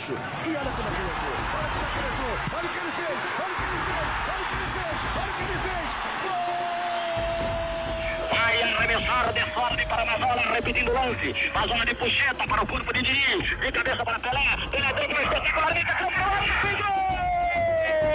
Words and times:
Gaúcho. 0.00 0.14
E 0.14 0.56
olha 0.56 0.70
como 0.70 0.88
ele 0.88 0.96
entrou. 0.96 1.34
Olha 1.56 1.68
como 1.68 1.84
ele 1.96 2.08
entrou. 2.08 2.32
Olha 2.56 2.64
o 2.64 2.72
que 2.72 2.78
ele 2.80 2.92
fez. 2.96 3.18
Olha 3.40 3.50
o 3.50 3.56
que 3.56 3.64
ele 3.64 3.78
fez. 3.84 4.08
Olha 4.30 4.40
o 4.40 4.46
que 4.46 4.54
ele 4.54 4.68
fez. 4.72 4.96
Olha 5.20 5.28
o 5.28 5.34
que 5.36 5.42
ele 5.42 5.58
fez. 5.60 5.88
Vai 8.30 8.54
arremessar 8.62 9.32
de 9.32 9.42
sorte 9.52 9.82
para 9.86 10.04
Mazola, 10.06 10.42
repetindo 10.54 10.90
o 10.90 10.94
lance. 10.94 11.50
Mazola 11.54 11.84
de 11.84 11.94
puxeta 11.94 12.46
para 12.46 12.62
o 12.62 12.66
corpo 12.66 12.92
de 12.92 13.02
Diniz. 13.02 13.58
De 13.58 13.72
cabeça 13.72 14.04
para 14.04 14.18
Pelé. 14.18 14.56
Pelé 14.70 14.92
dentro 14.92 15.16
do 15.16 15.22
espetacular. 15.22 15.74
Liga 15.74 15.94
com 15.94 16.04
o 16.04 16.10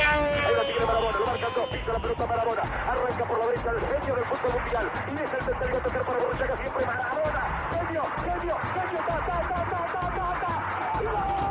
Ahí 0.06 0.54
lo 0.56 0.64
tiene 0.64 0.86
Marabona, 0.86 1.18
lo 1.18 1.26
marca 1.26 1.50
dos, 1.50 1.70
pisa 1.70 1.92
la 1.92 2.00
pelota 2.00 2.28
Marabona, 2.28 2.62
arranca 2.62 3.26
por 3.26 3.40
la 3.40 3.46
derecha 3.48 3.72
el 3.72 3.80
genio 3.80 4.16
del 4.16 4.26
fútbol 4.26 4.54
mundial, 4.62 4.92
y 5.08 5.14
es 5.16 5.34
el 5.34 5.40
tercero 5.46 5.80
tocar 5.80 6.04
para 6.06 6.20
Borruchaga, 6.20 6.58
siempre 6.58 6.86
Marabona, 6.86 7.42
genio, 7.72 8.04
genio, 8.24 8.56
genio, 8.74 9.00
ta, 9.08 9.18
ta, 9.18 9.38
ta, 9.42 9.60
ta, 9.66 9.82
ta, 9.86 10.04
ta, 10.14 10.26
ta, 10.40 11.45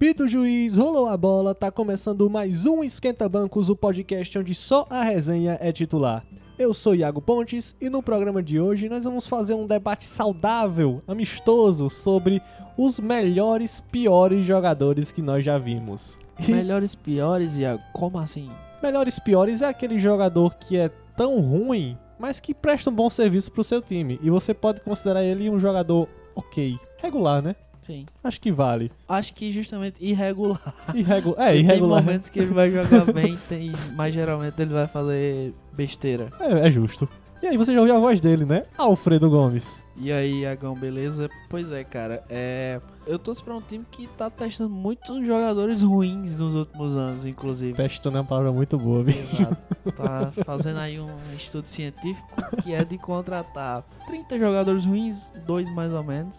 Apita 0.00 0.24
o 0.24 0.26
juiz, 0.26 0.78
rolou 0.78 1.08
a 1.08 1.14
bola, 1.14 1.54
tá 1.54 1.70
começando 1.70 2.30
mais 2.30 2.64
um 2.64 2.82
Esquenta 2.82 3.28
Bancos, 3.28 3.68
o 3.68 3.76
podcast 3.76 4.38
onde 4.38 4.54
só 4.54 4.86
a 4.88 5.02
resenha 5.02 5.58
é 5.60 5.70
titular. 5.70 6.24
Eu 6.58 6.72
sou 6.72 6.94
Iago 6.94 7.20
Pontes 7.20 7.76
e 7.78 7.90
no 7.90 8.02
programa 8.02 8.42
de 8.42 8.58
hoje 8.58 8.88
nós 8.88 9.04
vamos 9.04 9.28
fazer 9.28 9.52
um 9.52 9.66
debate 9.66 10.06
saudável, 10.06 11.02
amistoso, 11.06 11.90
sobre 11.90 12.40
os 12.78 12.98
melhores, 12.98 13.80
piores 13.92 14.42
jogadores 14.46 15.12
que 15.12 15.20
nós 15.20 15.44
já 15.44 15.58
vimos. 15.58 16.18
E 16.38 16.50
Melhores 16.50 16.94
piores, 16.94 17.58
Iago? 17.58 17.82
Como 17.92 18.18
assim? 18.18 18.50
melhores, 18.82 19.18
piores 19.18 19.60
é 19.60 19.66
aquele 19.66 19.98
jogador 19.98 20.54
que 20.54 20.78
é 20.78 20.88
tão 21.14 21.42
ruim, 21.42 21.94
mas 22.18 22.40
que 22.40 22.54
presta 22.54 22.88
um 22.88 22.94
bom 22.94 23.10
serviço 23.10 23.52
pro 23.52 23.62
seu 23.62 23.82
time. 23.82 24.18
E 24.22 24.30
você 24.30 24.54
pode 24.54 24.80
considerar 24.80 25.22
ele 25.22 25.50
um 25.50 25.58
jogador 25.58 26.08
ok, 26.34 26.78
regular, 26.96 27.42
né? 27.42 27.54
Sim. 27.82 28.06
Acho 28.22 28.40
que 28.40 28.52
vale. 28.52 28.90
Acho 29.08 29.34
que 29.34 29.52
justamente 29.52 30.04
irregular. 30.04 30.74
Irregu 30.94 31.34
é, 31.38 31.50
Tem 31.52 31.60
irregular. 31.60 32.02
momentos 32.02 32.28
que 32.28 32.38
ele 32.40 32.52
vai 32.52 32.70
jogar 32.70 33.12
bem, 33.12 33.38
tem, 33.48 33.72
mas 33.94 34.14
geralmente 34.14 34.60
ele 34.60 34.72
vai 34.72 34.86
fazer 34.86 35.54
besteira. 35.72 36.28
É, 36.38 36.66
é 36.66 36.70
justo. 36.70 37.08
E 37.42 37.46
aí, 37.46 37.56
você 37.56 37.72
já 37.72 37.80
ouviu 37.80 37.96
a 37.96 37.98
voz 37.98 38.20
dele, 38.20 38.44
né? 38.44 38.64
Alfredo 38.76 39.30
Gomes. 39.30 39.78
E 39.96 40.12
aí, 40.12 40.42
Iagão, 40.42 40.74
beleza? 40.74 41.30
Pois 41.48 41.72
é, 41.72 41.82
cara. 41.82 42.22
É... 42.28 42.80
Eu 43.06 43.18
torço 43.18 43.42
pra 43.42 43.56
um 43.56 43.62
time 43.62 43.82
que 43.90 44.06
tá 44.08 44.28
testando 44.28 44.68
muitos 44.68 45.26
jogadores 45.26 45.82
ruins 45.82 46.38
nos 46.38 46.54
últimos 46.54 46.94
anos, 46.94 47.24
inclusive. 47.24 47.72
Testando 47.72 48.18
é 48.18 48.20
uma 48.20 48.26
palavra 48.26 48.52
muito 48.52 48.76
boa? 48.78 49.04
Exato. 49.08 49.56
Tá 49.96 50.30
fazendo 50.44 50.78
aí 50.78 51.00
um 51.00 51.08
estudo 51.34 51.64
científico 51.64 52.28
que 52.62 52.74
é 52.74 52.84
de 52.84 52.98
contratar 52.98 53.82
30 54.06 54.38
jogadores 54.38 54.84
ruins, 54.84 55.26
dois 55.46 55.70
mais 55.74 55.90
ou 55.92 56.04
menos, 56.04 56.38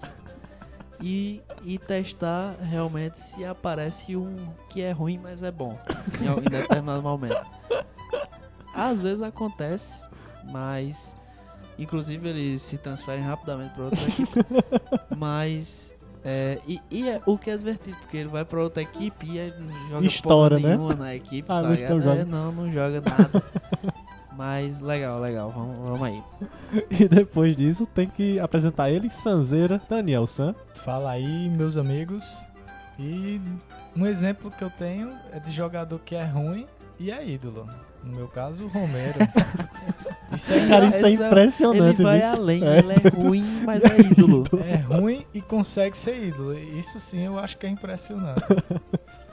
e, 1.01 1.41
e 1.63 1.77
testar 1.77 2.55
realmente 2.61 3.19
se 3.19 3.43
aparece 3.43 4.15
um 4.15 4.47
que 4.69 4.81
é 4.81 4.91
ruim, 4.91 5.19
mas 5.21 5.43
é 5.43 5.51
bom 5.51 5.77
em, 6.21 6.25
em 6.25 6.49
determinado 6.49 7.01
momento. 7.01 7.45
Às 8.73 9.01
vezes 9.01 9.21
acontece, 9.21 10.03
mas 10.45 11.15
inclusive 11.77 12.29
eles 12.29 12.61
se 12.61 12.77
transferem 12.77 13.23
rapidamente 13.23 13.73
para 13.73 13.85
outra 13.85 14.01
equipe. 14.01 14.39
mas 15.17 15.95
é, 16.23 16.59
e, 16.67 16.79
e 16.91 17.09
é, 17.09 17.19
o 17.25 17.37
que 17.37 17.49
é 17.49 17.57
divertido, 17.57 17.97
porque 17.97 18.17
ele 18.17 18.29
vai 18.29 18.45
para 18.45 18.61
outra 18.61 18.81
equipe 18.81 19.25
e 19.25 19.39
ele 19.39 19.55
não 19.59 19.89
joga 19.89 20.21
porra 20.21 20.59
né? 20.59 20.69
nenhuma 20.69 20.93
na 20.93 21.15
equipe. 21.15 21.47
Ah, 21.49 21.63
tá 21.63 21.95
não, 21.95 22.13
É, 22.13 22.25
não, 22.25 22.51
não 22.51 22.71
joga 22.71 23.01
nada. 23.01 23.43
Mas 24.37 24.79
legal, 24.79 25.19
legal, 25.19 25.51
vamos, 25.51 25.77
vamos 25.89 26.01
aí. 26.03 26.23
E 26.89 27.07
depois 27.07 27.55
disso, 27.55 27.85
tem 27.85 28.07
que 28.07 28.39
apresentar 28.39 28.89
ele, 28.89 29.09
Sanzeira, 29.09 29.81
Daniel 29.89 30.25
San. 30.25 30.55
Fala 30.75 31.11
aí, 31.11 31.49
meus 31.49 31.75
amigos. 31.77 32.47
E 32.97 33.41
um 33.95 34.05
exemplo 34.05 34.49
que 34.51 34.63
eu 34.63 34.69
tenho 34.69 35.11
é 35.33 35.39
de 35.39 35.51
jogador 35.51 35.99
que 35.99 36.15
é 36.15 36.23
ruim 36.23 36.65
e 36.99 37.11
é 37.11 37.27
ídolo. 37.27 37.67
No 38.03 38.15
meu 38.15 38.27
caso, 38.27 38.63
o 38.63 38.67
Romero. 38.67 39.19
Isso 40.33 40.53
é, 40.53 40.65
Cara, 40.67 40.85
isso 40.85 41.05
é 41.05 41.11
impressionante, 41.11 41.95
Ele 41.97 42.03
vai 42.03 42.19
bicho. 42.21 42.31
além, 42.31 42.63
É. 42.65 42.77
ele 42.79 42.93
é 42.93 43.09
ruim, 43.21 43.43
mas 43.65 43.83
é 43.83 43.99
ídolo. 43.99 44.45
é 44.65 44.75
ruim 44.77 45.25
e 45.33 45.41
consegue 45.41 45.97
ser 45.97 46.23
ídolo. 46.29 46.57
Isso 46.57 46.99
sim 47.01 47.19
eu 47.25 47.37
acho 47.37 47.57
que 47.57 47.65
é 47.65 47.69
impressionante. 47.69 48.41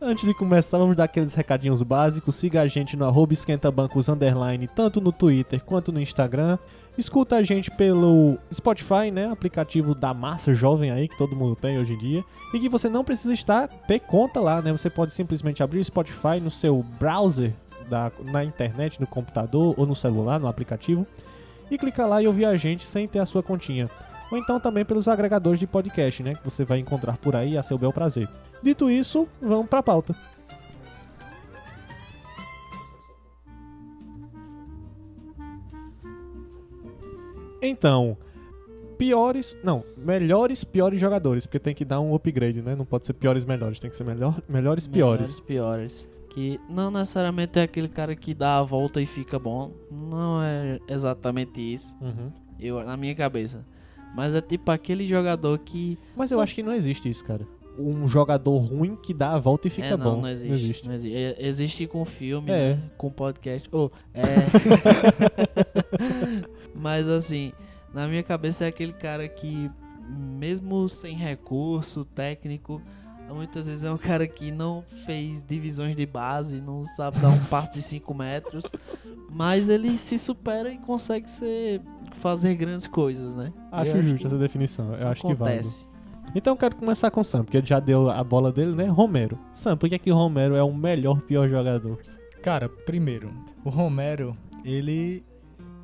Antes 0.00 0.24
de 0.24 0.34
começar, 0.34 0.78
vamos 0.78 0.96
dar 0.96 1.04
aqueles 1.04 1.34
recadinhos 1.34 1.82
básicos. 1.82 2.36
Siga 2.36 2.62
a 2.62 2.66
gente 2.66 2.96
no 2.96 3.04
arroba 3.04 3.32
esquentabancos 3.32 4.08
underline, 4.08 4.68
tanto 4.68 5.00
no 5.00 5.12
Twitter 5.12 5.60
quanto 5.64 5.92
no 5.92 6.00
Instagram. 6.00 6.58
Escuta 6.96 7.36
a 7.36 7.42
gente 7.42 7.70
pelo 7.70 8.38
Spotify, 8.52 9.10
né? 9.10 9.30
Aplicativo 9.30 9.94
da 9.94 10.12
massa 10.12 10.52
jovem 10.54 10.90
aí, 10.90 11.08
que 11.08 11.16
todo 11.16 11.34
mundo 11.34 11.56
tem 11.56 11.78
hoje 11.78 11.94
em 11.94 11.98
dia. 11.98 12.24
E 12.52 12.60
que 12.60 12.68
você 12.68 12.88
não 12.88 13.02
precisa 13.02 13.32
estar, 13.32 13.66
ter 13.66 14.00
conta 14.00 14.40
lá, 14.40 14.60
né? 14.62 14.70
Você 14.72 14.90
pode 14.90 15.12
simplesmente 15.12 15.62
abrir 15.62 15.80
o 15.80 15.84
Spotify 15.84 16.38
no 16.40 16.50
seu 16.50 16.84
browser, 17.00 17.52
da, 17.88 18.12
na 18.26 18.44
internet, 18.44 19.00
no 19.00 19.06
computador 19.06 19.74
ou 19.76 19.86
no 19.86 19.96
celular, 19.96 20.38
no 20.38 20.46
aplicativo. 20.46 21.06
E 21.70 21.78
clicar 21.78 22.06
lá 22.06 22.22
e 22.22 22.26
ouvir 22.26 22.44
a 22.44 22.56
gente 22.56 22.84
sem 22.84 23.08
ter 23.08 23.18
a 23.18 23.26
sua 23.26 23.42
continha. 23.42 23.90
Ou 24.32 24.38
então 24.38 24.58
também 24.58 24.82
pelos 24.82 25.06
agregadores 25.08 25.60
de 25.60 25.66
podcast, 25.66 26.22
né? 26.22 26.34
Que 26.34 26.42
você 26.42 26.64
vai 26.64 26.78
encontrar 26.78 27.18
por 27.18 27.36
aí 27.36 27.58
a 27.58 27.62
seu 27.62 27.76
bel 27.76 27.92
prazer. 27.92 28.26
Dito 28.62 28.90
isso, 28.90 29.28
vamos 29.42 29.68
pra 29.68 29.82
pauta. 29.82 30.16
Então, 37.60 38.16
piores, 38.98 39.56
não, 39.62 39.84
melhores 39.96 40.64
piores 40.64 41.00
jogadores, 41.00 41.46
porque 41.46 41.58
tem 41.58 41.74
que 41.74 41.84
dar 41.84 42.00
um 42.00 42.14
upgrade, 42.14 42.60
né? 42.60 42.74
Não 42.74 42.84
pode 42.84 43.06
ser 43.06 43.12
piores 43.14 43.44
melhores, 43.44 43.78
tem 43.78 43.88
que 43.90 43.96
ser 43.96 44.04
melhor, 44.04 44.40
melhores 44.48 44.86
piores. 44.86 45.20
Melhores 45.40 45.40
piores. 45.40 46.10
Que 46.30 46.58
não 46.68 46.90
necessariamente 46.90 47.58
é 47.58 47.62
aquele 47.62 47.88
cara 47.88 48.16
que 48.16 48.32
dá 48.34 48.58
a 48.58 48.62
volta 48.62 49.00
e 49.00 49.06
fica 49.06 49.38
bom. 49.38 49.70
Não 49.90 50.42
é 50.42 50.78
exatamente 50.88 51.60
isso, 51.60 51.96
Uhum. 52.00 52.32
eu, 52.58 52.82
na 52.84 52.96
minha 52.96 53.14
cabeça. 53.14 53.64
Mas 54.14 54.34
é 54.34 54.40
tipo 54.40 54.70
aquele 54.70 55.06
jogador 55.06 55.58
que. 55.58 55.98
Mas 56.16 56.30
eu 56.30 56.40
acho 56.40 56.54
que 56.54 56.62
não 56.62 56.72
existe 56.72 57.08
isso, 57.08 57.24
cara. 57.24 57.46
Um 57.78 58.06
jogador 58.06 58.58
ruim 58.58 58.96
que 58.96 59.14
dá 59.14 59.30
a 59.32 59.38
volta 59.38 59.66
e 59.66 59.70
fica 59.70 59.86
é, 59.88 59.96
não, 59.96 60.16
bom. 60.16 60.20
não 60.20 60.28
existe. 60.28 60.86
Não 60.86 60.94
existe. 60.94 61.16
É, 61.16 61.36
existe 61.38 61.86
com 61.86 62.04
filme, 62.04 62.50
É. 62.50 62.74
né? 62.74 62.82
com 62.98 63.10
podcast. 63.10 63.66
Oh, 63.72 63.90
é. 64.12 64.22
Mas 66.74 67.08
assim, 67.08 67.52
na 67.94 68.06
minha 68.08 68.22
cabeça 68.22 68.64
é 68.64 68.68
aquele 68.68 68.92
cara 68.92 69.26
que, 69.28 69.70
mesmo 70.38 70.86
sem 70.88 71.14
recurso 71.16 72.04
técnico, 72.04 72.80
muitas 73.30 73.66
vezes 73.66 73.84
é 73.84 73.90
um 73.90 73.96
cara 73.96 74.26
que 74.26 74.50
não 74.50 74.84
fez 75.06 75.42
divisões 75.42 75.96
de 75.96 76.04
base, 76.04 76.60
não 76.60 76.84
sabe 76.96 77.18
dar 77.20 77.30
um 77.30 77.44
passo 77.44 77.72
de 77.72 77.80
5 77.80 78.12
metros, 78.14 78.64
mas 79.30 79.68
ele 79.70 79.96
se 79.96 80.18
supera 80.18 80.70
e 80.70 80.76
consegue 80.78 81.30
ser, 81.30 81.80
fazer 82.16 82.54
grandes 82.54 82.86
coisas, 82.86 83.34
né? 83.34 83.52
Acho 83.70 83.96
Eu 83.96 84.02
justa 84.02 84.28
essa 84.28 84.38
definição. 84.38 84.94
Eu 84.94 85.08
acho 85.08 85.26
que 85.26 85.34
vale. 85.34 85.62
Então 86.34 86.54
eu 86.54 86.56
quero 86.56 86.76
começar 86.76 87.10
com 87.10 87.20
o 87.20 87.24
Sam, 87.24 87.44
porque 87.44 87.58
ele 87.58 87.66
já 87.66 87.78
deu 87.78 88.08
a 88.08 88.22
bola 88.24 88.50
dele, 88.50 88.74
né? 88.74 88.86
Romero. 88.86 89.38
Sam, 89.52 89.76
por 89.76 89.88
que, 89.88 89.96
é 89.96 89.98
que 89.98 90.10
o 90.10 90.14
Romero 90.14 90.54
é 90.54 90.62
o 90.62 90.72
melhor 90.72 91.20
pior 91.20 91.48
jogador? 91.48 91.98
Cara, 92.42 92.68
primeiro, 92.68 93.30
o 93.64 93.70
Romero, 93.70 94.36
ele 94.64 95.22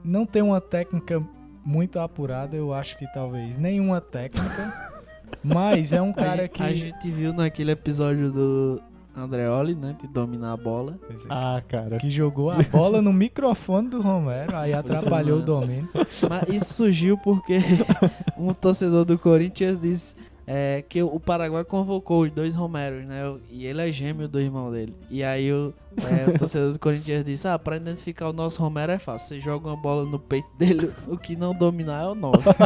não 0.02 0.24
tem 0.24 0.42
uma 0.42 0.60
técnica 0.60 1.22
muito 1.64 1.98
apurada, 1.98 2.56
eu 2.56 2.72
acho 2.72 2.96
que 2.96 3.06
talvez 3.12 3.56
nenhuma 3.56 4.00
técnica. 4.00 4.90
mas 5.44 5.92
é 5.92 6.00
um 6.00 6.12
cara 6.12 6.48
que. 6.48 6.62
A 6.62 6.72
gente 6.72 7.10
viu 7.10 7.32
naquele 7.32 7.72
episódio 7.72 8.32
do 8.32 8.82
Andreoli, 9.18 9.74
né? 9.74 9.96
De 10.00 10.06
dominar 10.08 10.52
a 10.52 10.56
bola. 10.56 10.98
É, 11.10 11.14
Ah, 11.28 11.62
cara. 11.66 11.98
que 11.98 12.10
jogou 12.10 12.50
a 12.50 12.62
bola 12.62 13.02
no 13.02 13.12
microfone 13.12 13.88
do 13.88 14.00
Romero, 14.00 14.56
aí 14.56 14.72
atrapalhou 14.72 15.38
o 15.38 15.42
domínio. 15.42 15.88
Mas 15.94 16.54
isso 16.54 16.74
surgiu 16.74 17.18
porque 17.18 17.58
um 18.38 18.52
torcedor 18.54 19.04
do 19.04 19.18
Corinthians 19.18 19.80
disse 19.80 20.14
é, 20.46 20.82
que 20.88 21.02
o 21.02 21.20
Paraguai 21.20 21.62
convocou 21.62 22.22
os 22.22 22.32
dois 22.32 22.54
Romeros, 22.54 23.04
né? 23.06 23.20
E 23.50 23.66
ele 23.66 23.86
é 23.86 23.92
gêmeo 23.92 24.26
do 24.26 24.40
irmão 24.40 24.72
dele. 24.72 24.96
E 25.10 25.22
aí 25.22 25.52
o, 25.52 25.74
é, 25.98 26.30
o 26.30 26.38
torcedor 26.38 26.72
do 26.72 26.78
Corinthians 26.78 27.22
disse: 27.22 27.46
Ah, 27.46 27.58
pra 27.58 27.76
identificar 27.76 28.30
o 28.30 28.32
nosso 28.32 28.62
Romero 28.62 28.92
é 28.92 28.98
fácil. 28.98 29.28
Você 29.28 29.40
joga 29.42 29.68
uma 29.68 29.76
bola 29.76 30.06
no 30.06 30.18
peito 30.18 30.48
dele, 30.58 30.90
o 31.06 31.18
que 31.18 31.36
não 31.36 31.54
dominar 31.54 32.04
é 32.04 32.08
o 32.08 32.14
nosso. 32.14 32.48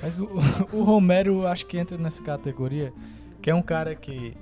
Mas 0.00 0.20
o, 0.20 0.28
o 0.72 0.82
Romero 0.84 1.44
acho 1.46 1.66
que 1.66 1.76
entra 1.76 1.98
nessa 1.98 2.22
categoria, 2.22 2.92
que 3.42 3.50
é 3.50 3.54
um 3.54 3.62
cara 3.62 3.94
que 3.94 4.36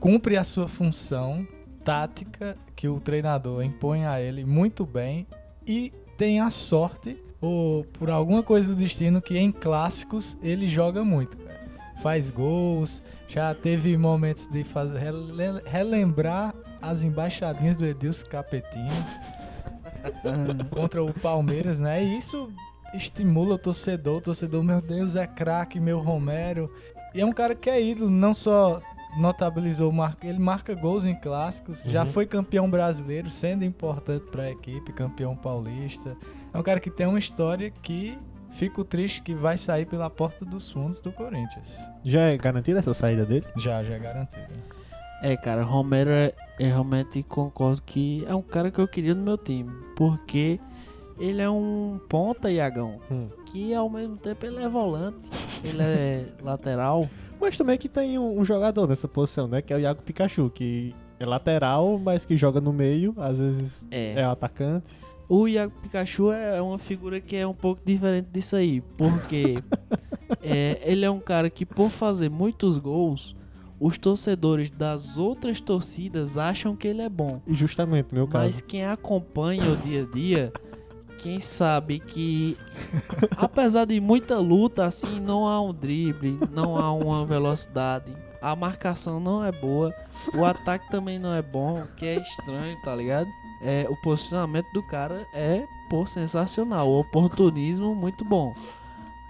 cumpre 0.00 0.36
a 0.36 0.44
sua 0.44 0.68
função 0.68 1.46
tática 1.84 2.56
que 2.74 2.88
o 2.88 3.00
treinador 3.00 3.62
impõe 3.62 4.04
a 4.06 4.20
ele 4.20 4.44
muito 4.44 4.84
bem 4.86 5.26
e 5.66 5.92
tem 6.16 6.40
a 6.40 6.50
sorte 6.50 7.22
ou 7.40 7.84
por 7.84 8.08
alguma 8.10 8.42
coisa 8.42 8.68
do 8.70 8.74
destino 8.76 9.20
que 9.20 9.36
em 9.38 9.52
clássicos 9.52 10.38
ele 10.42 10.66
joga 10.68 11.04
muito. 11.04 11.36
cara. 11.36 11.60
faz 12.02 12.30
gols, 12.30 13.02
já 13.28 13.54
teve 13.54 13.96
momentos 13.96 14.46
de 14.46 14.64
fazer, 14.64 14.98
rele- 14.98 15.62
relembrar 15.66 16.54
as 16.80 17.02
embaixadinhas 17.02 17.76
do 17.76 17.84
Edilson 17.84 18.26
Capetinho 18.26 18.92
contra 20.70 21.02
o 21.02 21.12
Palmeiras, 21.12 21.80
né? 21.80 22.02
E 22.04 22.16
isso 22.18 22.50
estimula 22.94 23.54
o 23.54 23.58
torcedor, 23.58 24.18
o 24.18 24.20
torcedor, 24.20 24.62
meu 24.62 24.80
Deus, 24.80 25.16
é 25.16 25.26
craque, 25.26 25.80
meu 25.80 26.00
Romero. 26.00 26.70
E 27.14 27.20
é 27.20 27.24
um 27.26 27.32
cara 27.32 27.54
que 27.54 27.70
é 27.70 27.80
ídolo, 27.80 28.10
não 28.10 28.34
só 28.34 28.80
notabilizou, 29.16 29.92
marca, 29.92 30.26
ele 30.26 30.38
marca 30.40 30.74
gols 30.74 31.04
em 31.04 31.14
clássicos, 31.14 31.84
já 31.84 32.00
Uhum. 32.02 32.10
foi 32.10 32.26
campeão 32.26 32.68
brasileiro, 32.68 33.30
sendo 33.30 33.64
importante 33.64 34.24
para 34.30 34.42
a 34.44 34.50
equipe, 34.50 34.92
campeão 34.92 35.36
paulista. 35.36 36.16
É 36.52 36.58
um 36.58 36.62
cara 36.62 36.80
que 36.80 36.90
tem 36.90 37.06
uma 37.06 37.18
história 37.18 37.70
que 37.70 38.18
fico 38.50 38.82
triste 38.84 39.22
que 39.22 39.32
vai 39.34 39.56
sair 39.56 39.86
pela 39.86 40.10
porta 40.10 40.44
dos 40.44 40.70
fundos 40.72 41.00
do 41.00 41.12
Corinthians. 41.12 41.78
Já 42.04 42.22
é 42.22 42.36
garantida 42.36 42.80
essa 42.80 42.92
saída 42.94 43.24
dele? 43.24 43.46
Já, 43.56 43.82
já 43.84 43.94
é 43.94 43.98
garantido. 43.98 44.46
É, 45.22 45.36
cara, 45.36 45.62
Romero, 45.62 46.10
é- 46.10 46.34
eu 46.58 46.66
realmente 46.68 47.22
concordo 47.22 47.80
que 47.82 48.24
é 48.28 48.34
um 48.34 48.42
cara 48.42 48.70
que 48.70 48.80
eu 48.80 48.86
queria 48.88 49.14
no 49.14 49.22
meu 49.22 49.38
time. 49.38 49.72
Porque 49.96 50.58
ele 51.18 51.40
é 51.40 51.48
um 51.50 51.98
ponta, 52.08 52.50
Iagão, 52.50 53.00
Hum. 53.10 53.28
que 53.46 53.72
ao 53.74 53.88
mesmo 53.88 54.16
tempo 54.16 54.44
ele 54.46 54.62
é 54.62 54.68
volante, 54.68 55.18
ele 55.62 55.82
é 55.82 56.26
lateral. 56.42 57.08
Mas 57.40 57.56
também 57.58 57.76
que 57.76 57.88
tem 57.88 58.18
um, 58.18 58.38
um 58.40 58.44
jogador 58.44 58.86
nessa 58.88 59.06
posição, 59.08 59.46
né? 59.46 59.60
Que 59.60 59.72
é 59.72 59.76
o 59.76 59.80
Iago 59.80 60.02
Pikachu, 60.02 60.50
que 60.50 60.94
é 61.20 61.26
lateral, 61.26 61.98
mas 61.98 62.24
que 62.24 62.36
joga 62.36 62.60
no 62.60 62.72
meio, 62.72 63.14
às 63.18 63.38
vezes 63.38 63.86
É. 63.90 64.14
é 64.20 64.24
atacante. 64.24 64.92
O 65.28 65.48
Iago 65.48 65.72
Pikachu 65.82 66.30
é 66.32 66.60
uma 66.60 66.78
figura 66.78 67.20
que 67.20 67.34
é 67.36 67.46
um 67.46 67.54
pouco 67.54 67.80
diferente 67.84 68.28
disso 68.32 68.56
aí, 68.56 68.80
porque 68.96 69.56
é, 70.42 70.80
ele 70.84 71.04
é 71.04 71.10
um 71.10 71.20
cara 71.20 71.48
que, 71.50 71.64
por 71.66 71.90
fazer 71.90 72.28
muitos 72.30 72.76
gols, 72.78 73.34
os 73.80 73.98
torcedores 73.98 74.70
das 74.70 75.18
outras 75.18 75.60
torcidas 75.60 76.38
acham 76.38 76.76
que 76.76 76.86
ele 76.88 77.02
é 77.02 77.08
bom. 77.08 77.40
Justamente, 77.48 78.14
meu 78.14 78.26
Mas 78.26 78.54
caso. 78.56 78.64
quem 78.64 78.84
acompanha 78.84 79.64
o 79.70 79.76
dia 79.76 80.02
a 80.02 80.14
dia, 80.14 80.52
quem 81.24 81.40
sabe 81.40 82.00
que, 82.00 82.54
apesar 83.34 83.86
de 83.86 83.98
muita 83.98 84.38
luta, 84.38 84.84
assim, 84.84 85.18
não 85.18 85.48
há 85.48 85.58
um 85.58 85.72
drible, 85.72 86.38
não 86.52 86.76
há 86.76 86.92
uma 86.92 87.24
velocidade, 87.24 88.14
a 88.42 88.54
marcação 88.54 89.18
não 89.18 89.42
é 89.42 89.50
boa, 89.50 89.90
o 90.34 90.44
ataque 90.44 90.90
também 90.90 91.18
não 91.18 91.32
é 91.32 91.40
bom, 91.40 91.80
o 91.80 91.88
que 91.94 92.04
é 92.04 92.20
estranho, 92.20 92.78
tá 92.82 92.94
ligado? 92.94 93.26
É, 93.62 93.86
o 93.88 93.96
posicionamento 94.02 94.70
do 94.74 94.82
cara 94.82 95.26
é, 95.32 95.66
pô, 95.88 96.04
sensacional, 96.04 96.90
o 96.90 97.00
oportunismo 97.00 97.94
muito 97.94 98.22
bom. 98.22 98.54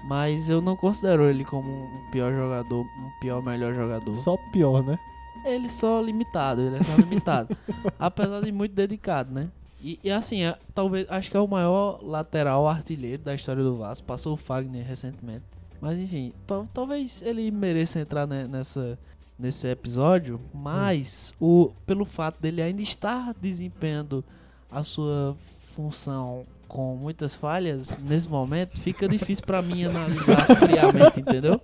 Mas 0.02 0.50
eu 0.50 0.60
não 0.60 0.74
considero 0.74 1.30
ele 1.30 1.44
como 1.44 1.70
um 1.70 2.10
pior 2.10 2.32
jogador, 2.32 2.80
um 2.80 3.10
pior 3.20 3.40
melhor 3.40 3.72
jogador. 3.72 4.14
Só 4.16 4.36
pior, 4.50 4.82
né? 4.82 4.98
Ele 5.44 5.70
só 5.70 6.00
limitado, 6.00 6.60
ele 6.60 6.76
é 6.76 6.82
só 6.82 6.96
limitado. 6.96 7.56
Apesar 7.96 8.40
de 8.40 8.50
muito 8.50 8.74
dedicado, 8.74 9.32
né? 9.32 9.48
E, 9.86 10.00
e 10.02 10.10
assim, 10.10 10.42
é- 10.44 10.56
talvez, 10.74 11.06
acho 11.10 11.30
que 11.30 11.36
é 11.36 11.40
o 11.40 11.46
maior 11.46 12.00
lateral 12.02 12.66
artilheiro 12.66 13.22
da 13.22 13.34
história 13.34 13.62
do 13.62 13.76
Vasco. 13.76 14.06
Passou 14.06 14.32
o 14.32 14.36
Fagner 14.36 14.82
recentemente. 14.86 15.44
Mas 15.80 15.98
enfim, 15.98 16.32
tal- 16.46 16.66
talvez 16.72 17.20
ele 17.20 17.50
mereça 17.50 18.00
entrar 18.00 18.26
ne- 18.26 18.46
nessa, 18.48 18.98
nesse 19.38 19.68
episódio, 19.68 20.40
mas 20.54 21.34
o, 21.38 21.70
pelo 21.86 22.06
fato 22.06 22.40
dele 22.40 22.62
ainda 22.62 22.80
estar 22.80 23.34
desempenhando 23.38 24.24
a 24.70 24.82
sua 24.82 25.36
função 25.76 26.44
com 26.66 26.96
muitas 26.96 27.34
falhas, 27.36 27.96
nesse 27.98 28.26
momento, 28.28 28.80
fica 28.80 29.06
difícil 29.06 29.44
pra 29.44 29.60
mim 29.60 29.84
analisar 29.84 30.40
friamente, 30.56 31.20
entendeu? 31.20 31.60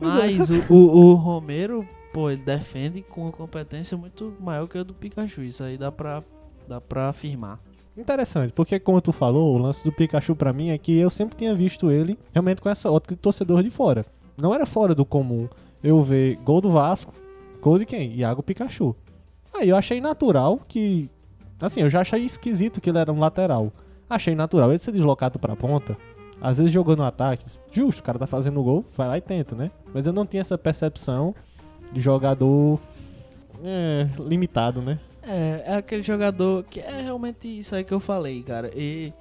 Mas 0.00 0.50
o, 0.50 0.72
o, 0.72 0.76
o 1.10 1.14
Romero, 1.14 1.86
pô, 2.16 2.30
ele 2.30 2.40
defende 2.40 3.02
com 3.02 3.24
uma 3.24 3.30
competência 3.30 3.94
muito 3.94 4.34
maior 4.40 4.66
que 4.66 4.78
a 4.78 4.82
do 4.82 4.94
Pikachu. 4.94 5.42
Isso 5.42 5.62
aí 5.62 5.76
dá 5.76 5.92
pra, 5.92 6.22
dá 6.66 6.80
pra 6.80 7.10
afirmar. 7.10 7.60
Interessante, 7.94 8.54
porque 8.54 8.80
como 8.80 9.02
tu 9.02 9.12
falou, 9.12 9.54
o 9.54 9.58
lance 9.58 9.84
do 9.84 9.92
Pikachu 9.92 10.34
pra 10.34 10.50
mim 10.50 10.70
é 10.70 10.78
que 10.78 10.96
eu 10.96 11.10
sempre 11.10 11.36
tinha 11.36 11.54
visto 11.54 11.90
ele 11.90 12.18
realmente 12.32 12.62
com 12.62 12.70
essa 12.70 12.90
ótica 12.90 13.14
de 13.14 13.20
torcedor 13.20 13.62
de 13.62 13.68
fora. 13.68 14.02
Não 14.40 14.54
era 14.54 14.64
fora 14.64 14.94
do 14.94 15.04
comum 15.04 15.46
eu 15.84 16.02
ver 16.02 16.36
gol 16.36 16.62
do 16.62 16.70
Vasco, 16.70 17.12
gol 17.60 17.78
de 17.78 17.84
quem? 17.84 18.14
Iago 18.14 18.42
Pikachu. 18.42 18.96
Aí 19.52 19.68
eu 19.68 19.76
achei 19.76 20.00
natural 20.00 20.58
que. 20.66 21.10
Assim, 21.60 21.82
eu 21.82 21.90
já 21.90 22.00
achei 22.00 22.24
esquisito 22.24 22.80
que 22.80 22.88
ele 22.88 22.98
era 22.98 23.12
um 23.12 23.20
lateral. 23.20 23.70
Achei 24.08 24.34
natural 24.34 24.70
ele 24.70 24.78
ser 24.78 24.92
deslocado 24.92 25.38
pra 25.38 25.54
ponta. 25.54 25.98
Às 26.40 26.56
vezes 26.56 26.72
jogando 26.72 27.02
ataque, 27.02 27.44
justo, 27.70 28.00
o 28.00 28.02
cara 28.02 28.18
tá 28.18 28.26
fazendo 28.26 28.62
gol, 28.62 28.86
vai 28.96 29.06
lá 29.06 29.18
e 29.18 29.20
tenta, 29.20 29.54
né? 29.54 29.70
Mas 29.92 30.06
eu 30.06 30.14
não 30.14 30.24
tinha 30.24 30.40
essa 30.40 30.56
percepção 30.56 31.34
de 31.92 32.00
jogador 32.00 32.80
é, 33.62 34.08
limitado, 34.18 34.80
né? 34.82 34.98
É, 35.22 35.62
é 35.66 35.76
aquele 35.76 36.02
jogador 36.02 36.64
que 36.64 36.80
é 36.80 37.02
realmente 37.02 37.48
isso 37.48 37.74
aí 37.74 37.82
que 37.82 37.92
eu 37.92 38.00
falei, 38.00 38.42
cara. 38.42 38.70
E 38.74 39.12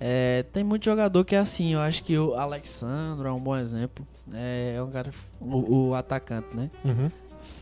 é, 0.00 0.42
tem 0.52 0.64
muito 0.64 0.84
jogador 0.84 1.24
que 1.24 1.34
é 1.34 1.38
assim. 1.38 1.74
Eu 1.74 1.80
acho 1.80 2.02
que 2.02 2.18
o 2.18 2.34
Alexandro 2.34 3.28
é 3.28 3.32
um 3.32 3.38
bom 3.38 3.56
exemplo. 3.56 4.06
É, 4.32 4.74
é 4.76 4.82
um 4.82 4.90
cara, 4.90 5.10
o, 5.40 5.88
o 5.88 5.94
atacante, 5.94 6.48
né? 6.56 6.70
Uhum. 6.84 7.10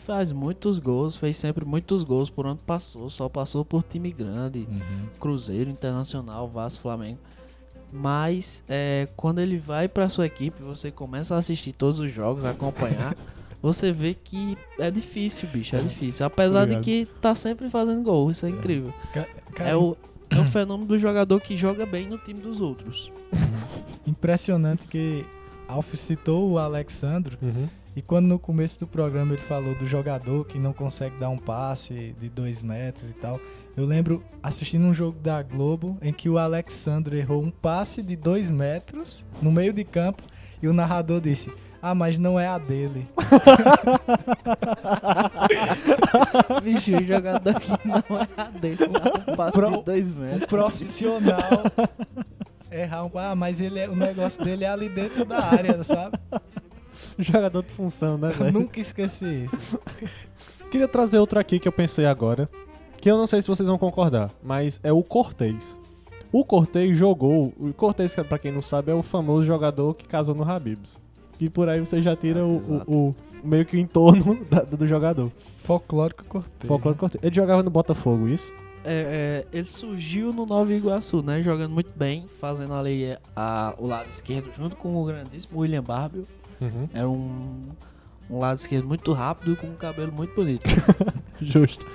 Faz 0.07 0.33
muitos 0.33 0.79
gols, 0.79 1.17
fez 1.17 1.37
sempre 1.37 1.65
muitos 1.65 2.03
gols 2.03 2.31
por 2.31 2.47
onde 2.47 2.61
passou. 2.63 3.11
Só 3.11 3.29
passou 3.29 3.65
por 3.65 3.83
time 3.83 4.11
grande. 4.11 4.67
Cruzeiro, 5.19 5.71
Internacional, 5.71 6.49
Vasco, 6.49 6.83
Flamengo. 6.83 7.19
Mas 7.93 8.63
é, 8.69 9.09
quando 9.17 9.41
ele 9.41 9.59
vai 9.59 9.89
pra 9.89 10.09
sua 10.09 10.27
equipe, 10.27 10.63
você 10.63 10.91
começa 10.91 11.35
a 11.35 11.39
assistir 11.39 11.73
todos 11.73 11.99
os 11.99 12.13
jogos, 12.13 12.45
acompanhar, 12.45 13.17
você 13.63 13.93
vê 13.93 14.15
que 14.15 14.57
é 14.79 14.91
difícil, 14.91 15.49
bicho, 15.49 15.77
é 15.77 15.81
difícil. 15.81 16.25
Apesar 16.27 16.67
de 16.67 16.77
Obrigado. 16.77 16.85
que 16.85 17.09
tá 17.21 17.35
sempre 17.35 17.69
fazendo 17.71 18.03
gol, 18.03 18.31
isso 18.31 18.47
é 18.47 18.49
incrível. 18.49 18.93
Ca- 19.13 19.27
É 19.65 19.77
o, 19.77 19.97
é 20.31 20.39
o 20.39 20.45
fenômeno 20.47 20.87
do 20.89 20.99
jogador 20.99 21.41
que 21.41 21.57
joga 21.57 21.85
bem 21.85 22.07
no 22.09 22.17
time 22.19 22.41
dos 22.41 22.61
outros. 22.61 23.11
impressionante 24.07 24.87
que 24.87 25.25
Alf 25.69 25.95
citou 25.95 26.51
o 26.51 26.59
Alexandro 26.59 27.39
Uhum. 27.41 27.69
e 27.95 28.03
quando 28.03 28.27
no 28.27 28.39
começo 28.39 28.81
do 28.81 28.87
programa 28.87 29.33
ele 29.35 29.43
falou 29.43 29.75
do 29.75 29.87
jogador 29.87 30.45
que 30.47 30.59
não 30.59 30.73
consegue 30.73 31.17
dar 31.19 31.29
um 31.29 31.39
passe 31.39 32.15
de 32.21 32.29
dois 32.29 32.63
metros 32.63 33.11
e 33.11 33.15
tal. 33.15 33.41
Eu 33.77 33.85
lembro 33.87 34.23
assistindo 34.43 34.85
um 34.85 34.93
jogo 34.93 35.19
da 35.21 35.43
Globo 35.43 35.97
em 36.03 36.13
que 36.13 36.29
o 36.29 36.39
Alexandro 36.39 37.15
errou 37.17 37.43
um 37.43 37.51
passe 37.51 38.03
de 38.03 38.17
dois 38.17 38.51
metros 38.51 39.25
no 39.41 39.53
meio 39.53 39.73
de 39.73 39.85
campo 39.85 40.23
e 40.63 40.67
o 40.69 40.73
narrador 40.73 41.21
disse: 41.21 41.53
Ah, 41.83 41.95
mas 41.95 42.19
não 42.19 42.39
é 42.39 42.47
a 42.47 42.59
dele. 42.59 43.09
Bicho, 46.63 46.97
o 46.97 47.05
jogador 47.07 47.55
que 47.61 47.71
não 47.89 48.19
é 48.19 48.29
a 48.37 48.45
dele, 48.45 48.79
um 49.29 49.37
passe 49.37 49.53
Pro- 49.53 49.71
de 49.79 49.83
dois 49.85 50.15
metros. 50.15 50.45
Profissional. 50.47 51.41
Errar 52.71 53.05
um 53.05 53.11
ah, 53.19 53.35
mas 53.35 53.61
ele 53.61 53.81
é, 53.81 53.89
o 53.89 53.97
negócio 53.97 54.45
dele 54.45 54.65
é 54.65 54.69
ali 54.69 54.89
dentro 54.89 55.25
da 55.25 55.43
área, 55.45 55.83
sabe? 55.83 56.19
Jogador 57.19 57.63
de 57.63 57.73
função, 57.73 58.17
né, 58.17 58.29
Eu 58.29 58.33
velho? 58.35 58.53
nunca 58.53 58.81
esqueci 58.81 59.45
isso. 59.47 59.81
Queria 60.71 60.87
trazer 60.87 61.19
outro 61.19 61.39
aqui 61.41 61.59
que 61.59 61.67
eu 61.67 61.73
pensei 61.73 62.07
agora, 62.07 62.49
que 63.01 63.11
eu 63.11 63.17
não 63.17 63.27
sei 63.27 63.41
se 63.43 63.49
vocês 63.49 63.69
vão 63.69 63.79
concordar, 63.79 64.31
mas 64.43 64.79
é 64.85 64.93
o 64.93 65.03
Cortez. 65.03 65.81
O 66.33 66.45
Cortez 66.45 66.97
jogou, 66.97 67.53
o 67.59 67.73
Cortez, 67.73 68.15
pra 68.29 68.39
quem 68.39 68.53
não 68.53 68.63
sabe, 68.63 68.93
é 68.93 68.95
o 68.95 69.03
famoso 69.03 69.45
jogador 69.45 69.95
que 69.95 70.07
casou 70.07 70.35
no 70.35 70.49
Habibs. 70.49 71.01
E 71.41 71.49
por 71.49 71.69
aí 71.69 71.81
você 71.81 72.01
já 72.03 72.15
tira 72.15 72.45
o, 72.45 72.57
o- 72.87 72.95
o- 73.09 73.15
meio 73.43 73.65
que 73.65 73.77
o 73.77 73.81
entorno 73.81 74.39
da- 74.51 74.63
do 74.63 74.87
jogador. 74.87 75.31
Folclórico 75.57 76.25
Cortez. 76.25 76.69
Folclore 76.69 76.97
Cortez. 76.99 77.23
Ele 77.25 77.35
jogava 77.35 77.63
no 77.63 77.71
Botafogo, 77.71 78.29
isso? 78.29 78.53
É, 78.85 79.45
é, 79.53 79.59
ele 79.59 79.67
surgiu 79.69 80.33
no 80.33 80.47
Nova 80.47 80.73
Iguaçu, 80.73 81.23
né? 81.23 81.43
Jogando 81.43 81.73
muito 81.73 81.91
bem, 81.97 82.25
fazendo 82.41 82.73
ali 82.75 83.17
a- 83.37 83.75
o 83.79 83.87
lado 83.87 84.09
esquerdo 84.11 84.51
junto 84.57 84.77
com 84.77 84.95
o 85.01 85.05
grandíssimo 85.05 85.61
William 85.61 85.83
Barbio. 85.83 86.27
Uhum. 86.61 86.89
Era 86.93 87.09
um, 87.09 87.69
um 88.31 88.39
lado 88.39 88.59
esquerdo 88.59 88.87
muito 88.87 89.13
rápido 89.13 89.57
com 89.57 89.67
um 89.67 89.75
cabelo 89.75 90.13
muito 90.13 90.35
bonito. 90.35 90.63
Justo. 91.41 91.87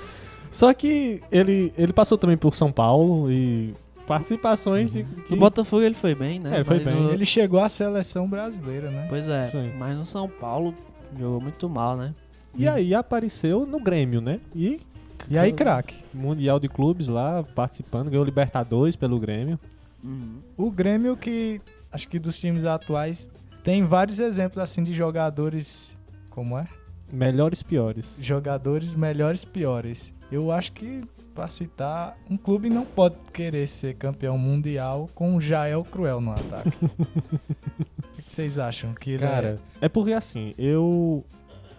Só 0.50 0.72
que 0.72 1.20
ele, 1.30 1.72
ele 1.76 1.92
passou 1.92 2.16
também 2.16 2.36
por 2.36 2.54
São 2.54 2.70
Paulo 2.72 3.30
e 3.30 3.74
participações 4.06 4.92
de. 4.92 5.04
Que... 5.04 5.30
No 5.32 5.36
Botafogo 5.36 5.82
ele 5.82 5.94
foi 5.94 6.14
bem, 6.14 6.38
né? 6.40 6.50
É, 6.52 6.54
ele 6.56 6.64
foi 6.64 6.80
bem. 6.80 6.94
no- 6.94 7.12
Ele 7.12 7.26
chegou 7.26 7.60
à 7.60 7.68
seleção 7.68 8.28
brasileira, 8.28 8.90
né? 8.90 9.06
Pois 9.08 9.28
é, 9.28 9.50
Sim. 9.50 9.72
mas 9.78 9.96
no 9.96 10.04
São 10.06 10.28
Paulo 10.28 10.74
jogou 11.18 11.40
muito 11.40 11.68
mal, 11.68 11.96
né? 11.96 12.14
E 12.54 12.66
aí 12.68 12.94
apareceu 12.94 13.66
no 13.66 13.78
Grêmio, 13.78 14.20
né? 14.20 14.40
E 14.54 14.80
E 15.28 15.36
aí, 15.38 15.52
craque? 15.52 15.96
Mundial 16.14 16.58
de 16.58 16.68
Clubes 16.68 17.06
lá, 17.08 17.42
participando, 17.42 18.08
ganhou 18.10 18.24
Libertadores 18.24 18.96
pelo 18.96 19.18
Grêmio. 19.18 19.58
Uhum. 20.02 20.38
O 20.56 20.70
Grêmio 20.70 21.16
que 21.16 21.60
acho 21.92 22.08
que 22.08 22.18
dos 22.18 22.38
times 22.38 22.64
atuais 22.64 23.28
tem 23.64 23.84
vários 23.84 24.18
exemplos 24.20 24.58
assim 24.62 24.82
de 24.82 24.92
jogadores 24.92 25.96
como 26.30 26.56
é? 26.58 26.66
Melhores 27.12 27.62
piores. 27.62 28.18
Jogadores 28.22 28.94
melhores 28.94 29.44
piores. 29.44 30.14
Eu 30.30 30.50
acho 30.50 30.72
que 30.72 31.02
pra 31.34 31.48
citar, 31.48 32.16
um 32.30 32.36
clube 32.36 32.70
não 32.70 32.84
pode 32.84 33.16
querer 33.32 33.66
ser 33.66 33.94
campeão 33.94 34.38
mundial 34.38 35.08
com 35.14 35.36
o 35.36 35.40
Jael 35.40 35.84
Cruel 35.84 36.20
no 36.20 36.32
ataque. 36.32 36.70
que 38.24 38.32
vocês 38.32 38.58
acham? 38.58 38.92
Que 38.94 39.10
ele 39.12 39.18
Cara, 39.26 39.58
é 39.80 39.88
porque 39.88 40.12
assim, 40.12 40.54
eu. 40.58 41.24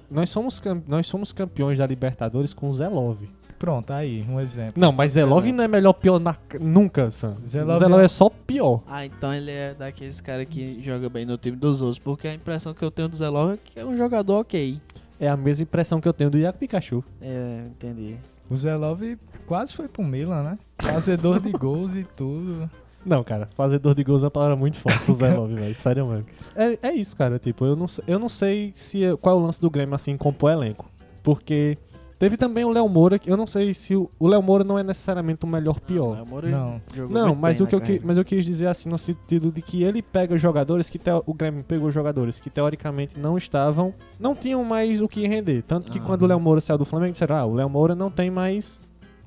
Nós 0.10 0.30
somos, 0.30 0.60
cam- 0.60 0.82
nós 0.88 1.06
somos 1.08 1.34
campeões 1.34 1.78
da 1.80 1.86
Libertadores 1.86 2.54
com 2.54 2.70
o 2.70 2.74
Zelov. 2.74 3.22
é... 3.24 3.28
Pronto, 3.60 3.92
aí, 3.92 4.24
um 4.30 4.40
exemplo. 4.40 4.74
Não, 4.80 4.92
mas 4.92 5.14
Zelov 5.14 5.52
não 5.52 5.64
é 5.64 5.68
melhor 5.68 5.92
pior 5.94 6.20
na... 6.20 6.36
nunca, 6.62 7.10
Sam. 7.12 7.36
Zelov 7.46 7.80
Zelov 7.80 8.02
é- 8.02 8.06
é 8.06 8.08
só 8.08 8.30
pior. 8.30 8.84
Ah, 8.88 9.04
então 9.06 9.34
ele 9.34 9.52
é 9.52 9.74
daqueles 9.74 10.22
caras 10.22 10.48
que 10.48 10.80
joga 10.84 11.10
bem 11.10 11.26
no 11.26 11.38
time 11.38 11.58
dos 11.58 11.82
outros. 11.82 11.98
Porque 12.00 12.28
a 12.28 12.34
impressão 12.34 12.74
que 12.74 12.86
eu 12.86 12.92
tenho 12.92 13.10
do 13.10 13.18
Zé 13.18 13.28
Love 13.28 13.56
é 13.56 13.58
que 13.58 13.80
é 13.80 13.86
um 13.86 13.98
jogador 13.98 14.42
ok. 14.42 14.80
É 15.20 15.28
a 15.28 15.36
mesma 15.36 15.64
impressão 15.64 16.00
que 16.00 16.08
eu 16.08 16.14
tenho 16.14 16.30
do 16.30 16.38
Iago 16.38 16.58
Pikachu. 16.60 17.04
É, 17.20 17.64
entendi. 17.66 18.16
O 18.50 18.56
Zé 18.56 18.76
Love 18.76 19.18
quase 19.46 19.74
foi 19.74 19.88
pro 19.88 20.04
Milan, 20.04 20.44
né? 20.44 20.60
Fazedor 20.80 21.40
de 21.40 21.52
gols 21.52 21.96
e 21.96 22.04
tudo. 22.04 22.70
Não, 23.06 23.24
cara, 23.24 23.48
fazedor 23.56 23.96
de 23.96 24.04
gols 24.04 24.22
é 24.24 24.26
uma 24.26 24.32
palavra 24.32 24.56
muito 24.56 24.78
forte 24.78 25.00
pro 25.06 25.14
Zelov, 25.14 25.52
velho. 25.56 25.76
Sério 25.76 26.08
mesmo. 26.08 26.26
É, 26.56 26.90
é 26.90 26.94
isso, 26.94 27.16
cara. 27.16 27.40
Tipo, 27.40 27.66
eu 27.66 27.76
não, 27.76 27.88
sei- 27.88 28.04
eu 28.08 28.20
não 28.20 28.28
sei 28.30 28.72
se 28.76 29.00
qual 29.22 29.38
é 29.38 29.40
o 29.42 29.44
lance 29.46 29.62
do 29.62 29.70
Grêmio 29.70 29.96
assim 29.96 30.18
compor 30.18 30.52
elenco. 30.52 30.90
Porque 31.24 31.78
teve 32.20 32.38
também 32.38 32.64
o 32.66 32.70
Léo 32.70 32.88
Moura, 32.90 33.18
que 33.20 33.30
eu 33.32 33.38
não 33.38 33.46
sei 33.48 33.74
se 33.74 33.96
o, 33.96 34.10
Léo 34.22 34.42
Moura 34.42 34.64
não 34.64 34.78
é 34.78 34.84
necessariamente 34.84 35.46
o 35.46 35.48
melhor 35.48 35.80
pior. 35.80 36.18
Não, 36.18 36.26
Moura 36.26 36.50
Não. 36.50 36.82
jogou 36.94 37.14
Não, 37.14 37.36
mas 37.36 37.60
o 37.62 37.68
que 37.68 37.76
eu, 37.76 37.82
que- 37.82 38.02
mas 38.04 38.18
eu 38.18 38.26
quis 38.26 38.46
dizer 38.46 38.68
assim 38.68 38.90
no 38.90 38.98
sentido 38.98 39.52
de 39.52 39.62
que 39.62 39.84
ele 39.84 40.02
pega 40.02 40.38
jogadores 40.38 40.90
que 40.90 41.00
o 41.26 41.34
Grêmio 41.34 41.64
pegou 41.64 41.90
jogadores 41.92 42.40
que 42.40 42.50
teoricamente 42.50 43.20
não 43.20 43.38
estavam, 43.38 43.94
não 44.20 44.36
tinham 44.36 44.64
mais 44.64 45.02
o 45.02 45.08
que 45.08 45.28
render, 45.28 45.62
tanto 45.64 45.92
que 45.92 46.00
Ah. 46.00 46.02
quando 46.02 46.24
o 46.24 46.28
Léo 46.28 46.40
Moura 46.40 46.62
saiu 46.62 46.78
do 46.78 46.86
Flamengo 46.86 47.12
disseram: 47.14 47.36
"Ah, 47.36 47.46
o 47.46 47.54
Léo 47.54 47.70
Moura 47.70 47.96
não 47.96 48.10
tem 48.12 48.30
mais 48.32 48.80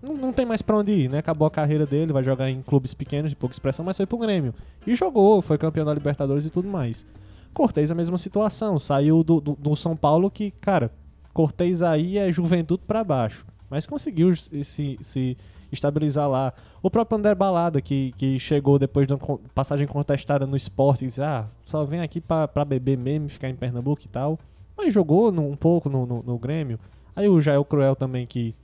não, 0.03 0.17
não 0.17 0.33
tem 0.33 0.47
mais 0.47 0.63
pra 0.63 0.79
onde 0.79 0.93
ir, 0.93 1.11
né? 1.11 1.19
Acabou 1.19 1.47
a 1.47 1.51
carreira 1.51 1.85
dele, 1.85 2.11
vai 2.11 2.25
jogar 2.25 2.49
em 2.49 2.63
clubes 2.63 2.95
pequenos 2.95 3.31
de 3.31 3.37
pouca 3.37 3.55
expressão, 3.55 3.85
mas 3.85 3.99
foi 3.99 4.07
pro 4.07 4.17
Grêmio. 4.17 4.55
E 4.87 4.95
jogou, 4.95 5.43
foi 5.43 5.59
campeão 5.59 5.85
da 5.85 5.93
Libertadores 5.93 6.47
e 6.47 6.49
tudo 6.49 6.67
mais. 6.67 7.05
Cortez 7.53 7.91
a 7.91 7.95
mesma 7.95 8.17
situação, 8.17 8.79
saiu 8.79 9.23
do, 9.23 9.43
do, 9.43 9.57
do 9.61 9.77
São 9.77 9.95
Paulo 9.95 10.31
que, 10.31 10.53
cara, 10.53 10.91
Cortez 11.33 11.83
aí 11.83 12.19
é 12.19 12.31
juventude 12.31 12.83
pra 12.87 13.05
baixo. 13.05 13.47
Mas 13.69 13.87
conseguiu 13.87 14.35
se, 14.35 14.99
se 15.01 15.37
estabilizar 15.71 16.29
lá. 16.29 16.53
O 16.83 16.91
próprio 16.91 17.19
André 17.19 17.35
Balada, 17.35 17.81
que, 17.81 18.13
que 18.17 18.39
chegou 18.39 18.79
depois 18.79 19.07
de 19.07 19.15
uma 19.15 19.39
passagem 19.55 19.87
contestada 19.87 20.47
no 20.47 20.57
esporte, 20.57 21.05
e 21.05 21.09
disse, 21.09 21.23
ah, 21.23 21.47
só 21.65 21.85
vem 21.85 22.01
aqui 22.01 22.21
pra, 22.21 22.49
pra 22.49 22.65
beber 22.65 22.99
mesmo, 22.99 23.29
ficar 23.29 23.49
em 23.49 23.55
Pernambuco 23.55 24.03
e 24.05 24.09
tal. 24.09 24.39
Mas 24.77 24.93
jogou 24.93 25.31
no- 25.31 25.49
um 25.49 25.57
pouco 25.57 25.89
no, 25.89 26.05
no, 26.07 26.23
no 26.23 26.39
Grêmio. 26.39 26.79
Aí 27.15 27.29
o 27.29 27.41
Jael 27.41 27.65
Cruel 27.65 27.95
também, 27.95 28.27
que, 28.27 28.55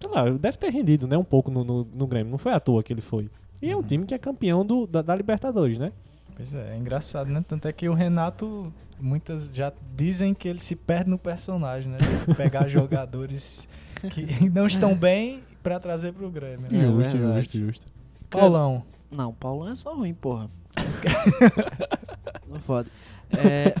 sei 0.00 0.10
lá, 0.10 0.28
deve 0.28 0.58
ter 0.58 0.70
rendido, 0.70 1.06
né, 1.06 1.16
um 1.16 1.24
pouco 1.24 1.50
no, 1.50 1.64
no, 1.64 1.86
no 1.94 2.06
Grêmio. 2.06 2.30
Não 2.30 2.38
foi 2.38 2.52
à 2.52 2.60
toa 2.60 2.82
que 2.82 2.92
ele 2.92 3.00
foi. 3.00 3.30
E 3.62 3.70
é 3.70 3.76
um 3.76 3.82
time 3.82 4.04
que 4.04 4.14
é 4.14 4.18
campeão 4.18 4.64
do, 4.66 4.86
da, 4.86 5.00
da 5.00 5.14
Libertadores, 5.14 5.78
né? 5.78 5.92
Pois 6.36 6.54
é, 6.54 6.74
é 6.74 6.76
engraçado, 6.76 7.30
né? 7.30 7.44
Tanto 7.46 7.68
é 7.68 7.72
que 7.72 7.88
o 7.88 7.94
Renato, 7.94 8.72
muitas 8.98 9.54
já 9.54 9.72
dizem 9.96 10.34
que 10.34 10.48
ele 10.48 10.60
se 10.60 10.74
perde 10.74 11.10
no 11.10 11.18
personagem, 11.18 11.90
né? 11.90 11.98
De 12.26 12.34
Pegar 12.34 12.66
jogadores 12.68 13.68
que 14.12 14.26
não 14.50 14.66
estão 14.66 14.94
bem 14.94 15.42
pra 15.62 15.78
trazer 15.78 16.12
pro 16.12 16.30
Grêmio, 16.30 16.70
né? 16.70 16.78
É 16.78 16.86
justo, 16.86 17.18
verdade. 17.18 17.40
justo, 17.40 17.58
justo. 17.58 17.86
Paulão. 18.30 18.82
Não, 19.10 19.32
Paulão 19.32 19.72
é 19.72 19.74
só 19.74 19.94
ruim, 19.94 20.14
porra. 20.14 20.48
Não 22.48 22.60
foda. 22.60 22.88
É, 23.32 23.74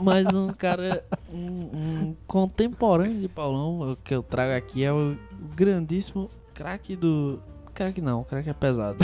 mas 0.00 0.26
um 0.28 0.52
cara, 0.52 1.02
um, 1.32 1.38
um 1.38 2.16
contemporâneo 2.26 3.20
de 3.20 3.28
Paulão, 3.28 3.92
o 3.92 3.96
que 3.96 4.14
eu 4.14 4.22
trago 4.22 4.54
aqui 4.54 4.84
é 4.84 4.92
o 4.92 5.16
grandíssimo 5.54 6.30
craque 6.54 6.94
do. 6.94 7.40
Craque 7.72 8.02
não, 8.02 8.22
craque 8.22 8.50
é 8.50 8.52
pesado. 8.52 8.98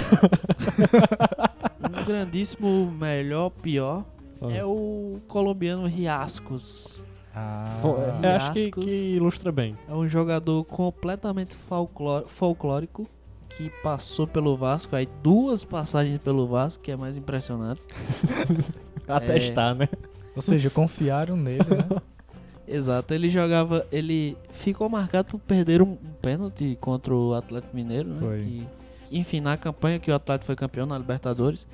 Um 1.89 2.05
grandíssimo 2.05 2.91
melhor, 2.91 3.51
pior, 3.51 4.05
Ah. 4.41 4.53
é 4.53 4.65
o 4.65 5.17
colombiano 5.29 5.87
Riascos. 5.87 7.05
Ah, 7.35 7.81
eu 8.23 8.31
acho 8.31 8.53
que, 8.53 8.71
que 8.71 9.15
ilustra 9.15 9.53
bem. 9.53 9.77
É 9.89 9.95
um 9.95 10.09
jogador 10.09 10.65
completamente 10.65 11.55
folcló- 11.69 12.25
folclórico 12.27 13.07
que 13.51 13.71
passou 13.83 14.27
pelo 14.27 14.57
Vasco, 14.57 14.95
aí 14.97 15.09
duas 15.23 15.65
passagens 15.65 16.19
pelo 16.21 16.47
Vasco, 16.49 16.83
que 16.83 16.91
é 16.91 16.97
mais 16.97 17.17
impressionante. 17.17 17.81
Atestar, 19.07 19.75
né? 19.75 19.89
Ou 20.35 20.43
seja, 20.43 20.69
confiaram 20.71 21.37
nele, 21.37 21.59
né? 21.65 22.01
Exato, 22.67 23.15
ele 23.15 23.31
jogava, 23.31 23.87
ele 23.91 24.37
ficou 24.51 24.89
marcado 24.91 25.29
por 25.29 25.39
perder 25.41 25.81
um, 25.81 25.93
um 25.93 25.97
pênalti 26.21 26.77
contra 26.81 27.15
o 27.15 27.33
Atlético 27.35 27.75
Mineiro, 27.75 28.09
né? 28.11 28.21
Foi. 28.21 28.43
Que- 28.45 28.67
enfim, 29.11 29.41
na 29.41 29.57
campanha 29.57 29.99
que 29.99 30.11
o 30.11 30.15
Atlético 30.15 30.47
foi 30.47 30.57
campeão 30.57 30.87
na 30.87 30.99
Libertadores. 30.99 31.69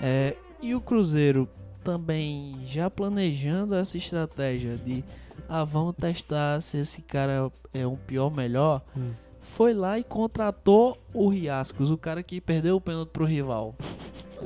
É, 0.00 0.36
e 0.60 0.74
o 0.74 0.80
Cruzeiro 0.80 1.48
também 1.82 2.60
já 2.64 2.88
planejando 2.88 3.74
essa 3.74 3.96
estratégia 3.96 4.76
de 4.76 5.04
ah, 5.48 5.64
vamos 5.64 5.94
testar 5.96 6.60
se 6.60 6.78
esse 6.78 7.02
cara 7.02 7.52
é 7.72 7.86
um 7.86 7.96
pior 7.96 8.24
ou 8.24 8.30
melhor. 8.30 8.82
Hum. 8.96 9.10
Foi 9.42 9.74
lá 9.74 9.98
e 9.98 10.04
contratou 10.04 10.98
o 11.12 11.28
Riascos, 11.28 11.90
o 11.90 11.98
cara 11.98 12.22
que 12.22 12.40
perdeu 12.40 12.76
o 12.76 12.80
pênalti 12.80 13.10
pro 13.10 13.26
rival. 13.26 13.74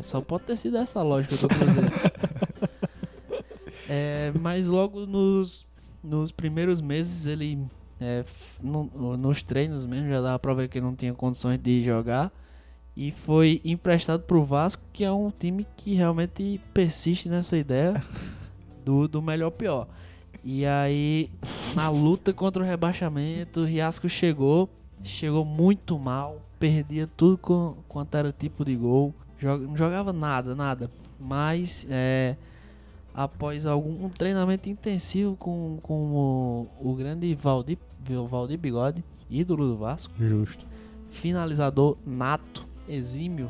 Só 0.03 0.21
pode 0.21 0.45
ter 0.45 0.57
sido 0.57 0.77
essa 0.77 1.03
lógica 1.03 1.37
do 1.37 1.49
Cruzeiro. 1.49 1.89
É, 3.91 4.31
mas 4.39 4.67
logo 4.67 5.07
nos, 5.07 5.67
nos 6.03 6.31
primeiros 6.31 6.79
meses 6.79 7.25
ele 7.27 7.67
é, 8.01 8.25
no- 8.63 8.91
no- 8.95 9.17
nos 9.17 9.43
treinos 9.43 9.85
mesmo 9.85 10.09
já 10.09 10.21
dava 10.21 10.39
pra 10.39 10.55
ver 10.55 10.69
que 10.69 10.79
ele 10.79 10.87
não 10.87 10.95
tinha 10.95 11.13
condições 11.15 11.59
de 11.61 11.83
jogar. 11.83 12.33
E 12.97 13.13
foi 13.13 13.61
emprestado 13.65 14.23
pro 14.25 14.45
Vasco 14.45 14.83
que 14.93 15.05
é 15.05 15.13
um 15.13 15.31
time 15.31 15.65
que 15.77 15.95
realmente 15.95 16.61
persiste 16.75 17.29
nessa 17.29 17.57
ideia 17.57 18.03
do, 18.85 19.07
do 19.07 19.23
melhor 19.23 19.51
pior. 19.51 19.87
E 20.45 20.65
aí 20.67 21.31
na 21.75 21.89
luta 21.91 22.33
contra 22.33 22.63
o 22.63 22.67
rebaixamento 22.67 23.61
o 23.61 23.65
Riasco 23.65 24.09
chegou 24.09 24.69
chegou 25.03 25.45
muito 25.45 25.97
mal 25.99 26.43
perdia 26.59 27.07
tudo 27.07 27.39
com, 27.39 27.77
quanto 27.87 28.17
era 28.17 28.33
tipo 28.33 28.65
de 28.65 28.75
gol. 28.75 29.15
Joga- 29.39 29.65
não 29.67 29.77
jogava 29.77 30.13
nada 30.13 30.55
nada. 30.57 30.91
Mas 31.21 31.87
é, 31.89 32.37
após 33.19 33.67
algum 33.67 34.07
um 34.07 34.09
treinamento 34.09 34.69
intensivo 34.69 35.35
com, 35.35 35.81
com 35.83 36.69
o, 36.81 36.91
o 36.91 36.95
grande 36.95 37.35
Valdir, 37.35 37.77
Valdir 38.29 38.57
Bigode, 38.57 39.03
ídolo 39.29 39.67
do 39.67 39.77
Vasco, 39.77 40.15
Justo. 40.17 40.65
finalizador 41.11 41.97
nato, 42.07 42.65
exímio, 42.89 43.49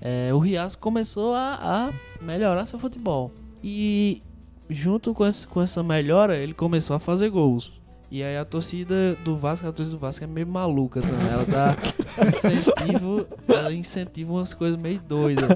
é, 0.00 0.34
o 0.34 0.40
Riasco 0.40 0.82
começou 0.82 1.34
a, 1.34 1.54
a 1.62 1.92
melhorar 2.20 2.66
seu 2.66 2.80
futebol. 2.80 3.30
E 3.62 4.24
junto 4.68 5.14
com, 5.14 5.24
esse, 5.24 5.46
com 5.46 5.62
essa 5.62 5.84
melhora, 5.84 6.36
ele 6.36 6.52
começou 6.52 6.96
a 6.96 6.98
fazer 6.98 7.30
gols. 7.30 7.72
E 8.10 8.24
aí 8.24 8.36
a 8.36 8.44
torcida 8.44 9.14
do 9.24 9.36
Vasco, 9.36 9.68
a 9.68 9.72
torcida 9.72 9.96
do 9.96 10.00
Vasco 10.00 10.24
é 10.24 10.26
meio 10.26 10.48
maluca 10.48 11.00
também. 11.00 11.28
Ela 11.28 11.44
dá 11.46 11.76
incentivo, 12.26 13.24
ela 13.46 13.72
incentiva 13.72 14.32
umas 14.32 14.52
coisas 14.52 14.82
meio 14.82 15.00
doidas. 15.00 15.48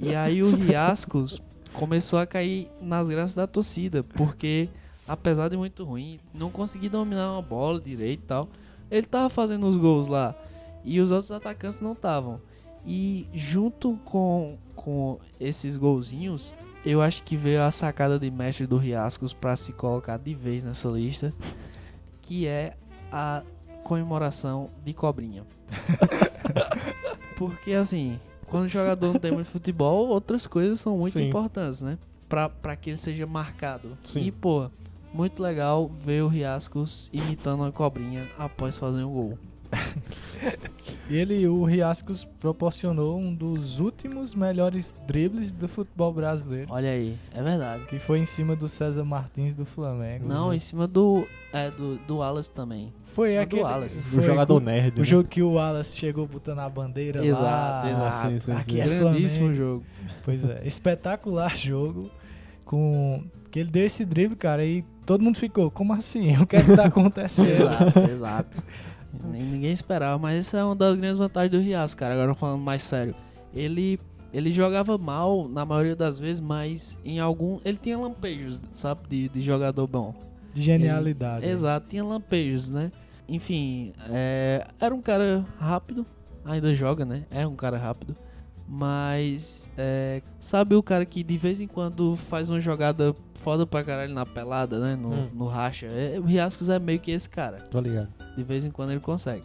E 0.00 0.12
aí 0.12 0.42
o 0.42 0.56
Riascos 0.56 1.40
começou 1.74 2.18
a 2.18 2.26
cair 2.26 2.68
nas 2.80 3.08
graças 3.08 3.34
da 3.34 3.46
torcida, 3.46 4.02
porque 4.02 4.68
apesar 5.06 5.48
de 5.48 5.56
muito 5.56 5.84
ruim, 5.84 6.18
não 6.34 6.50
conseguia 6.50 6.90
dominar 6.90 7.32
uma 7.32 7.42
bola 7.42 7.80
direito 7.80 8.22
e 8.22 8.26
tal, 8.26 8.48
ele 8.90 9.06
tava 9.06 9.28
fazendo 9.28 9.66
os 9.66 9.76
gols 9.76 10.06
lá 10.06 10.34
e 10.84 11.00
os 11.00 11.10
outros 11.10 11.30
atacantes 11.30 11.80
não 11.80 11.92
estavam. 11.92 12.40
E 12.86 13.28
junto 13.32 13.98
com, 14.04 14.58
com 14.74 15.18
esses 15.38 15.76
golzinhos, 15.76 16.52
eu 16.84 17.00
acho 17.00 17.22
que 17.22 17.36
veio 17.36 17.62
a 17.62 17.70
sacada 17.70 18.18
de 18.18 18.30
mestre 18.30 18.66
do 18.66 18.76
Riascos 18.76 19.32
para 19.32 19.54
se 19.54 19.72
colocar 19.72 20.18
de 20.18 20.34
vez 20.34 20.64
nessa 20.64 20.88
lista, 20.88 21.32
que 22.20 22.46
é 22.46 22.76
a 23.10 23.42
comemoração 23.84 24.68
de 24.84 24.92
cobrinha. 24.92 25.44
Porque 27.36 27.72
assim, 27.72 28.18
quando 28.52 28.66
o 28.66 28.68
jogador 28.68 29.14
não 29.14 29.18
tem 29.18 29.32
muito 29.32 29.48
futebol, 29.48 30.08
outras 30.08 30.46
coisas 30.46 30.78
são 30.78 30.98
muito 30.98 31.14
Sim. 31.14 31.28
importantes, 31.28 31.80
né? 31.80 31.96
Pra, 32.28 32.50
pra 32.50 32.76
que 32.76 32.90
ele 32.90 32.96
seja 32.98 33.26
marcado. 33.26 33.96
Sim. 34.04 34.20
E, 34.20 34.30
pô, 34.30 34.70
muito 35.12 35.42
legal 35.42 35.88
ver 35.88 36.22
o 36.22 36.28
Riascos 36.28 37.08
imitando 37.14 37.64
a 37.64 37.72
cobrinha 37.72 38.28
após 38.38 38.76
fazer 38.76 39.04
um 39.04 39.10
gol. 39.10 39.38
E 41.08 41.16
ele, 41.16 41.46
o 41.46 41.64
Riascos, 41.64 42.24
proporcionou 42.40 43.18
um 43.18 43.34
dos 43.34 43.78
últimos 43.80 44.34
melhores 44.34 44.94
dribles 45.06 45.50
do 45.52 45.68
futebol 45.68 46.12
brasileiro. 46.12 46.66
Olha 46.70 46.90
aí, 46.90 47.16
é 47.34 47.42
verdade. 47.42 47.84
Que 47.86 47.98
foi 47.98 48.18
em 48.18 48.26
cima 48.26 48.54
do 48.56 48.68
César 48.68 49.04
Martins 49.04 49.54
do 49.54 49.64
Flamengo. 49.64 50.26
Não, 50.26 50.52
em 50.52 50.58
cima 50.58 50.86
do. 50.86 51.26
É, 51.52 51.70
do, 51.70 51.96
do 52.06 52.16
Wallace 52.18 52.50
também. 52.50 52.92
Foi 53.04 53.28
cima 53.30 53.40
do 53.40 53.42
aquele. 53.44 53.62
Wallace. 53.62 54.08
O 54.08 54.10
foi 54.12 54.22
jogador 54.22 54.58
com- 54.60 54.64
nerd. 54.66 54.96
O 54.96 54.98
né? 55.00 55.04
jogo 55.04 55.28
que 55.28 55.42
o 55.42 55.52
Wallace 55.52 55.96
chegou 55.98 56.26
botando 56.26 56.58
a 56.60 56.68
bandeira 56.68 57.24
Exato, 57.24 57.42
lá. 57.86 57.90
exato. 57.90 58.28
sim, 58.30 58.38
sim, 58.38 58.52
Aqui 58.52 58.72
sim. 58.72 58.80
é 58.80 58.84
Grandíssimo 58.86 59.46
Flamengo. 59.46 59.54
jogo. 59.64 59.84
Pois 60.24 60.44
é, 60.44 60.62
espetacular 60.64 61.56
jogo. 61.56 62.10
Com. 62.64 63.24
Que 63.50 63.60
ele 63.60 63.70
deu 63.70 63.84
esse 63.84 64.02
drible, 64.06 64.34
cara, 64.34 64.64
e 64.64 64.82
todo 65.04 65.22
mundo 65.22 65.36
ficou, 65.36 65.70
como 65.70 65.92
assim? 65.92 66.34
O 66.38 66.46
que 66.46 66.56
é 66.56 66.62
que 66.62 66.74
tá 66.74 66.86
acontecendo? 66.88 67.50
Exato, 67.50 67.98
exato. 68.10 68.62
Nem- 69.24 69.42
Ninguém 69.42 69.72
esperava, 69.72 70.18
mas 70.18 70.38
essa 70.40 70.58
é 70.58 70.64
uma 70.64 70.74
das 70.76 70.96
grandes 70.96 71.18
vantagens 71.18 71.50
do 71.52 71.60
Rias, 71.60 71.94
cara. 71.94 72.14
Agora 72.14 72.34
falando 72.34 72.60
mais 72.62 72.82
sério. 72.82 73.14
Ele 73.54 73.98
Ele 74.32 74.50
jogava 74.50 74.96
mal 74.96 75.46
na 75.46 75.62
maioria 75.64 75.94
das 75.94 76.18
vezes, 76.18 76.40
mas 76.40 76.98
em 77.04 77.20
algum. 77.20 77.58
Ele 77.64 77.76
tinha 77.76 77.98
lampejos, 77.98 78.62
sabe? 78.72 79.00
De, 79.08 79.28
de 79.28 79.42
jogador 79.42 79.86
bom. 79.86 80.14
De 80.54 80.60
genialidade. 80.62 81.44
Exato, 81.46 81.86
tinha 81.88 82.02
lampejos, 82.02 82.70
né? 82.70 82.90
Enfim, 83.28 83.92
é, 84.10 84.66
era 84.80 84.94
um 84.94 85.00
cara 85.02 85.44
rápido, 85.58 86.04
ainda 86.44 86.74
joga, 86.74 87.04
né? 87.04 87.24
É 87.30 87.46
um 87.46 87.54
cara 87.54 87.76
rápido. 87.78 88.14
Mas, 88.68 89.68
é, 89.76 90.22
sabe 90.40 90.74
o 90.74 90.82
cara 90.82 91.04
que 91.04 91.22
de 91.22 91.36
vez 91.36 91.60
em 91.60 91.66
quando 91.66 92.16
faz 92.16 92.48
uma 92.48 92.60
jogada 92.60 93.14
foda 93.34 93.66
pra 93.66 93.82
caralho 93.84 94.14
na 94.14 94.24
pelada, 94.24 94.78
né? 94.78 94.96
No, 94.96 95.12
Hum. 95.12 95.28
no 95.34 95.46
racha. 95.46 95.86
É, 95.86 96.18
o 96.18 96.22
Riascos 96.22 96.70
é 96.70 96.78
meio 96.78 96.98
que 97.00 97.10
esse 97.10 97.28
cara. 97.28 97.58
Tô 97.70 97.80
ligado. 97.80 98.08
De 98.36 98.42
vez 98.42 98.64
em 98.64 98.70
quando 98.70 98.90
ele 98.92 99.00
consegue. 99.00 99.44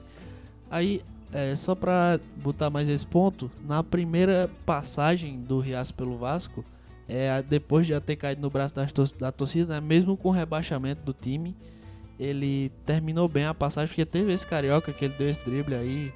Aí, 0.69 1.01
é, 1.33 1.55
só 1.55 1.75
pra 1.75 2.19
botar 2.37 2.69
mais 2.69 2.87
esse 2.87 3.05
ponto, 3.05 3.51
na 3.65 3.83
primeira 3.83 4.49
passagem 4.65 5.39
do 5.41 5.59
Riasco 5.59 5.97
pelo 5.97 6.17
Vasco, 6.17 6.63
é, 7.07 7.41
depois 7.41 7.85
de 7.87 7.93
já 7.93 7.99
ter 8.01 8.15
caído 8.15 8.41
no 8.41 8.49
braço 8.49 8.75
das 8.75 8.91
tor- 8.91 9.11
da 9.17 9.31
torcida, 9.31 9.75
né, 9.75 9.81
mesmo 9.81 10.15
com 10.15 10.29
o 10.29 10.31
rebaixamento 10.31 11.01
do 11.03 11.13
time, 11.13 11.55
ele 12.19 12.71
terminou 12.85 13.27
bem 13.27 13.45
a 13.45 13.53
passagem, 13.53 13.87
porque 13.89 14.05
teve 14.05 14.31
esse 14.33 14.45
carioca 14.45 14.91
que 14.93 15.05
ele 15.05 15.13
deu 15.17 15.29
esse 15.29 15.43
drible 15.45 15.75
aí, 15.75 16.11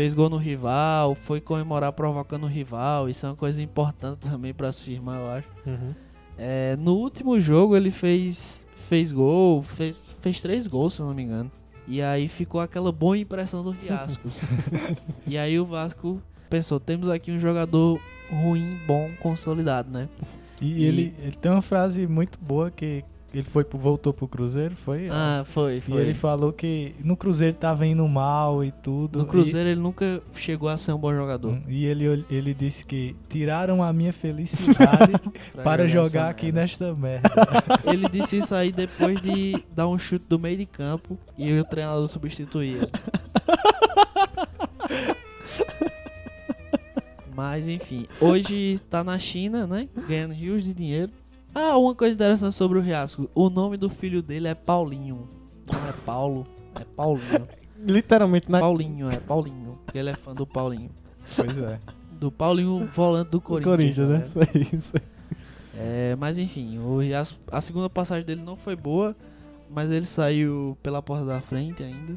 fez 0.00 0.14
gol 0.14 0.30
no 0.30 0.38
rival, 0.38 1.14
foi 1.14 1.42
comemorar 1.42 1.92
provocando 1.92 2.44
o 2.44 2.46
rival, 2.46 3.06
isso 3.10 3.26
é 3.26 3.28
uma 3.28 3.36
coisa 3.36 3.62
importante 3.62 4.20
também 4.20 4.54
pra 4.54 4.72
se 4.72 4.82
firmar, 4.82 5.20
eu 5.20 5.30
acho. 5.30 5.48
Uhum. 5.66 5.94
É, 6.38 6.74
no 6.76 6.94
último 6.94 7.38
jogo 7.38 7.76
ele 7.76 7.90
fez, 7.90 8.64
fez 8.88 9.12
gol, 9.12 9.62
fez, 9.62 10.02
fez 10.22 10.40
três 10.40 10.66
gols, 10.66 10.94
se 10.94 11.00
eu 11.00 11.06
não 11.06 11.12
me 11.12 11.22
engano. 11.22 11.52
E 11.86 12.00
aí 12.00 12.28
ficou 12.28 12.62
aquela 12.62 12.90
boa 12.90 13.18
impressão 13.18 13.62
do 13.62 13.72
Riascos. 13.72 14.40
e 15.28 15.36
aí 15.36 15.60
o 15.60 15.66
Vasco 15.66 16.22
pensou, 16.48 16.80
temos 16.80 17.06
aqui 17.06 17.30
um 17.30 17.38
jogador 17.38 18.00
ruim, 18.30 18.78
bom, 18.86 19.06
consolidado, 19.20 19.90
né? 19.90 20.08
E, 20.62 20.82
ele, 20.82 21.14
ele 21.18 21.32
tem 21.32 21.52
uma 21.52 21.60
frase 21.60 22.06
muito 22.06 22.38
boa 22.38 22.70
que 22.70 23.04
ele 23.32 23.44
foi 23.44 23.62
pro- 23.64 23.78
voltou 23.78 24.12
pro 24.12 24.26
Cruzeiro, 24.26 24.74
foi? 24.76 25.08
Ah, 25.10 25.44
foi, 25.48 25.76
E 25.76 25.80
foi. 25.80 26.00
ele 26.02 26.14
falou 26.14 26.52
que 26.52 26.94
no 27.02 27.16
Cruzeiro 27.16 27.54
tava 27.54 27.86
indo 27.86 28.06
mal 28.08 28.64
e 28.64 28.70
tudo. 28.72 29.18
No 29.20 29.26
Cruzeiro 29.26 29.68
ele 29.68 29.80
nunca 29.80 30.20
chegou 30.34 30.68
a 30.68 30.76
ser 30.76 30.92
um 30.92 30.98
bom 30.98 31.12
E, 31.12 31.16
jogador. 31.16 31.58
e 31.68 31.84
ele, 31.84 32.24
ele 32.30 32.52
disse 32.54 32.84
que 32.84 33.14
tiraram 33.28 33.82
a 33.82 33.92
minha 33.92 34.12
felicidade 34.12 35.12
para 35.62 35.86
jogar 35.86 36.28
aqui 36.30 36.46
merda. 36.46 36.60
nesta 36.60 36.94
merda. 36.94 37.30
Ele 37.90 38.08
disse 38.08 38.38
isso 38.38 38.54
aí 38.54 38.72
depois 38.72 39.20
de 39.20 39.62
dar 39.74 39.86
um 39.88 39.98
chute 39.98 40.24
do 40.28 40.38
meio 40.38 40.56
de 40.58 40.66
campo 40.66 41.18
e 41.38 41.52
o 41.58 41.64
treinador 41.64 42.06
substituía. 42.08 42.88
Mas 47.34 47.68
enfim, 47.68 48.06
hoje 48.20 48.80
tá 48.90 49.02
na 49.02 49.18
China, 49.18 49.66
né? 49.66 49.88
Ganhando 50.08 50.34
rios 50.34 50.64
de 50.64 50.74
dinheiro. 50.74 51.10
Ah, 51.54 51.76
uma 51.76 51.94
coisa 51.94 52.14
interessante 52.14 52.54
sobre 52.54 52.78
o 52.78 52.82
Riasco: 52.82 53.28
o 53.34 53.50
nome 53.50 53.76
do 53.76 53.88
filho 53.88 54.22
dele 54.22 54.48
é 54.48 54.54
Paulinho. 54.54 55.28
Não 55.72 55.88
é 55.88 55.92
Paulo, 56.04 56.46
é 56.74 56.84
Paulinho. 56.84 57.48
Literalmente 57.78 58.50
na 58.50 58.60
Paulinho, 58.60 59.08
é 59.08 59.16
Paulinho. 59.18 59.78
Porque 59.84 59.98
ele 59.98 60.10
é 60.10 60.14
fã 60.14 60.34
do 60.34 60.46
Paulinho. 60.46 60.90
pois 61.36 61.58
é. 61.58 61.78
Do 62.12 62.30
Paulinho, 62.30 62.88
volante 62.94 63.30
do 63.30 63.40
Corinthians. 63.40 63.96
Corinthians, 63.96 64.08
né? 64.08 64.18
né? 64.18 64.24
Isso 64.24 64.38
aí, 64.38 64.68
isso 64.72 64.92
aí. 64.96 65.02
É, 65.76 66.16
mas 66.16 66.38
enfim, 66.38 66.78
o 66.78 66.98
Riasco, 66.98 67.38
a 67.50 67.60
segunda 67.60 67.88
passagem 67.88 68.24
dele 68.24 68.42
não 68.42 68.54
foi 68.54 68.76
boa, 68.76 69.16
mas 69.70 69.90
ele 69.90 70.04
saiu 70.04 70.76
pela 70.82 71.00
porta 71.00 71.24
da 71.24 71.40
frente 71.40 71.82
ainda. 71.82 72.14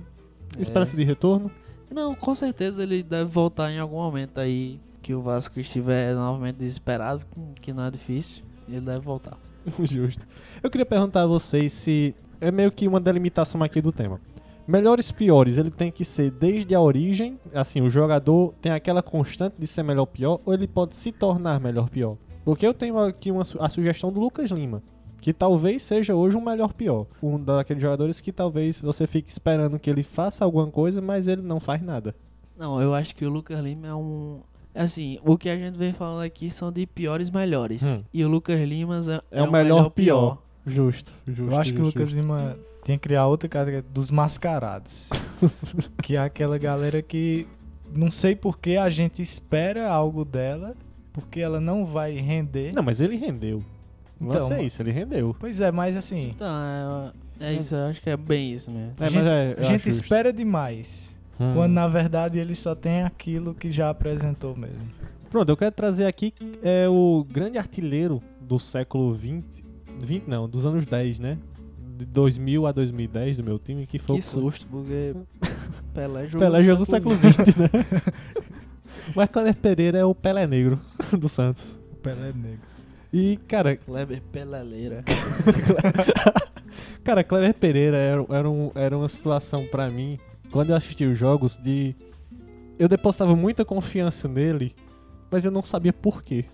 Esperança 0.60 0.98
de 0.98 1.04
retorno? 1.04 1.50
Não, 1.90 2.14
com 2.14 2.36
certeza 2.36 2.84
ele 2.84 3.04
deve 3.04 3.30
voltar 3.30 3.72
em 3.72 3.80
algum 3.80 3.98
momento 3.98 4.40
aí 4.40 4.80
que 5.02 5.14
o 5.14 5.22
Vasco 5.22 5.60
estiver 5.60 6.14
novamente 6.14 6.58
desesperado, 6.58 7.24
que 7.62 7.72
não 7.72 7.86
é 7.86 7.92
difícil, 7.92 8.44
ele 8.68 8.82
deve 8.82 9.00
voltar. 9.00 9.38
Justo. 9.84 10.26
Eu 10.62 10.70
queria 10.70 10.86
perguntar 10.86 11.24
a 11.24 11.28
vocês 11.28 11.72
se 11.74 12.16
é 12.40 12.52
meio 12.52 12.72
que 12.72 12.88
uma 12.88 13.00
delimitação 13.00 13.62
aqui 13.64 13.82
do 13.82 13.92
tema. 13.92 14.20
Melhores 14.66 15.12
piores, 15.12 15.58
ele 15.58 15.70
tem 15.70 15.92
que 15.92 16.06
ser 16.06 16.32
desde 16.32 16.74
a 16.74 16.80
origem, 16.80 17.38
assim, 17.54 17.82
o 17.82 17.90
jogador 17.90 18.54
tem 18.62 18.72
aquela 18.72 19.04
constante 19.04 19.56
de 19.60 19.68
ser 19.68 19.84
melhor 19.84 20.06
pior, 20.06 20.40
ou 20.46 20.54
ele 20.54 20.68
pode 20.68 20.96
se 20.96 21.12
tornar 21.12 21.60
melhor 21.60 21.90
pior? 21.90 22.16
Porque 22.46 22.66
eu 22.66 22.74
tenho 22.74 22.98
aqui 22.98 23.30
uma, 23.30 23.44
a 23.60 23.68
sugestão 23.68 24.12
do 24.12 24.22
Lucas 24.22 24.52
Lima, 24.52 24.82
que 25.20 25.34
talvez 25.34 25.84
seja 25.84 26.16
hoje 26.16 26.38
um 26.38 26.42
melhor 26.42 26.74
pior. 26.74 27.08
Um 27.22 27.42
daqueles 27.42 27.82
jogadores 27.82 28.22
que 28.22 28.32
talvez 28.32 28.78
você 28.80 29.06
fique 29.06 29.30
esperando 29.30 29.80
que 29.80 29.90
ele 29.90 30.04
faça 30.04 30.46
alguma 30.46 30.68
coisa, 30.68 31.02
mas 31.02 31.28
ele 31.28 31.42
não 31.42 31.60
faz 31.60 31.82
nada. 31.82 32.16
Não, 32.58 32.82
eu 32.82 32.94
acho 32.94 33.16
que 33.16 33.26
o 33.26 33.30
Lucas 33.30 33.60
Lima 33.62 33.88
é 33.88 33.96
um. 33.96 34.42
Assim, 34.76 35.20
o 35.24 35.38
que 35.38 35.50
a 35.50 35.56
gente 35.56 35.78
vem 35.78 35.94
falando 35.94 36.24
aqui 36.24 36.50
são 36.50 36.72
de 36.72 36.86
piores 36.86 37.30
melhores. 37.30 37.84
Hum. 37.84 38.04
E 38.14 38.24
o 38.26 38.28
Lucas 38.28 38.60
Lima 38.60 39.00
é, 39.32 39.40
É, 39.40 39.44
o 39.44 39.52
melhor, 39.52 39.90
pior. 39.90 40.42
Justo, 40.66 41.12
justo. 41.28 41.52
Eu 41.52 41.58
acho 41.58 41.74
que 41.74 41.80
o 41.80 41.86
justo, 41.86 42.00
Lucas 42.00 42.10
justo. 42.10 42.22
Lima 42.22 42.58
tem 42.84 42.98
que 42.98 43.04
criar 43.04 43.28
outra 43.28 43.48
categoria 43.48 43.86
dos 43.94 44.12
mascarados. 44.12 45.10
que 46.02 46.16
é 46.16 46.20
aquela 46.20 46.58
galera 46.58 47.02
que 47.02 47.48
não 47.94 48.10
sei 48.10 48.36
por 48.36 48.60
que 48.60 48.78
a 48.78 48.90
gente 48.90 49.22
espera 49.22 49.88
algo 49.90 50.26
dela, 50.26 50.76
porque 51.12 51.40
ela 51.40 51.60
não 51.60 51.86
vai 51.86 52.14
render. 52.14 52.74
Não, 52.74 52.84
mas 52.84 53.00
ele 53.00 53.16
rendeu. 53.16 53.64
Então, 54.20 54.40
lance 54.40 54.54
é 54.54 54.64
isso, 54.64 54.82
ele 54.82 54.92
rendeu. 54.92 55.36
Pois 55.40 55.60
é, 55.60 55.72
mas 55.72 55.96
assim, 55.96 56.30
Então, 56.36 57.14
é, 57.40 57.50
é 57.52 57.54
isso, 57.54 57.76
eu 57.76 57.86
acho 57.88 58.02
que 58.02 58.10
é 58.10 58.18
bem 58.18 58.54
isso 58.54 58.72
mesmo. 58.72 58.94
É, 59.00 59.06
a 59.06 59.10
gente, 59.10 59.24
mas 59.24 59.28
é, 59.28 59.56
a 59.58 59.64
gente 59.64 59.84
justo. 59.84 60.04
espera 60.04 60.34
demais. 60.34 61.16
Hum. 61.40 61.54
Quando 61.56 61.74
na 61.74 61.88
verdade 61.88 62.38
ele 62.40 62.54
só 62.56 62.76
tem 62.76 63.04
aquilo 63.04 63.54
que 63.54 63.72
já 63.72 63.90
apresentou 63.90 64.56
mesmo. 64.56 64.88
Pronto, 65.30 65.50
eu 65.50 65.58
quero 65.58 65.72
trazer 65.72 66.06
aqui 66.06 66.34
é 66.62 66.88
o 66.88 67.26
grande 67.28 67.58
artilheiro 67.58 68.22
do 68.40 68.60
século 68.60 69.14
20, 69.14 69.64
20 70.00 70.28
não, 70.28 70.48
dos 70.48 70.66
anos 70.66 70.86
10, 70.86 71.20
né? 71.20 71.38
De 71.98 72.06
2000 72.06 72.68
a 72.68 72.72
2010 72.72 73.38
do 73.38 73.44
meu 73.44 73.58
time, 73.58 73.88
que 73.88 73.98
foi 73.98 74.16
Que 74.18 74.22
o 74.22 74.24
susto, 74.24 74.68
porque 74.68 75.16
Pelé 75.94 76.28
jogou 76.28 76.40
Pelé 76.40 76.58
no 76.60 76.64
jogou 76.64 76.80
no 76.80 76.86
século 76.86 77.16
20, 77.16 77.38
né? 77.60 77.70
Mas 79.16 79.30
Kleber 79.30 79.56
Pereira 79.56 79.98
é 79.98 80.06
o 80.06 80.14
Pelé 80.14 80.46
Negro 80.48 80.80
do 81.20 81.28
Santos. 81.28 81.78
O 81.92 81.96
Pelé 81.96 82.32
negro. 82.34 82.60
E, 83.12 83.38
cara, 83.48 83.76
Kleber 83.78 84.22
Peleleira. 84.32 85.04
cara, 87.04 87.24
Kleber 87.24 87.54
Pereira 87.54 87.98
era, 87.98 88.26
era, 88.30 88.50
um- 88.50 88.72
era 88.76 88.98
uma 88.98 89.08
situação 89.10 89.66
pra 89.68 89.90
mim, 89.90 90.18
quando 90.54 90.70
eu 90.70 90.76
assisti 90.78 91.06
os 91.06 91.18
jogos, 91.20 91.58
de. 91.58 91.94
Eu 92.80 92.88
depositava 92.88 93.36
muita 93.36 93.66
confiança 93.66 94.28
nele, 94.28 94.74
mas 95.30 95.44
eu 95.46 95.52
não 95.52 95.62
sabia 95.64 95.92
por 95.94 96.22
quê. 96.24 96.46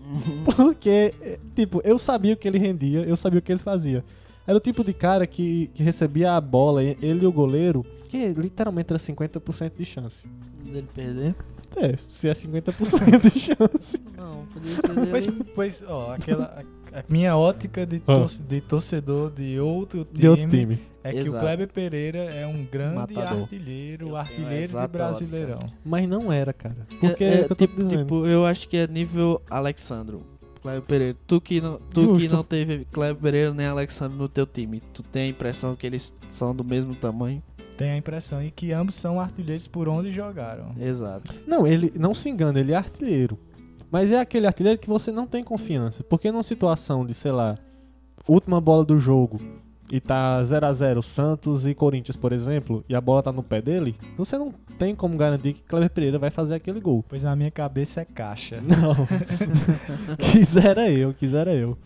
Porque, 0.55 1.13
eh, 1.21 1.39
tipo, 1.55 1.81
eu 1.83 1.97
sabia 1.99 2.33
o 2.33 2.37
que 2.37 2.47
ele 2.47 2.57
rendia, 2.57 3.01
eu 3.01 3.15
sabia 3.15 3.39
o 3.39 3.41
que 3.41 3.51
ele 3.51 3.59
fazia. 3.59 4.03
Era 4.47 4.57
o 4.57 4.59
tipo 4.59 4.83
de 4.83 4.93
cara 4.93 5.27
que, 5.27 5.67
que 5.73 5.83
recebia 5.83 6.33
a 6.33 6.41
bola, 6.41 6.83
e- 6.83 6.97
ele 7.01 7.23
e 7.23 7.27
o 7.27 7.31
goleiro, 7.31 7.85
que 8.07 8.29
literalmente 8.33 8.91
era 8.91 8.97
50% 8.99 9.73
de 9.77 9.85
chance. 9.85 10.27
dele 10.65 10.87
perder? 10.93 11.35
É, 11.75 11.95
se 12.07 12.27
é 12.27 12.33
50% 12.33 13.31
de 13.31 13.39
chance. 13.39 13.99
Não, 14.17 14.45
podia 14.47 14.75
ser 14.81 14.93
dele. 14.95 15.11
Pois, 15.11 15.27
pois 15.55 15.83
ó, 15.87 16.13
aquela. 16.13 16.63
A, 16.91 16.99
a 16.99 17.03
minha 17.07 17.37
ótica 17.37 17.85
de, 17.85 18.01
Ah. 18.07 18.15
tor- 18.15 18.29
de 18.47 18.61
torcedor 18.61 19.29
de 19.31 19.59
outro 19.59 20.03
time, 20.05 20.19
De 20.19 20.27
outro 20.27 20.47
time. 20.49 20.79
É 21.09 21.23
que 21.23 21.29
o 21.29 21.33
Exato. 21.33 21.43
Kleber 21.45 21.67
Pereira 21.67 22.19
é 22.19 22.47
um 22.47 22.65
grande 22.65 22.95
Matador. 22.95 23.41
artilheiro, 23.41 24.15
artilheiro 24.15 24.79
de 24.79 24.87
Brasileirão. 24.87 25.59
Mas 25.83 26.07
não 26.07 26.31
era, 26.31 26.53
cara. 26.53 26.87
Porque 26.99 27.23
é, 27.23 27.27
é, 27.27 27.37
que 27.37 27.43
eu 27.43 27.47
tô 27.49 27.55
tipo, 27.55 27.75
dizendo. 27.75 28.03
tipo, 28.03 28.25
eu 28.25 28.45
acho 28.45 28.67
que 28.67 28.77
é 28.77 28.87
nível 28.87 29.41
Alexandro. 29.49 30.25
Kleber 30.61 30.81
Pereira. 30.81 31.17
Tu 31.25 31.41
que 31.41 31.61
não, 31.61 31.79
tu 31.93 32.17
que 32.17 32.27
não 32.27 32.43
teve 32.43 32.85
Kleber 32.91 33.21
Pereira 33.21 33.53
nem 33.53 33.65
Alexandro 33.65 34.17
no 34.17 34.27
teu 34.27 34.45
time, 34.45 34.81
tu 34.93 35.01
tem 35.01 35.23
a 35.23 35.27
impressão 35.27 35.75
que 35.75 35.87
eles 35.87 36.13
são 36.29 36.53
do 36.55 36.63
mesmo 36.63 36.95
tamanho? 36.95 37.41
Tem 37.77 37.91
a 37.91 37.97
impressão 37.97 38.43
e 38.43 38.51
que 38.51 38.73
ambos 38.73 38.95
são 38.95 39.21
artilheiros 39.21 39.67
por 39.67 39.87
onde 39.87 40.11
jogaram. 40.11 40.75
Exato. 40.77 41.33
Não, 41.47 41.65
ele 41.65 41.93
não 41.97 42.13
se 42.13 42.29
engana, 42.29 42.59
ele 42.59 42.73
é 42.73 42.75
artilheiro. 42.75 43.39
Mas 43.89 44.11
é 44.11 44.19
aquele 44.19 44.45
artilheiro 44.45 44.77
que 44.77 44.89
você 44.89 45.11
não 45.11 45.25
tem 45.25 45.43
confiança. 45.43 46.03
Porque 46.03 46.31
numa 46.31 46.43
situação 46.43 47.05
de, 47.05 47.13
sei 47.13 47.31
lá, 47.31 47.57
última 48.27 48.61
bola 48.61 48.85
do 48.85 48.97
jogo 48.97 49.39
e 49.91 49.99
tá 49.99 50.43
0 50.43 50.65
a 50.65 50.73
0 50.73 51.01
Santos 51.01 51.65
e 51.65 51.73
Corinthians, 51.73 52.15
por 52.15 52.31
exemplo, 52.31 52.83
e 52.87 52.95
a 52.95 53.01
bola 53.01 53.23
tá 53.23 53.31
no 53.31 53.43
pé 53.43 53.61
dele, 53.61 53.95
você 54.17 54.37
não 54.37 54.53
tem 54.77 54.95
como 54.95 55.17
garantir 55.17 55.53
que 55.53 55.63
Kleber 55.63 55.89
Pereira 55.89 56.19
vai 56.19 56.29
fazer 56.29 56.55
aquele 56.55 56.79
gol. 56.79 57.03
Pois 57.07 57.23
na 57.23 57.35
minha 57.35 57.51
cabeça 57.51 58.01
é 58.01 58.05
caixa. 58.05 58.61
Não. 58.65 58.95
quisera 60.31 60.89
eu, 60.89 61.13
quisera 61.13 61.53
eu. 61.53 61.77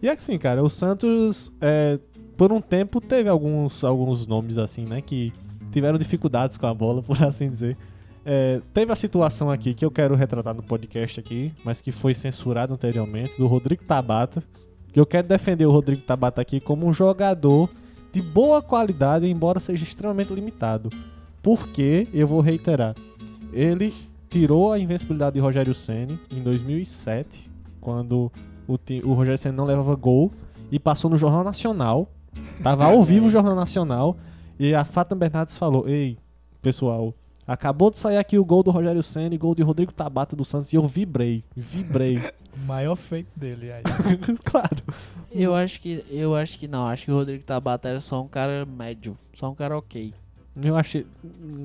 E 0.00 0.08
assim, 0.08 0.38
cara, 0.38 0.62
o 0.62 0.68
Santos, 0.68 1.52
é, 1.60 1.98
por 2.36 2.52
um 2.52 2.60
tempo, 2.60 3.00
teve 3.00 3.28
alguns, 3.28 3.84
alguns 3.84 4.26
nomes 4.26 4.58
assim, 4.58 4.84
né, 4.84 5.00
que 5.00 5.32
tiveram 5.70 5.98
dificuldades 5.98 6.56
com 6.56 6.66
a 6.66 6.74
bola, 6.74 7.02
por 7.04 7.22
assim 7.22 7.50
dizer. 7.50 7.76
É, 8.24 8.60
teve 8.72 8.92
a 8.92 8.96
situação 8.96 9.50
aqui 9.50 9.74
que 9.74 9.84
eu 9.84 9.90
quero 9.90 10.14
retratar 10.14 10.54
no 10.54 10.62
podcast 10.62 11.18
aqui, 11.18 11.52
mas 11.64 11.80
que 11.80 11.90
foi 11.90 12.14
censurado 12.14 12.72
anteriormente, 12.72 13.36
do 13.36 13.46
Rodrigo 13.46 13.84
Tabata. 13.84 14.42
Que 14.92 15.00
eu 15.00 15.06
quero 15.06 15.26
defender 15.26 15.66
o 15.66 15.70
Rodrigo 15.70 16.02
Tabata 16.02 16.40
aqui 16.40 16.60
como 16.60 16.86
um 16.86 16.92
jogador 16.92 17.70
de 18.12 18.20
boa 18.20 18.60
qualidade, 18.60 19.26
embora 19.26 19.58
seja 19.58 19.84
extremamente 19.84 20.32
limitado. 20.32 20.90
Porque, 21.42 22.06
eu 22.12 22.26
vou 22.26 22.40
reiterar, 22.40 22.94
ele 23.52 23.92
tirou 24.28 24.72
a 24.72 24.78
invencibilidade 24.78 25.34
de 25.34 25.40
Rogério 25.40 25.74
Ceni 25.74 26.18
em 26.30 26.42
2007, 26.42 27.50
quando 27.80 28.30
o, 28.68 28.78
o 29.04 29.12
Rogério 29.14 29.38
Ceni 29.38 29.56
não 29.56 29.64
levava 29.64 29.94
gol 29.94 30.32
e 30.70 30.78
passou 30.78 31.10
no 31.10 31.16
Jornal 31.16 31.42
Nacional. 31.42 32.08
Tava 32.62 32.84
ao 32.84 33.02
vivo 33.02 33.26
o 33.26 33.30
Jornal 33.30 33.54
Nacional 33.54 34.16
e 34.58 34.74
a 34.74 34.84
Fátima 34.84 35.18
Bernardes 35.18 35.58
falou: 35.58 35.88
"Ei, 35.88 36.16
pessoal, 36.62 37.14
acabou 37.46 37.90
de 37.90 37.98
sair 37.98 38.16
aqui 38.16 38.38
o 38.38 38.44
gol 38.44 38.62
do 38.62 38.70
Rogério 38.70 39.02
Ceni, 39.02 39.36
gol 39.36 39.54
de 39.54 39.62
Rodrigo 39.62 39.92
Tabata 39.92 40.36
do 40.36 40.44
Santos 40.44 40.72
e 40.72 40.76
eu 40.76 40.86
vibrei, 40.86 41.44
vibrei". 41.56 42.20
Maior 42.66 42.96
feito 42.96 43.28
dele 43.34 43.72
aí. 43.72 43.82
claro. 44.44 44.76
Eu 45.30 45.54
acho 45.54 45.80
que 45.80 46.04
eu 46.10 46.36
acho 46.36 46.58
que 46.58 46.68
não, 46.68 46.86
acho 46.86 47.06
que 47.06 47.10
o 47.10 47.14
Rodrigo 47.14 47.42
Tabata 47.44 47.88
era 47.88 48.00
só 48.00 48.22
um 48.22 48.28
cara 48.28 48.66
médio, 48.66 49.16
só 49.32 49.50
um 49.50 49.54
cara 49.54 49.78
ok. 49.78 50.12
Eu 50.62 50.76
achei 50.76 51.06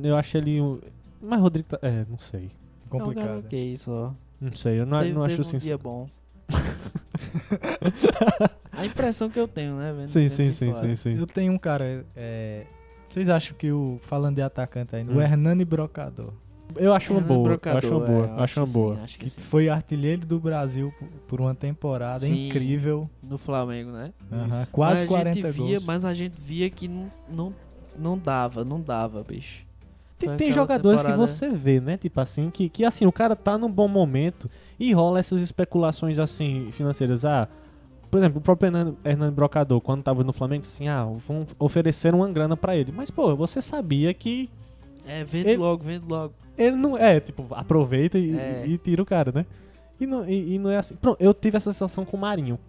eu 0.01 0.15
achei 0.15 0.39
ele 0.39 0.61
um... 0.61 0.79
mas 1.21 1.41
Rodrigo 1.41 1.67
é, 1.81 2.05
não 2.09 2.17
sei. 2.17 2.49
É 2.89 2.95
um 2.95 2.99
cara 2.99 3.03
Complicado. 3.03 3.39
ok 3.39 3.77
só. 3.77 4.15
Não 4.39 4.55
sei, 4.55 4.79
eu 4.79 4.85
não, 4.85 4.99
Teve- 4.99 5.13
não 5.13 5.23
acho 5.23 5.41
um 5.41 5.57
dia 5.57 5.77
bom. 5.77 6.07
a 8.71 8.85
impressão 8.85 9.29
que 9.29 9.39
eu 9.39 9.47
tenho, 9.47 9.75
né, 9.75 9.91
vendo? 9.91 10.07
Sim, 10.07 10.21
vendo 10.21 10.29
sim, 10.29 10.51
sim, 10.51 10.73
sim, 10.73 10.95
sim. 10.95 11.17
Eu 11.17 11.25
tenho 11.25 11.51
um 11.51 11.57
cara. 11.57 12.05
é, 12.15 12.65
Vocês 13.09 13.29
acham 13.29 13.55
que 13.57 13.71
o. 13.71 13.99
Falando 14.03 14.35
de 14.35 14.41
atacante 14.41 14.95
ainda, 14.95 15.11
Hum. 15.11 15.17
o 15.17 15.21
Hernani 15.21 15.63
Brocador, 15.65 16.33
Eu 16.75 16.93
acho 16.93 17.13
uma 17.13 17.21
boa, 17.21 17.37
eu 17.39 17.43
Brocador, 17.43 17.77
acho 17.77 17.95
uma 17.95 18.03
é, 18.03 18.07
boa, 18.07 18.25
eu 18.25 18.29
eu 18.37 18.43
acho 18.43 18.59
uma 18.59 18.65
boa. 18.67 18.95
sim, 18.95 19.01
acho 19.01 19.19
que 19.19 19.25
que 19.29 19.41
foi 19.41 19.69
artilheiro 19.69 20.25
do 20.25 20.39
Brasil 20.39 20.93
por- 21.27 21.39
uma 21.41 21.55
temporada 21.55 22.25
Sim. 22.25 22.47
incrível. 22.47 23.09
No 23.23 23.37
Flamengo, 23.37 23.91
né? 23.91 24.11
Aham, 24.31 24.67
Quase 24.71 25.01
mas 25.01 25.03
a 25.03 25.07
40 25.07 25.33
gente 25.33 25.51
via, 25.51 25.65
gols. 25.77 25.85
Mas 25.85 26.05
a 26.05 26.13
gente 26.13 26.35
via 26.39 26.69
que 26.69 26.87
não, 26.87 27.07
não, 27.29 27.53
não 27.97 28.17
dava, 28.17 28.63
não 28.65 28.81
dava, 28.81 29.23
bicho. 29.23 29.65
Tem, 30.19 30.35
tem 30.35 30.51
jogadores 30.51 31.03
que 31.03 31.11
você 31.13 31.49
vê, 31.49 31.79
né? 31.79 31.95
Tipo 31.95 32.19
assim, 32.19 32.49
que, 32.49 32.67
que 32.69 32.83
assim, 32.83 33.05
o 33.05 33.11
cara 33.11 33.35
tá 33.35 33.55
num 33.57 33.71
bom 33.71 33.87
momento 33.87 34.49
e 34.79 34.91
rola 34.91 35.19
essas 35.19 35.41
especulações 35.41 36.17
assim, 36.19 36.69
financeiras. 36.71 37.23
Ah, 37.23 37.47
por 38.17 38.23
exemplo, 38.23 38.39
o 38.39 38.41
próprio 38.41 38.67
Hernando, 38.67 38.97
Hernando 39.05 39.33
Brocador, 39.33 39.79
quando 39.81 40.01
tava 40.03 40.23
no 40.23 40.33
Flamengo, 40.33 40.61
disse 40.61 40.75
assim, 40.83 40.87
ah, 40.87 41.05
vão 41.05 41.45
oferecer 41.59 42.13
uma 42.15 42.27
grana 42.31 42.57
pra 42.57 42.75
ele. 42.75 42.91
Mas, 42.91 43.09
pô, 43.11 43.35
você 43.35 43.61
sabia 43.61 44.13
que 44.13 44.49
É, 45.05 45.23
vende 45.23 45.49
Ele- 45.49 45.57
logo, 45.57 45.83
vende 45.83 46.05
logo. 46.07 46.33
ele 46.57 46.75
não 46.75 46.97
é, 46.97 47.19
tipo, 47.19 47.45
aproveita 47.51 48.17
e, 48.17 48.37
É. 48.37 48.63
e 48.67 48.77
tira 48.77 49.01
o 49.01 49.05
cara, 49.05 49.31
né? 49.31 49.45
E 49.99 50.05
não, 50.05 50.27
e, 50.27 50.55
e 50.55 50.59
não 50.59 50.69
é 50.69 50.77
assim. 50.77 50.95
Pronto, 50.95 51.17
eu 51.21 51.33
tive 51.33 51.55
essa 51.57 51.71
sensação 51.71 52.03
com 52.03 52.17
o 52.17 52.19
Marinho. 52.19 52.59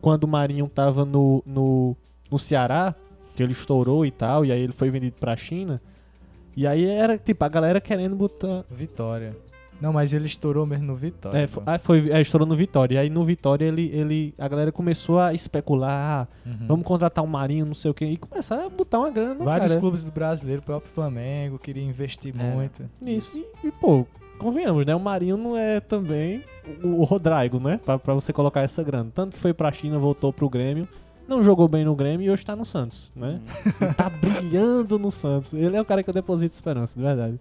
Quando 0.00 0.24
o 0.24 0.28
Marinho 0.28 0.68
tava 0.68 1.04
no, 1.04 1.42
no, 1.46 1.96
no 2.30 2.38
Ceará, 2.38 2.94
que 3.34 3.42
ele 3.42 3.52
estourou 3.52 4.04
e 4.04 4.10
tal, 4.10 4.44
e 4.44 4.52
aí 4.52 4.60
ele 4.60 4.72
foi 4.72 4.90
vendido 4.90 5.16
pra 5.18 5.36
China. 5.36 5.80
E 6.56 6.66
aí 6.66 6.84
era, 6.86 7.16
tipo, 7.16 7.44
a 7.44 7.48
galera 7.48 7.80
querendo 7.80 8.14
botar. 8.16 8.64
Vitória. 8.70 9.34
Não, 9.80 9.92
mas 9.92 10.12
ele 10.12 10.26
estourou 10.26 10.66
mesmo 10.66 10.86
no 10.86 10.96
Vitória. 10.96 11.38
É, 11.38 11.46
foi, 11.46 11.62
ah, 11.66 11.78
foi, 11.78 12.10
é, 12.10 12.20
estourou 12.20 12.46
no 12.46 12.56
Vitória. 12.56 12.96
E 12.96 12.98
aí 12.98 13.08
no 13.10 13.24
Vitória 13.24 13.64
ele, 13.64 13.90
ele, 13.94 14.34
a 14.36 14.48
galera 14.48 14.72
começou 14.72 15.18
a 15.20 15.32
especular, 15.34 16.26
ah, 16.26 16.48
Uhum. 16.48 16.66
vamos 16.66 16.86
contratar 16.86 17.22
um 17.22 17.28
Marinho, 17.28 17.64
não 17.66 17.74
sei 17.74 17.90
o 17.90 17.94
quê. 17.94 18.06
E 18.06 18.16
começaram 18.16 18.66
a 18.66 18.68
botar 18.68 18.98
uma 18.98 19.10
grana 19.10 19.34
no 19.34 19.44
Vários 19.44 19.68
cara. 19.70 19.80
clubes 19.80 20.02
do 20.02 20.10
brasileiro, 20.10 20.60
o 20.62 20.64
próprio 20.64 20.90
Flamengo, 20.90 21.58
queria 21.58 21.82
investir 21.84 22.34
É. 22.38 22.42
muito. 22.54 22.82
Isso. 23.06 23.36
E, 23.62 23.68
e, 23.68 23.70
pô, 23.70 24.04
convenhamos, 24.38 24.84
né? 24.84 24.94
O 24.96 25.00
Marinho 25.00 25.36
não 25.36 25.56
é 25.56 25.78
também 25.80 26.42
o, 26.82 27.00
o 27.00 27.04
Rodrigo, 27.04 27.62
né? 27.62 27.78
Pra, 27.84 27.98
pra 27.98 28.14
você 28.14 28.32
colocar 28.32 28.62
essa 28.62 28.82
grana. 28.82 29.10
Tanto 29.14 29.34
que 29.34 29.38
foi 29.40 29.52
pra 29.54 29.70
China, 29.70 29.98
voltou 29.98 30.32
pro 30.32 30.48
Grêmio. 30.48 30.88
Não 31.28 31.44
jogou 31.44 31.68
bem 31.68 31.84
no 31.84 31.94
Grêmio 31.94 32.24
e 32.26 32.30
hoje 32.30 32.42
tá 32.44 32.56
no 32.56 32.64
Santos, 32.64 33.12
né? 33.14 33.34
Ele 33.80 33.92
tá 33.94 34.08
brilhando 34.08 34.98
no 34.98 35.10
Santos. 35.10 35.52
Ele 35.52 35.76
é 35.76 35.80
o 35.80 35.84
cara 35.84 36.02
que 36.02 36.08
eu 36.08 36.14
deposito 36.14 36.54
esperança, 36.54 36.98
de 36.98 37.04
verdade. 37.04 37.38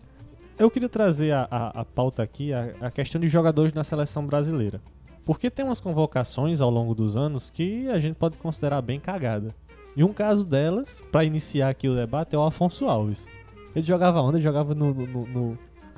Eu 0.60 0.72
queria 0.72 0.89
trazer 0.89 1.32
a, 1.34 1.48
a, 1.50 1.82
a 1.82 1.86
pauta 1.86 2.24
aqui, 2.24 2.52
a, 2.54 2.74
a 2.82 2.91
questão 2.91 3.22
de 3.22 3.28
jogadores 3.28 3.74
na 3.74 3.84
seleção 3.84 4.26
brasileira. 4.26 4.82
Porque 5.24 5.50
tem 5.52 5.65
umas 5.65 5.80
convocações 5.80 6.62
ao 6.62 6.70
longo 6.70 6.96
dos 6.96 7.15
anos 7.17 7.50
que 7.50 7.88
a 7.89 8.00
gente 8.00 8.15
pode 8.15 8.38
considerar 8.38 8.82
bem 8.82 9.00
cagada. 9.00 9.54
E 9.96 10.04
um 10.04 10.13
caso 10.13 10.46
delas, 10.46 11.02
pra 11.12 11.24
iniciar 11.26 11.70
aqui 11.70 11.88
o 11.89 11.96
debate, 11.96 12.36
é 12.36 12.39
o 12.39 12.43
Afonso 12.43 12.86
Alves. 12.88 13.28
Ele 13.76 13.86
jogava 13.86 14.22
onde? 14.22 14.38
Ele 14.38 14.43
jogava 14.43 14.74
no- 14.74 14.93
no- 14.93 15.06
no, 15.08 15.28
no 15.28 15.58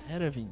Heravin. 0.09 0.47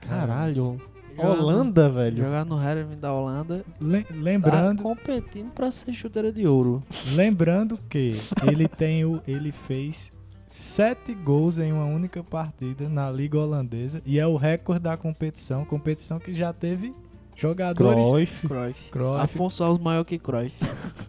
Caralho. 0.00 0.80
Jogar 1.16 1.28
no- 1.36 1.42
Holanda, 1.42 1.90
velho. 1.90 2.16
Jogar 2.24 2.44
no 2.44 2.62
Heravin 2.62 2.96
da 2.96 3.12
Holanda. 3.12 3.64
Le- 3.80 4.04
Tá 4.04 4.14
lembrando, 4.14 4.82
competindo 4.82 5.50
pra 5.52 5.70
ser 5.70 5.92
chuteira 5.92 6.32
de 6.32 6.46
ouro. 6.46 6.82
lembrando 7.14 7.78
que 7.88 8.14
ele 8.50 8.68
tem 8.68 9.04
o, 9.04 9.20
ele 9.26 9.50
fez 9.52 10.12
sete 10.50 11.14
gols 11.14 11.58
em 11.58 11.72
uma 11.72 11.84
única 11.84 12.22
partida 12.22 12.88
na 12.88 13.10
liga 13.10 13.38
holandesa 13.38 14.02
e 14.04 14.18
é 14.18 14.26
o 14.26 14.36
recorde 14.36 14.82
da 14.82 14.96
competição, 14.96 15.64
competição 15.64 16.18
que 16.18 16.34
já 16.34 16.52
teve 16.52 16.92
jogadores. 17.36 18.08
Cruyff. 18.08 18.46
Cruyff. 18.48 18.90
Cruyff. 18.90 19.20
Afonso 19.22 19.64
Alves 19.64 19.82
maior 19.82 20.04
que 20.04 20.18
Cruyff. 20.18 20.54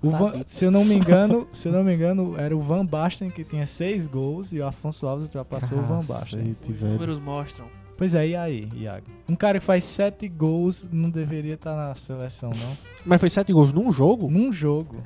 O 0.02 0.12
Van- 0.12 0.32
Tá 0.32 0.44
se 0.48 0.64
eu 0.64 0.72
não 0.72 0.86
me 0.86 0.94
engano, 0.96 1.48
se 1.52 1.68
eu 1.68 1.72
não 1.74 1.84
me 1.84 1.94
engano, 1.94 2.36
era 2.40 2.56
o 2.56 2.62
Van 2.62 2.86
Basten 2.86 3.30
que 3.30 3.44
tinha 3.44 3.66
seis 3.66 4.08
gols 4.08 4.54
e 4.54 4.60
o 4.60 4.66
Afonso 4.68 5.06
Alves 5.08 5.26
ultrapassou 5.26 5.80
o 5.80 5.82
Van 5.82 6.00
Basten. 6.06 6.54
Cacete, 6.54 6.72
Os 6.72 6.82
números 6.82 7.20
mostram. 7.20 7.66
Pois 7.98 8.16
é, 8.16 8.30
e 8.30 8.36
aí, 8.36 8.70
Iago? 8.76 9.06
Um 9.30 9.36
cara 9.36 9.60
que 9.60 9.66
faz 9.66 9.84
sete 9.84 10.28
gols 10.28 10.88
não 10.92 11.10
deveria 11.10 11.54
estar 11.54 11.76
na 11.76 11.94
seleção, 11.94 12.50
não? 12.50 12.78
Mas 13.06 13.20
foi 13.20 13.30
sete 13.30 13.52
gols 13.54 13.72
num 13.74 13.92
jogo? 13.92 14.28
Num 14.30 14.52
jogo. 14.52 15.04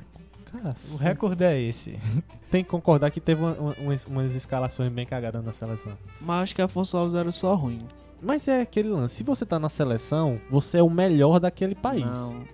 O 0.60 0.62
Cacete. 0.64 1.02
recorde 1.02 1.44
é 1.44 1.60
esse. 1.60 1.98
Tem 2.50 2.62
que 2.64 2.70
concordar 2.70 3.10
que 3.10 3.20
teve 3.20 3.42
uma- 3.42 3.52
uma- 3.54 3.74
umas, 3.78 4.04
umas 4.06 4.34
escalações 4.34 4.90
bem 4.92 5.04
cagadas 5.06 5.44
na 5.44 5.52
seleção. 5.52 5.92
Mas 6.20 6.42
acho 6.44 6.54
que 6.54 6.62
Afonso 6.62 6.96
Alves 6.96 7.14
era 7.14 7.30
só 7.32 7.54
ruim. 7.54 7.80
Mas 8.22 8.48
é 8.48 8.62
aquele 8.62 8.88
lance. 8.88 9.16
Se 9.16 9.22
você 9.22 9.44
tá 9.44 9.58
na 9.58 9.68
seleção, 9.68 10.40
você 10.50 10.78
é 10.78 10.82
o 10.82 10.88
melhor 10.90 11.38
daquele 11.38 11.74
país. 11.74 12.04
Não, 12.04 12.44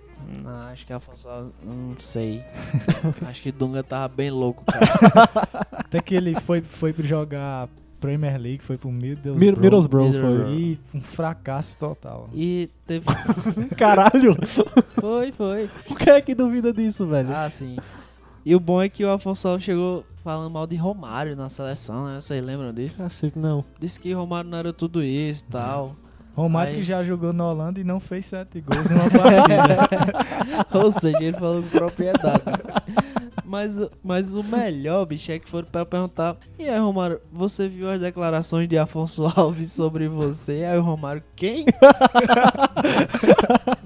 não, 0.43 0.61
acho 0.71 0.85
que 0.85 0.91
Afonso 0.93 1.27
Alves. 1.29 1.53
Não 1.63 1.95
sei. 1.99 2.43
acho 3.27 3.41
que 3.41 3.51
Dunga 3.51 3.81
tava 3.83 4.13
bem 4.13 4.29
louco, 4.29 4.63
cara. 4.65 5.29
Até 5.71 6.01
que 6.01 6.15
ele 6.15 6.35
foi, 6.39 6.61
foi 6.61 6.91
pra 6.91 7.05
jogar 7.05 7.69
Premier 8.03 8.37
League, 8.39 8.63
foi 8.63 8.77
pro 8.77 8.91
Middlesbrough. 8.91 9.39
Mir- 9.39 9.57
Middlesbrough 9.59 10.05
Middlesbrough. 10.11 10.45
foi. 10.45 10.53
E 10.55 10.79
um 10.93 11.01
fracasso 11.01 11.77
total. 11.77 12.29
E 12.33 12.69
teve. 12.85 13.05
Caralho! 13.77 14.35
Foi, 14.99 15.31
foi. 15.31 15.69
Por 15.87 15.97
que 15.97 16.09
é 16.09 16.21
que 16.21 16.35
duvida 16.35 16.73
disso, 16.73 17.07
velho? 17.07 17.29
Ah, 17.33 17.49
sim. 17.49 17.77
E 18.45 18.53
o 18.55 18.59
bom 18.59 18.81
é 18.81 18.89
que 18.89 19.03
o 19.05 19.09
Afonso 19.11 19.47
Alves 19.47 19.63
chegou 19.63 20.03
falando 20.23 20.51
mal 20.51 20.67
de 20.67 20.75
Romário 20.75 21.35
na 21.35 21.49
seleção, 21.49 22.05
né? 22.07 22.19
Vocês 22.19 22.43
lembram 22.45 22.73
disso? 22.73 23.01
Cacete, 23.01 23.39
não. 23.39 23.63
Disse 23.79 23.99
que 23.99 24.11
Romário 24.13 24.49
não 24.49 24.57
era 24.57 24.73
tudo 24.73 25.01
isso 25.01 25.45
e 25.47 25.51
tal. 25.51 25.95
Romário 26.35 26.71
Aí- 26.73 26.77
que 26.79 26.83
já 26.83 27.03
jogou 27.03 27.31
na 27.31 27.47
Holanda 27.47 27.79
e 27.79 27.83
não 27.83 27.99
fez 27.99 28.25
sete 28.25 28.59
gols 28.61 28.89
numa 28.89 29.03
partida. 29.11 30.67
Ou 30.83 30.91
seja, 30.91 31.21
ele 31.21 31.37
falou 31.37 31.61
com 31.61 31.69
propriedade. 31.69 32.41
Mas, 33.45 33.75
mas 34.03 34.33
o 34.33 34.43
melhor, 34.43 35.05
bicho, 35.05 35.31
é 35.31 35.37
que 35.37 35.47
foram 35.47 35.67
pra 35.67 35.85
perguntar: 35.85 36.35
E 36.57 36.67
aí, 36.67 36.79
Romário, 36.79 37.19
você 37.31 37.67
viu 37.67 37.87
as 37.89 38.01
declarações 38.01 38.67
de 38.67 38.77
Afonso 38.79 39.25
Alves 39.37 39.71
sobre 39.71 40.07
você? 40.07 40.63
Aí 40.65 40.77
o 40.77 40.81
Romário, 40.81 41.21
quem? 41.35 41.65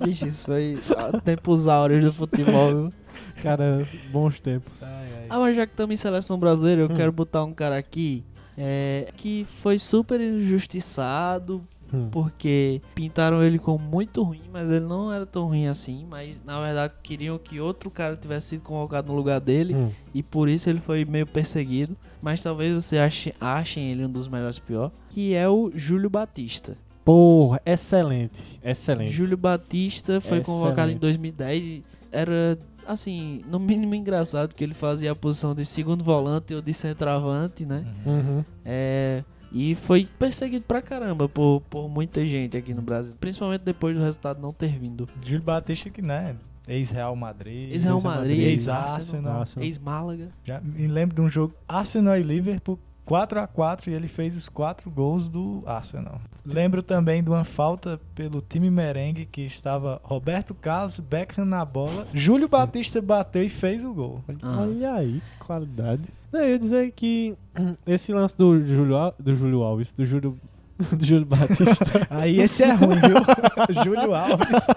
bicho, 0.04 0.26
isso 0.28 0.46
foi 0.46 0.78
tempos 1.24 1.68
áureos 1.68 2.04
do 2.06 2.14
futebol, 2.14 2.70
viu? 2.70 2.94
Cara, 3.42 3.86
bons 4.12 4.40
tempos. 4.40 4.84
Ai, 4.84 4.90
ai. 5.18 5.26
Ah, 5.30 5.40
mas 5.40 5.56
já 5.56 5.66
que 5.66 5.74
estamos 5.74 5.94
em 5.94 5.98
seleção 6.02 6.38
brasileira, 6.40 6.82
eu 6.82 6.86
Hum. 6.90 6.96
quero 6.96 7.12
botar 7.12 7.44
um 7.44 7.54
cara 7.54 7.78
aqui 7.78 8.24
é, 8.58 9.10
que 9.16 9.46
foi 9.62 9.78
super 9.78 10.20
injustiçado. 10.22 11.62
Hum. 11.94 12.10
Porque 12.12 12.82
pintaram 12.94 13.44
ele 13.44 13.60
como 13.60 13.80
muito 13.80 14.22
ruim, 14.24 14.44
mas 14.52 14.70
ele 14.70 14.86
não 14.86 15.12
era 15.12 15.26
tão 15.26 15.48
ruim 15.48 15.68
assim. 15.68 16.06
Mas 16.10 16.42
na 16.46 16.62
verdade 16.62 16.94
queriam 17.02 17.38
que 17.38 17.60
outro 17.60 17.90
cara 17.90 18.16
tivesse 18.16 18.48
sido 18.48 18.62
convocado 18.62 19.12
no 19.12 19.18
lugar 19.18 19.40
dele. 19.40 19.76
Hum. 19.76 19.92
E 20.14 20.22
por 20.22 20.50
isso 20.50 20.70
ele 20.70 20.80
foi 20.80 21.06
meio 21.06 21.26
perseguido. 21.26 21.96
Mas 22.22 22.42
talvez 22.42 22.74
você 22.74 22.98
ache, 22.98 23.34
achem 23.40 23.92
ele 23.92 24.06
um 24.06 24.12
dos 24.12 24.28
melhores 24.28 24.60
pior. 24.60 24.92
Que 25.10 25.34
é 25.34 25.48
o 25.48 25.72
Júlio 25.74 26.10
Batista. 26.10 26.78
Porra, 27.06 27.62
excelente. 27.66 28.60
Excelente. 28.62 29.14
Júlio 29.14 29.38
Batista 29.38 30.20
foi 30.20 30.42
convocado 30.42 30.92
em 30.92 30.96
Excelente. 30.96 31.00
2010 31.00 31.64
e 31.64 31.84
era, 32.12 32.60
assim, 32.86 33.42
no 33.50 33.60
mínimo 33.60 33.96
engraçado, 33.96 34.50
porque 34.50 34.64
ele 34.64 34.74
fazia 34.74 35.14
a 35.14 35.16
posição 35.16 35.56
de 35.56 35.64
segundo 35.64 36.04
volante 36.04 36.54
ou 36.54 36.62
de 36.62 36.74
centroavante, 36.74 37.66
né? 37.66 37.86
Uhum. 38.06 38.44
É, 38.66 39.24
e 39.52 39.76
foi 39.76 40.08
perseguido 40.18 40.66
pra 40.66 40.82
caramba 40.82 41.28
por, 41.28 41.62
por 41.70 41.88
muita 41.90 42.26
gente 42.26 42.58
aqui 42.58 42.74
no 42.74 42.82
Brasil. 42.82 43.16
Principalmente 43.20 43.62
depois 43.62 43.96
do 43.96 44.04
resultado 44.04 44.42
não 44.42 44.52
ter 44.52 44.78
vindo. 44.78 45.08
Júlio 45.22 45.44
Batista 45.44 45.90
que, 45.90 46.02
né? 46.02 46.36
Ex-Real 46.68 47.16
Madrid. 47.16 47.72
Ex-Real 47.72 48.02
Madrid, 48.02 48.40
Ex-Arsenal. 48.40 48.98
ex-Arsenal, 48.98 49.40
Arsenal. 49.40 49.66
ex-Málaga. 49.66 50.30
Já 50.44 50.60
me 50.60 50.88
lembro 50.88 51.16
de 51.16 51.22
um 51.22 51.30
jogo 51.30 51.54
Arsenal 51.68 52.18
e 52.18 52.24
Liverpool 52.24 52.78
4x4 53.08 53.88
e 53.88 53.94
ele 53.94 54.08
fez 54.08 54.36
os 54.36 54.50
quatro 54.50 54.92
gols 54.92 55.30
do 55.30 55.64
Arsenal. 55.66 56.20
Lembro 56.46 56.84
também 56.84 57.24
de 57.24 57.30
uma 57.30 57.46
falta 57.46 58.00
pelo 58.14 58.42
time 58.42 58.70
merengue 58.70 59.26
que 59.26 59.42
estava 59.42 60.02
Roberto 60.04 60.54
Carlos, 60.54 61.00
Beckham 61.00 61.46
na 61.46 61.64
bola, 61.64 62.06
Júlio 62.14 62.50
Batista 62.50 63.02
bateu 63.02 63.44
e 63.44 63.50
fez 63.50 63.84
o 63.84 63.94
gol. 63.94 64.22
Ah. 64.42 64.62
Olha 64.62 64.94
aí, 64.96 65.22
que 65.22 65.46
qualidade. 65.46 66.10
Não, 66.32 66.40
eu 66.42 66.50
ia 66.50 66.60
dizer 66.60 66.92
que 66.92 67.36
esse 67.88 68.14
lance 68.14 68.36
do 68.38 68.60
Júlio, 68.66 68.96
Al- 68.96 69.16
do 69.20 69.36
Júlio 69.36 69.62
Alves, 69.64 69.92
do 69.92 70.06
Júlio 70.06 70.38
do 70.96 71.06
Júlio 71.06 71.26
Batista. 71.26 72.06
Aí 72.10 72.40
esse 72.40 72.64
é 72.64 72.72
ruim, 72.74 72.96
viu? 72.98 73.18
Júlio 73.84 74.14
Alves. 74.14 74.68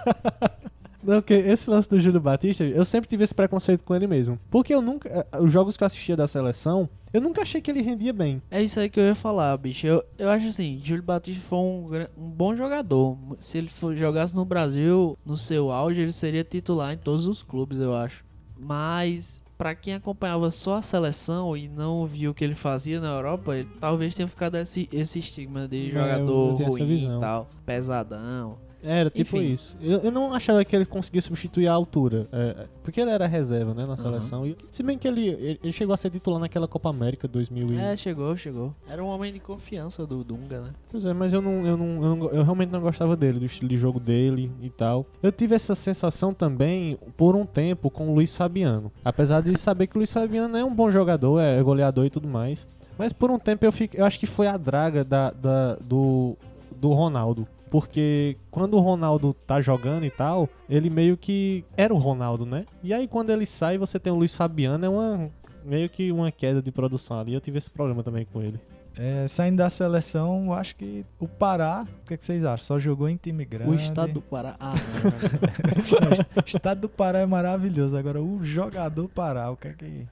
Não, 1.03 1.21
porque 1.23 1.33
esse 1.35 1.69
lance 1.71 1.89
do 1.89 1.99
Júlio 1.99 2.21
Batista, 2.21 2.63
eu 2.63 2.85
sempre 2.85 3.09
tive 3.09 3.25
esse 3.25 3.35
preconceito 3.35 3.83
com 3.85 3.95
ele 3.95 4.07
mesmo. 4.07 4.39
Porque 4.51 4.75
eu 4.75 4.83
nunca. 4.83 5.09
eh, 5.09 5.39
Os 5.39 5.51
jogos 5.51 5.75
que 5.77 5.83
eu 5.83 5.87
assistia 5.87 6.15
da 6.15 6.29
seleção, 6.29 6.89
eu 7.13 7.23
nunca 7.23 7.41
achei 7.41 7.59
que 7.61 7.71
ele 7.71 7.81
rendia 7.81 8.13
bem. 8.13 8.41
É 8.51 8.63
isso 8.63 8.79
aí 8.79 8.91
que 8.91 9.01
eu 9.01 9.05
ia 9.05 9.15
falar, 9.15 9.57
bicho. 9.57 9.87
Eu, 9.87 10.05
eu 10.19 10.29
acho 10.29 10.47
assim, 10.49 10.79
Júlio 10.85 11.03
Batista 11.03 11.43
foi 11.49 11.59
um, 11.59 11.89
um 12.19 12.29
bom 12.29 12.55
jogador. 12.55 13.17
Se 13.39 13.57
ele 13.57 13.69
for, 13.71 13.97
jogasse 13.97 14.37
no 14.37 14.45
Brasil, 14.45 15.19
no 15.25 15.39
seu 15.39 15.71
auge, 15.73 16.03
ele 16.03 16.13
seria 16.13 16.45
titular 16.45 16.93
em 16.93 16.99
todos 16.99 17.27
os 17.27 17.43
clubes, 17.43 17.79
eu 17.79 17.95
acho. 17.97 18.23
Mas, 18.59 19.43
pra 19.61 19.75
quem 19.75 19.93
acompanhava 19.93 20.51
só 20.51 20.77
a 20.77 20.83
seleção 20.83 21.55
e 21.55 21.69
não 21.69 22.07
viu 22.07 22.31
o 22.31 22.35
que 22.35 22.43
ele 22.43 22.55
fazia 22.55 22.99
na 22.99 23.09
Europa, 23.09 23.55
ele 23.55 23.69
talvez 23.79 24.15
tenha 24.15 24.27
ficado 24.27 24.55
esse, 24.57 24.89
esse 24.91 25.19
estigma 25.19 25.69
de 25.69 25.89
É, 25.89 25.93
jogador 25.93 26.55
essa 26.55 26.65
ruim 26.71 27.17
e 27.17 27.21
tal, 27.21 27.47
pesadão. 27.67 28.57
Era 28.83 29.11
tipo 29.11 29.37
Enfim. 29.37 29.53
isso. 29.53 29.77
Eu, 29.81 29.99
eu 29.99 30.11
não 30.11 30.33
achava 30.33 30.65
que 30.65 30.75
ele 30.75 30.85
conseguia 30.87 31.21
substituir 31.21 31.69
a 31.69 31.73
altura. 31.73 32.27
é, 32.33 32.67
porque 32.83 33.01
ele 33.01 33.11
era 33.11 33.27
reserva, 33.27 33.75
né, 33.75 33.85
na 33.87 33.97
seleção. 33.97 34.47
E, 34.47 34.57
se 34.71 34.83
bem 34.83 34.97
que 34.99 35.07
ele, 35.07 35.29
ele, 35.29 35.61
ele 35.63 35.73
chegou 35.73 35.93
a 35.93 35.97
ser 35.97 36.11
titular 36.11 36.41
naquela 36.41 36.67
Copa 36.67 36.89
América 36.91 37.29
2000 37.29 37.73
e... 37.73 37.77
É, 37.79 37.97
chegou, 37.97 38.37
chegou. 38.37 38.75
Era 38.89 39.03
um 39.05 39.07
homem 39.07 39.33
de 39.33 39.39
confiança 39.41 40.07
do 40.07 40.25
Dunga, 40.25 40.61
né? 40.63 40.71
Pois 40.91 41.05
é, 41.05 41.13
mas 41.13 41.33
eu 41.33 41.41
não, 41.43 41.67
eu 41.67 41.77
não, 41.77 42.05
eu 42.05 42.17
não- 42.17 42.29
eu 42.31 42.43
realmente 42.43 42.71
não 42.71 42.81
gostava 42.81 43.17
dele, 43.17 43.39
do 43.39 43.45
estilo 43.45 43.69
de 43.69 43.77
jogo 43.77 44.01
dele 44.01 44.51
e 44.63 44.71
tal. 44.71 45.07
Eu 45.23 45.31
tive 45.31 45.55
essa 45.55 45.75
sensação 45.75 46.33
também 46.35 46.99
por 47.17 47.37
um 47.37 47.45
tempo 47.45 47.91
com 47.91 48.09
o 48.11 48.15
Luiz 48.15 48.35
Fabiano. 48.35 48.91
Apesar 49.05 49.41
de 49.43 49.57
saber 49.59 49.87
que 49.87 49.97
o 49.97 49.99
Luiz 49.99 50.13
Fabiano 50.13 50.57
é 50.57 50.65
um 50.65 50.75
bom 50.75 50.91
jogador, 50.91 51.41
é 51.41 51.63
goleador 51.63 52.07
e 52.07 52.11
tudo 52.11 52.27
mais. 52.29 52.67
Mas 52.99 53.13
por 53.13 53.31
um 53.31 53.39
tempo 53.39 53.65
eu, 53.65 53.73
fico, 53.73 53.97
eu 53.97 54.05
acho 54.05 54.19
que 54.19 54.27
foi 54.27 54.47
a 54.47 54.57
draga 54.57 55.05
da, 55.05 55.31
da- 55.31 55.77
do, 55.77 56.37
do 56.77 56.93
Ronaldo. 56.93 57.47
Porque 57.71 58.37
quando 58.51 58.75
o 58.75 58.81
Ronaldo 58.81 59.33
tá 59.33 59.61
jogando 59.61 60.05
e 60.05 60.11
tal, 60.11 60.49
ele 60.69 60.91
meio 60.91 61.17
que 61.17 61.65
era 61.77 61.95
o 61.95 61.99
Ronaldo, 61.99 62.45
né? 62.45 62.67
E 62.83 62.93
aí 62.93 63.07
quando 63.07 63.31
ele 63.31 63.47
sai, 63.47 63.79
você 63.79 63.99
tem 63.99 64.13
o 64.13 64.17
Luiz 64.17 64.35
Fabiano, 64.35 64.85
é 64.85 64.89
uma 64.89 65.31
meio 65.65 65.89
que 65.89 66.11
uma 66.11 66.33
queda 66.33 66.61
de 66.61 66.73
produção 66.73 67.21
ali. 67.21 67.35
Eu 67.35 67.41
tive 67.41 67.59
esse 67.59 67.71
problema 67.71 68.03
também 68.03 68.25
com 68.25 68.43
ele. 68.43 68.61
É, 68.97 69.27
saindo 69.29 69.59
da 69.59 69.71
seleção, 69.71 70.47
eu 70.47 70.53
acho 70.53 70.75
que 70.77 71.07
o 71.19 71.29
Pará, 71.29 71.87
o 72.03 72.07
que, 72.07 72.15
é 72.15 72.17
que 72.17 72.25
vocês 72.25 72.45
acham? 72.45 72.67
Só 72.67 72.79
jogou 72.79 73.09
em 73.09 73.17
time 73.17 73.45
grande. 73.45 73.71
O 73.71 73.75
estado 73.75 74.13
do 74.15 74.21
Pará. 74.21 74.57
Ah, 74.59 74.75
não, 74.75 76.01
não. 76.01 76.43
o 76.43 76.47
estado 76.47 76.81
do 76.83 76.89
Pará 76.89 77.21
é 77.21 77.27
maravilhoso. 77.27 77.97
Agora, 77.97 78.21
o 78.21 78.43
jogador 78.43 79.09
Pará, 79.09 79.51
o 79.51 79.57
que 79.57 79.69
é 79.69 79.73
que 79.73 80.07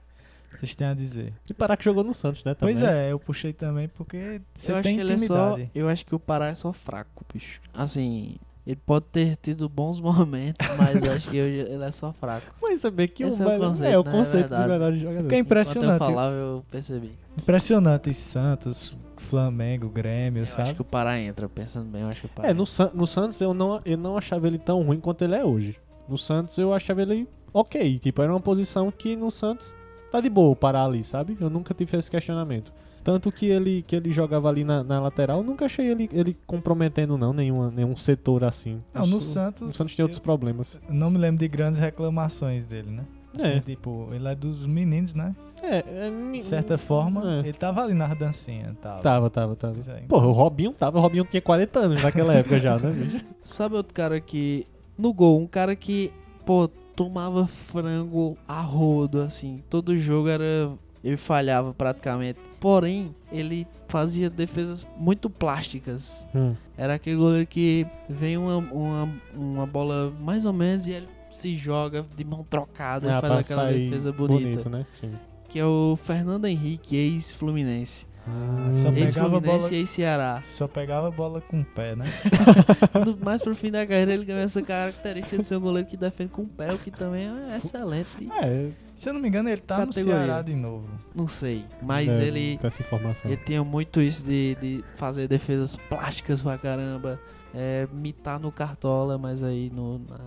vocês 0.57 0.73
têm 0.75 0.87
a 0.87 0.93
dizer? 0.93 1.33
E 1.49 1.53
parar 1.53 1.77
que 1.77 1.83
jogou 1.85 2.03
no 2.03 2.13
Santos, 2.13 2.43
né? 2.43 2.53
Também. 2.55 2.75
Pois 2.75 2.87
é, 2.87 3.11
eu 3.11 3.19
puxei 3.19 3.53
também 3.53 3.87
porque 3.87 4.17
eu 4.17 4.41
você 4.53 4.71
acho 4.73 4.83
tem 4.83 4.95
que 4.95 5.01
ele 5.01 5.13
é 5.13 5.17
só. 5.17 5.23
intimidade. 5.51 5.71
Eu 5.75 5.87
acho 5.89 6.05
que 6.05 6.15
o 6.15 6.19
Pará 6.19 6.47
é 6.47 6.55
só 6.55 6.71
fraco, 6.73 7.25
bicho. 7.33 7.61
Assim, 7.73 8.35
ele 8.65 8.79
pode 8.85 9.05
ter 9.11 9.35
tido 9.41 9.67
bons 9.67 9.99
momentos, 10.01 10.67
mas 10.77 11.03
eu 11.03 11.11
acho 11.11 11.29
que 11.29 11.41
hoje 11.41 11.59
ele 11.59 11.83
é 11.83 11.91
só 11.91 12.11
fraco. 12.13 12.45
Mas 12.61 12.79
saber 12.81 13.07
que 13.09 13.23
Esse 13.23 13.41
o 13.41 13.43
é 13.43 13.47
o 13.47 13.49
melhor- 13.51 13.69
conceito, 13.69 13.93
é 13.93 13.97
o 13.99 14.03
né? 14.03 14.09
É 14.09 14.13
conceito 14.13 14.43
de 14.43 14.49
verdade. 14.49 14.69
verdade 14.69 14.95
de 14.95 15.01
jogador. 15.01 15.21
Porque 15.23 15.35
é 15.35 15.39
Enquanto 15.39 15.57
eu 15.57 15.61
impressionante. 15.61 15.99
falava, 15.99 16.33
eu 16.35 16.65
percebi. 16.71 17.11
Impressionante. 17.37 18.13
Santos, 18.13 18.97
Flamengo, 19.17 19.89
Grêmio, 19.89 20.41
Eu 20.43 20.45
sabe? 20.47 20.63
acho 20.63 20.75
que 20.75 20.81
o 20.81 20.85
Pará 20.85 21.19
entra, 21.19 21.47
pensando 21.49 21.85
bem, 21.89 22.01
eu 22.01 22.07
acho 22.09 22.21
que 22.21 22.25
o 22.27 22.29
Pará 22.29 22.49
É, 22.49 22.53
no, 22.53 22.65
San- 22.65 22.91
no 22.93 23.05
Santos 23.07 23.39
eu 23.41 23.53
não, 23.53 23.81
eu 23.85 23.97
não 23.97 24.17
achava 24.17 24.47
ele 24.47 24.57
tão 24.57 24.81
ruim 24.83 24.99
quanto 24.99 25.23
ele 25.23 25.35
é 25.35 25.43
hoje. 25.43 25.75
No 26.07 26.17
Santos 26.17 26.57
eu 26.57 26.73
achava 26.73 27.01
ele 27.01 27.27
ok. 27.53 27.99
Tipo, 27.99 28.21
era 28.21 28.31
uma 28.31 28.39
posição 28.39 28.91
que 28.91 29.15
no 29.15 29.29
Santos 29.29 29.73
tá 30.11 30.19
de 30.21 30.29
boa 30.29 30.55
parar 30.55 30.85
ali, 30.85 31.03
sabe? 31.03 31.37
Eu 31.39 31.49
nunca 31.49 31.73
tive 31.73 31.97
esse 31.97 32.09
questionamento. 32.09 32.71
Tanto 33.03 33.31
que 33.31 33.45
ele, 33.45 33.81
que 33.81 33.95
ele 33.95 34.11
jogava 34.11 34.49
ali 34.49 34.63
na, 34.63 34.83
na 34.83 34.99
lateral, 34.99 35.39
eu 35.39 35.43
nunca 35.43 35.65
achei 35.65 35.87
ele, 35.87 36.09
ele 36.11 36.37
comprometendo, 36.45 37.17
não, 37.17 37.31
nenhuma, 37.33 37.71
nenhum 37.71 37.95
setor 37.95 38.43
assim. 38.43 38.73
Não, 38.93 39.07
no 39.07 39.17
O- 39.17 39.21
Santos, 39.21 39.69
O 39.69 39.71
Santos 39.71 39.95
tem 39.95 40.03
outros 40.03 40.19
problemas. 40.19 40.79
Não 40.89 41.09
me 41.09 41.17
lembro 41.17 41.39
de 41.39 41.47
grandes 41.47 41.79
reclamações 41.79 42.65
dele, 42.65 42.91
né? 42.91 43.03
Assim, 43.35 43.53
É. 43.57 43.59
tipo, 43.61 44.09
ele 44.11 44.27
é 44.27 44.35
dos 44.35 44.65
meninos, 44.67 45.13
né? 45.13 45.33
É, 45.61 46.07
é 46.07 46.09
mi- 46.11 46.39
De 46.39 46.43
certa 46.43 46.77
forma, 46.77 47.35
é. 47.35 47.39
ele 47.39 47.53
tava 47.53 47.83
ali 47.83 47.93
nas 47.93 48.17
dancinhas. 48.17 48.75
Tava, 49.01 49.29
tava, 49.29 49.55
tava. 49.55 49.75
É. 49.91 50.01
Porra, 50.07 50.27
o 50.27 50.31
Robinho 50.31 50.71
tava. 50.73 50.97
O 50.97 51.01
Robinho 51.01 51.23
tinha 51.25 51.41
40 51.41 51.79
anos 51.79 52.01
naquela 52.03 52.33
época 52.33 52.59
já, 52.59 52.77
né, 52.77 52.89
bicho? 52.91 53.25
Sabe 53.43 53.75
outro 53.75 53.93
cara 53.93 54.19
que. 54.19 54.65
No 54.97 55.13
gol, 55.13 55.39
um 55.39 55.47
cara 55.47 55.75
que, 55.75 56.11
pô, 56.45 56.69
tomava 56.99 57.47
frango 57.47 58.37
a 58.45 58.59
rodo, 58.59 59.21
assim. 59.21 59.63
Todo 59.69 59.97
jogo 59.97 60.27
era. 60.27 60.69
Ele 61.01 61.15
falhava 61.15 61.73
praticamente. 61.73 62.37
Porém, 62.59 63.15
ele 63.31 63.65
fazia 63.87 64.29
defesas 64.29 64.85
muito 64.97 65.29
plásticas. 65.29 66.27
Hum. 66.35 66.53
Era 66.77 66.95
aquele 66.95 67.15
goleiro 67.15 67.47
que 67.47 67.87
vem 68.09 68.37
uma, 68.37 68.57
uma, 68.57 69.09
uma 69.33 69.65
bola 69.65 70.13
mais 70.19 70.43
ou 70.43 70.51
menos 70.51 70.87
e 70.87 70.91
ele 70.91 71.07
se 71.31 71.55
joga 71.55 72.05
de 72.17 72.25
mão 72.25 72.45
trocada 72.49 73.07
e 73.07 73.09
Ah, 73.11 73.21
faz 73.21 73.49
aquela 73.49 73.71
defesa 73.71 74.11
bonita. 74.11 74.43
bonito, 74.49 74.69
né? 74.69 74.85
Sim. 74.91 75.13
Que 75.47 75.57
é 75.57 75.65
o 75.65 75.97
Fernando 76.03 76.47
Henrique, 76.47 76.97
ex-Fluminense. 76.97 78.05
Ah, 78.31 78.71
só 78.73 78.91
pegava 78.91 79.39
bola, 79.39 79.69
e 79.73 79.75
ex-Ceará. 79.77 80.41
só 80.43 80.67
pegava 80.67 81.07
a 81.07 81.11
bola 81.11 81.41
com 81.41 81.61
o 81.61 81.65
pé, 81.65 81.95
né? 81.95 82.05
No- 83.05 83.17
Mais 83.17 83.41
pro 83.41 83.55
fim 83.55 83.71
da 83.71 83.85
carreira 83.85 84.13
ele 84.13 84.25
ganhou 84.25 84.41
essa 84.41 84.61
característica 84.61 85.37
de 85.37 85.43
ser 85.43 85.55
um 85.57 85.61
goleiro 85.61 85.87
que 85.87 85.97
defende 85.97 86.29
com 86.31 86.43
o 86.43 86.47
pé, 86.47 86.71
o 86.71 86.77
que 86.77 86.91
também 86.91 87.27
é 87.51 87.57
excelente. 87.57 88.29
É, 88.41 88.69
Se 88.95 89.09
eu 89.09 89.13
não 89.13 89.21
me 89.21 89.27
engano, 89.27 89.49
ele 89.49 89.61
tá 89.61 89.79
no 89.79 89.87
Categoria. 89.87 90.17
Ceará 90.19 90.41
de 90.41 90.53
novo. 90.55 90.87
Não 91.15 91.27
sei, 91.27 91.65
mas 91.81 92.07
é, 92.09 92.23
ele, 92.25 92.57
tem 92.57 92.67
essa 92.67 92.81
informação. 92.81 93.31
ele 93.31 93.41
tinha 93.43 93.63
muito 93.63 94.01
isso 94.01 94.25
de, 94.25 94.55
de 94.61 94.83
fazer 94.95 95.27
defesas 95.27 95.75
plásticas 95.89 96.41
pra 96.41 96.57
caramba, 96.57 97.19
é, 97.53 97.87
mitar 97.91 98.39
no 98.39 98.51
cartola, 98.51 99.17
mas 99.17 99.41
aí 99.41 99.71
no, 99.73 99.99
na, 99.99 100.19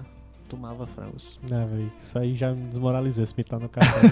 tomava 0.56 0.86
frangos. 0.86 1.40
Não, 1.50 1.66
velho, 1.66 1.92
isso 1.98 2.18
aí 2.18 2.34
já 2.36 2.52
me 2.54 2.68
desmoralizou 2.68 3.24
esse 3.24 3.34
mitar 3.36 3.58
no 3.58 3.68
cartão. 3.70 4.10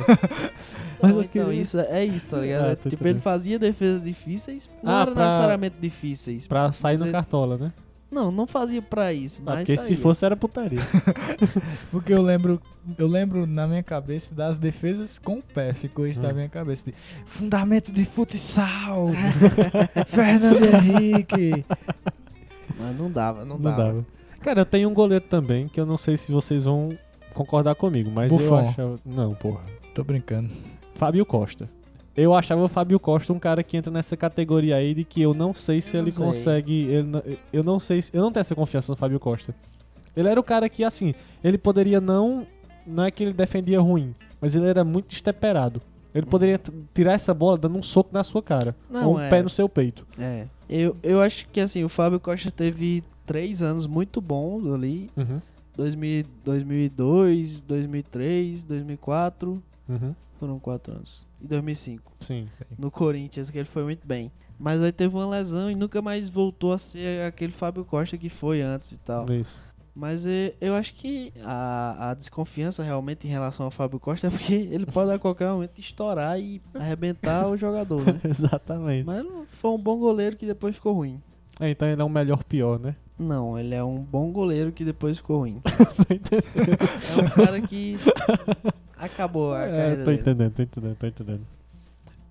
Mas 1.03 1.13
Não, 1.13 1.23
então, 1.23 1.53
isso 1.53 1.79
é 1.79 2.05
isso, 2.05 2.29
tá 2.29 2.39
ligado? 2.39 2.71
Ah, 2.73 2.77
tipo, 2.91 3.07
ele 3.07 3.21
fazia 3.21 3.59
defesas 3.59 4.03
difíceis, 4.03 4.69
não 4.83 4.93
Ah, 4.93 5.03
eram 5.03 5.13
pra- 5.13 5.25
necessariamente 5.27 5.77
difíceis. 5.81 6.47
pra 6.47 6.73
sair 6.73 6.99
no 6.99 7.11
cartola, 7.13 7.57
né? 7.59 7.73
Não, 8.11 8.33
não 8.33 8.45
fazia 8.45 8.83
pra 8.83 9.13
isso, 9.13 9.41
Ah, 9.43 9.51
mas 9.55 9.59
porque 9.61 9.77
se 9.77 9.85
saía. 9.89 9.97
fosse 9.99 10.25
era 10.25 10.37
putaria. 10.37 10.81
Porque 11.93 12.13
eu 12.13 12.21
lembro, 12.21 12.61
eu 12.99 13.07
lembro 13.07 13.47
na 13.47 13.69
minha 13.69 13.85
cabeça 13.85 14.35
das 14.35 14.59
defesas 14.59 15.17
com 15.19 15.35
o 15.39 15.43
pé. 15.43 15.73
Ficou 15.73 16.05
isso 16.09 16.19
Hum. 16.21 16.25
na 16.25 16.33
minha 16.33 16.49
cabeça. 16.49 16.87
De, 16.87 16.95
Fundamento 17.25 17.93
de 17.93 18.05
futsal! 18.05 19.11
Fernando 20.07 20.65
Henrique! 20.65 21.65
Mas 22.79 22.99
não 22.99 23.11
dava, 23.13 23.45
não, 23.45 23.57
Não 23.59 23.63
dava. 23.71 23.85
dava. 23.85 24.07
Cara, 24.41 24.61
eu 24.61 24.65
tenho 24.67 24.89
um 24.89 24.95
goleiro 24.95 25.25
também, 25.25 25.69
que 25.69 25.79
eu 25.81 25.87
não 25.87 25.97
sei 25.97 26.17
se 26.17 26.33
vocês 26.33 26.65
vão 26.65 26.91
concordar 27.35 27.75
comigo, 27.75 28.11
mas 28.13 28.33
eu 28.33 28.39
Buffon. 28.39 28.69
achava... 28.69 29.01
Não, 29.05 29.31
porra. 29.31 29.61
Tô 29.95 30.03
brincando. 30.03 30.51
Fábio 30.95 31.25
Costa. 31.27 31.69
Eu 32.17 32.35
achava 32.35 32.63
o 32.63 32.69
Fábio 32.69 32.99
Costa 32.99 33.33
um 33.33 33.39
cara 33.39 33.63
que 33.63 33.77
entra 33.77 33.91
nessa 33.93 34.17
categoria 34.17 34.77
aí 34.77 34.95
de 34.95 35.05
que 35.05 35.23
eu 35.23 35.33
não 35.33 35.55
sei 35.55 35.81
se 35.81 35.97
Eu 35.97 36.03
ele 36.03 36.13
sei. 36.13 36.25
consegue. 36.27 36.73
ele 36.89 37.03
não- 37.05 37.23
eu 37.53 37.63
não 37.63 37.79
sei 37.79 38.03
se. 38.03 38.11
Eu 38.15 38.23
não 38.23 38.33
tenho 38.33 38.41
essa 38.41 38.55
confiança 38.55 38.91
no 38.93 38.97
Fábio 38.97 39.21
Costa. 39.21 39.55
Ele 40.17 40.29
era 40.29 40.39
o 40.41 40.43
cara 40.43 40.69
que, 40.69 40.83
assim, 40.85 41.15
ele 41.43 41.57
poderia 41.57 42.01
não. 42.01 42.47
Não 42.87 43.05
é 43.05 43.11
que 43.11 43.23
ele 43.23 43.33
defendia 43.33 43.81
ruim, 43.81 44.15
mas 44.41 44.55
ele 44.57 44.67
era 44.67 44.83
muito 44.85 45.13
esteperado. 45.13 45.81
Ele 46.13 46.27
poderia 46.27 46.59
t- 46.59 46.73
tirar 46.93 47.13
essa 47.13 47.33
bola 47.33 47.57
dando 47.57 47.79
um 47.79 47.83
soco 47.83 48.11
na 48.13 48.25
sua 48.25 48.43
cara. 48.43 48.75
Não, 48.91 49.09
ou 49.11 49.17
um 49.17 49.21
é. 49.21 49.29
pé 49.31 49.43
no 49.43 49.49
seu 49.49 49.69
peito. 49.69 50.05
É. 50.19 50.47
Eu, 50.69 50.97
eu 51.05 51.21
acho 51.23 51.47
que 51.49 51.61
assim, 51.61 51.85
o 51.85 51.89
Fábio 51.89 52.19
Costa 52.19 52.51
teve 52.51 53.05
três 53.31 53.63
anos 53.63 53.87
muito 53.87 54.21
bons 54.21 54.67
ali. 54.67 55.09
Uhum. 55.17 55.41
2000, 55.77 56.25
2002, 56.45 57.61
2003, 57.61 58.65
2004. 58.65 59.63
Uhum. 59.89 60.15
Foram 60.41 60.59
quatro 60.59 60.95
anos. 60.95 61.25
E 61.41 61.47
2005. 61.47 62.13
Sim. 62.19 62.49
No 62.77 62.91
Corinthians, 62.91 63.49
que 63.49 63.57
ele 63.57 63.69
foi 63.69 63.85
muito 63.85 64.05
bem. 64.05 64.33
Mas 64.59 64.83
aí 64.83 64.91
teve 64.91 65.15
uma 65.15 65.29
lesão 65.29 65.71
e 65.71 65.77
nunca 65.77 66.03
mais 66.03 66.29
voltou 66.29 66.73
a 66.73 66.79
ser 66.79 67.25
aquele 67.25 67.53
Fábio 67.53 67.85
Costa 67.85 68.19
que 68.19 68.29
foi 68.29 68.63
antes 68.63 68.91
e 68.91 68.99
tal. 68.99 69.31
Isso. 69.31 69.63
Mas 69.95 70.27
é, 70.27 70.53
eu 70.61 70.75
acho 70.75 70.93
que 70.95 71.33
a, 71.45 72.11
a 72.11 72.15
desconfiança 72.15 72.83
realmente 72.83 73.29
em 73.29 73.31
relação 73.31 73.65
ao 73.65 73.71
Fábio 73.71 74.01
Costa 74.01 74.27
é 74.27 74.31
porque 74.31 74.55
ele 74.55 74.87
pode 74.87 75.13
a 75.13 75.21
qualquer 75.21 75.53
momento 75.53 75.79
estourar 75.79 76.41
e 76.41 76.61
arrebentar 76.75 77.49
o 77.49 77.57
jogador, 77.57 78.05
né? 78.05 78.21
Exatamente. 78.29 79.07
Mas 79.07 79.25
foi 79.53 79.71
um 79.71 79.79
bom 79.79 79.99
goleiro 79.99 80.37
que 80.37 80.47
depois 80.47 80.75
ficou 80.75 80.95
ruim. 80.95 81.23
É, 81.61 81.71
então 81.71 81.87
ele 81.87 82.03
é 82.03 82.05
um 82.05 82.09
melhor 82.09 82.43
pior, 82.43 82.81
né? 82.81 82.97
Não, 83.21 83.59
ele 83.59 83.75
é 83.75 83.85
um 83.85 83.99
bom 83.99 84.31
goleiro 84.33 84.73
que 84.73 84.85
depois 84.85 85.19
ficou 85.19 85.41
ruim. 85.41 85.61
é 87.19 87.23
um 87.23 87.29
cara 87.45 87.61
que 87.61 87.97
acabou 88.97 89.53
a 89.53 89.63
É, 89.63 89.69
carreira 89.71 89.97
tô 89.99 90.05
dele. 90.11 90.21
entendendo, 90.23 90.53
tô 90.55 90.63
entendendo, 90.63 90.97
tô 90.97 91.07
entendendo. 91.07 91.41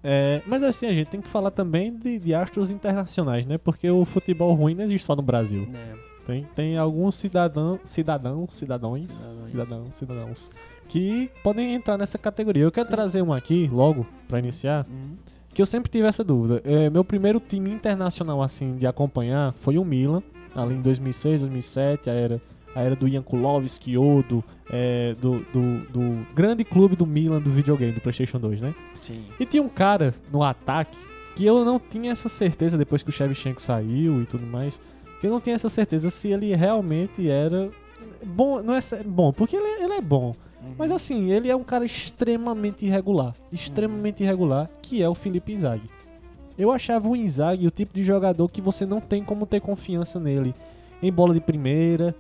É, 0.03 0.41
mas 0.47 0.63
assim, 0.63 0.87
a 0.87 0.93
gente 0.93 1.09
tem 1.09 1.21
que 1.21 1.27
falar 1.29 1.51
também 1.51 1.93
de, 1.95 2.17
de 2.19 2.33
astros 2.33 2.71
internacionais, 2.71 3.45
né? 3.45 3.57
Porque 3.57 3.89
o 3.89 4.05
futebol 4.05 4.53
ruim 4.53 4.73
não 4.73 4.83
existe 4.83 5.05
só 5.05 5.15
no 5.15 5.21
Brasil. 5.21 5.67
É. 5.73 6.09
Tem, 6.25 6.43
tem 6.55 6.77
alguns 6.77 7.15
cidadão, 7.15 7.79
cidadãos, 7.83 8.53
cidadãos, 8.53 9.05
Cidadãos. 9.05 9.45
cidadãos, 9.49 9.95
cidadãos, 9.95 10.51
que 10.87 11.29
podem 11.43 11.73
entrar 11.73 11.97
nessa 11.97 12.17
categoria. 12.17 12.63
Eu 12.63 12.71
quero 12.71 12.87
trazer 12.89 13.21
um 13.21 13.33
aqui, 13.33 13.67
logo, 13.71 14.05
pra 14.27 14.39
iniciar, 14.39 14.85
Hum. 14.89 15.15
que 15.53 15.61
eu 15.61 15.65
sempre 15.65 15.91
tive 15.91 16.07
essa 16.07 16.23
dúvida. 16.23 16.61
É, 16.63 16.89
meu 16.89 17.03
primeiro 17.03 17.39
time 17.39 17.69
internacional, 17.71 18.41
assim, 18.43 18.71
de 18.73 18.85
acompanhar 18.87 19.51
foi 19.53 19.77
o 19.79 19.83
Milan, 19.83 20.21
ali 20.55 20.75
em 20.75 20.81
2006, 20.81 21.41
2007, 21.41 22.09
a 22.09 22.13
era, 22.13 22.41
a 22.75 22.81
era 22.81 22.95
do 22.95 23.07
Ian 23.07 23.21
Kulowski, 23.21 23.97
Odo, 23.97 24.43
é, 24.69 25.13
do, 25.19 25.39
do, 25.53 25.79
do 25.87 26.25
grande 26.33 26.63
clube 26.63 26.95
do 26.95 27.05
Milan 27.05 27.41
do 27.41 27.49
videogame, 27.49 27.91
do 27.91 28.01
PlayStation 28.01 28.39
2, 28.39 28.61
né? 28.61 28.75
Sim. 29.01 29.23
E 29.39 29.45
tinha 29.45 29.63
um 29.63 29.69
cara 29.69 30.13
no 30.31 30.43
ataque 30.43 30.97
que 31.35 31.45
eu 31.45 31.63
não 31.63 31.79
tinha 31.79 32.11
essa 32.11 32.27
certeza, 32.27 32.77
depois 32.77 33.01
que 33.01 33.09
o 33.09 33.13
Shevchenko 33.13 33.61
saiu 33.61 34.21
e 34.21 34.25
tudo 34.25 34.45
mais, 34.45 34.79
que 35.19 35.27
eu 35.27 35.31
não 35.31 35.39
tinha 35.39 35.55
essa 35.55 35.69
certeza 35.69 36.09
se 36.09 36.29
ele 36.29 36.53
realmente 36.55 37.29
era 37.29 37.69
bom, 38.25 38.61
não 38.61 38.75
é 38.75 38.81
bom, 39.05 39.31
porque 39.31 39.55
ele, 39.55 39.83
ele 39.83 39.93
é 39.93 40.01
bom, 40.01 40.33
mas 40.77 40.91
assim, 40.91 41.31
ele 41.31 41.49
é 41.49 41.55
um 41.55 41.63
cara 41.63 41.85
extremamente 41.85 42.85
irregular, 42.85 43.33
extremamente 43.51 44.23
irregular, 44.23 44.69
que 44.81 45.01
é 45.01 45.07
o 45.07 45.15
Felipe 45.15 45.53
Inzaghi. 45.53 45.89
Eu 46.59 46.71
achava 46.71 47.07
o 47.07 47.15
Inzaghi 47.15 47.65
o 47.65 47.71
tipo 47.71 47.93
de 47.95 48.03
jogador 48.03 48.47
que 48.49 48.61
você 48.61 48.85
não 48.85 48.99
tem 48.99 49.23
como 49.23 49.45
ter 49.45 49.61
confiança 49.61 50.19
nele 50.19 50.53
em 51.01 51.11
bola 51.11 51.33
de 51.33 51.39
primeira, 51.39 52.13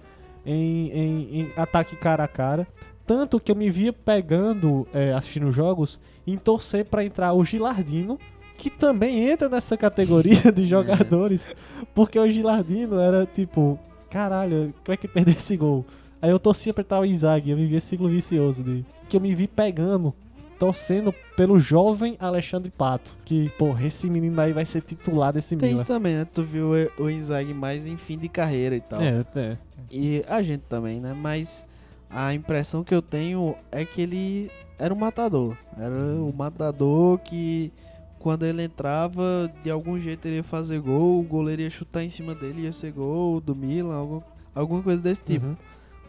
em, 0.45 0.89
em- 0.91 1.39
em 1.41 1.49
ataque 1.57 1.95
cara 1.97 2.23
a 2.23 2.27
cara. 2.27 2.65
Tanto 3.05 3.39
que 3.39 3.51
eu 3.51 3.55
me 3.55 3.69
via 3.69 3.91
pegando, 3.91 4.87
é, 4.93 5.11
assistindo 5.13 5.51
jogos, 5.51 5.99
em 6.25 6.37
torcer 6.37 6.85
pra 6.85 7.03
entrar 7.03 7.33
o 7.33 7.43
Gilardino, 7.43 8.17
que 8.57 8.69
também 8.69 9.27
entra 9.29 9.49
nessa 9.49 9.75
categoria 9.75 10.51
de 10.53 10.65
jogadores, 10.65 11.49
porque 11.93 12.17
o 12.19 12.29
Gilardino 12.29 12.99
era 12.99 13.25
tipo, 13.25 13.77
caralho, 14.09 14.73
como 14.85 14.93
é 14.93 14.97
que 14.97 15.07
perdeu 15.07 15.33
esse 15.37 15.57
gol? 15.57 15.85
Aí 16.21 16.29
eu 16.29 16.39
torcia 16.39 16.73
pra 16.73 16.81
entrar 16.81 16.99
o 16.99 17.05
Inzaghi, 17.05 17.51
eu 17.51 17.57
me 17.57 17.65
via 17.65 17.77
esse 17.77 17.87
ciclo 17.87 18.07
vicioso 18.09 18.63
de 18.63 18.85
que 19.09 19.17
eu 19.17 19.21
me 19.21 19.33
vi 19.33 19.47
pegando, 19.47 20.13
torcendo 20.59 21.13
pelo 21.37 21.57
jovem 21.59 22.17
Alexandre 22.19 22.69
Pato, 22.69 23.17
que, 23.23 23.49
porra, 23.57 23.85
esse 23.85 24.09
menino 24.09 24.39
aí 24.41 24.51
vai 24.51 24.65
ser 24.65 24.81
titular 24.81 25.31
desse 25.31 25.55
Tem 25.55 25.69
Milan. 25.69 25.81
isso 25.81 25.91
também, 25.91 26.15
né? 26.15 26.25
Tu 26.31 26.43
viu 26.43 26.71
o- 26.99 27.09
Inzaghi 27.09 27.53
mais 27.53 27.87
em 27.87 27.95
fim 27.97 28.17
de 28.17 28.27
carreira 28.27 28.75
e 28.75 28.81
tal. 28.81 29.01
É, 29.01 29.25
é. 29.35 29.57
E 29.89 30.23
a 30.27 30.41
gente 30.43 30.61
também, 30.67 30.99
né? 30.99 31.13
Mas 31.13 31.65
a 32.09 32.33
impressão 32.33 32.83
que 32.83 32.93
eu 32.93 33.01
tenho 33.01 33.55
é 33.71 33.85
que 33.85 34.01
ele 34.01 34.51
era 34.77 34.93
um 34.93 34.97
matador. 34.97 35.55
Era 35.77 35.95
o 35.95 36.33
matador 36.35 37.17
que 37.19 37.71
quando 38.19 38.45
ele 38.45 38.63
entrava, 38.63 39.49
de 39.63 39.71
algum 39.71 39.97
jeito 39.97 40.27
ele 40.27 40.35
ia 40.37 40.43
fazer 40.43 40.79
gol, 40.81 41.21
o 41.21 41.23
goleiro 41.23 41.61
ia 41.61 41.69
chutar 41.69 42.03
em 42.03 42.09
cima 42.09 42.35
dele, 42.35 42.63
ia 42.63 42.73
ser 42.73 42.91
gol 42.91 43.39
do 43.39 43.55
Milan, 43.55 43.95
algum, 43.95 44.21
alguma 44.53 44.83
coisa 44.83 45.01
desse 45.01 45.21
tipo. 45.21 45.45
Uhum. 45.45 45.55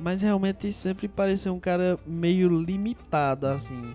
Mas 0.01 0.23
realmente 0.23 0.73
sempre 0.73 1.07
pareceu 1.07 1.55
um 1.55 1.61
cara 1.61 1.97
meio 2.07 2.49
limitado, 2.49 3.47
assim. 3.47 3.95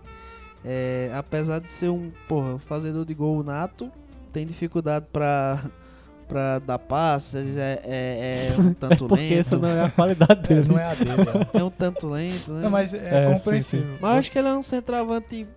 É, 0.66 1.12
apesar 1.14 1.60
de 1.60 1.72
ser 1.72 1.90
um, 1.90 2.12
porra, 2.28 2.58
fazedor 2.60 3.06
de 3.06 3.14
gol 3.14 3.44
nato, 3.44 3.92
tem 4.34 4.46
dificuldade 4.46 5.06
pra, 5.14 5.64
pra 6.28 6.58
dar 6.60 6.80
passes, 6.80 7.56
é, 7.56 7.80
é, 7.84 8.54
é 8.58 8.60
um 8.60 8.74
tanto 8.76 9.08
Porque 9.08 9.24
lento. 9.24 9.40
essa 9.40 9.58
não 9.60 9.70
é 9.70 9.84
a 9.84 9.90
qualidade 9.92 10.42
É, 10.52 10.56
dele. 10.56 10.68
não 10.68 10.80
é 10.80 10.86
a 10.86 10.94
dele. 10.96 11.12
é. 11.12 11.46
É 11.60 11.64
um 11.64 11.70
tanto 11.70 12.08
lento, 12.10 12.52
né? 12.54 12.64
Não, 12.64 12.70
mas 12.72 12.94
é, 12.94 12.98
É, 12.98 13.28
sim, 13.28 13.38
compreensível. 13.44 13.98
Mas 14.02 14.12
eu 14.12 14.18
acho 14.18 14.32
que 14.32 14.40
ele 14.40 14.48
é 14.48 14.54
um 14.56 14.64
centroavante 14.64 15.48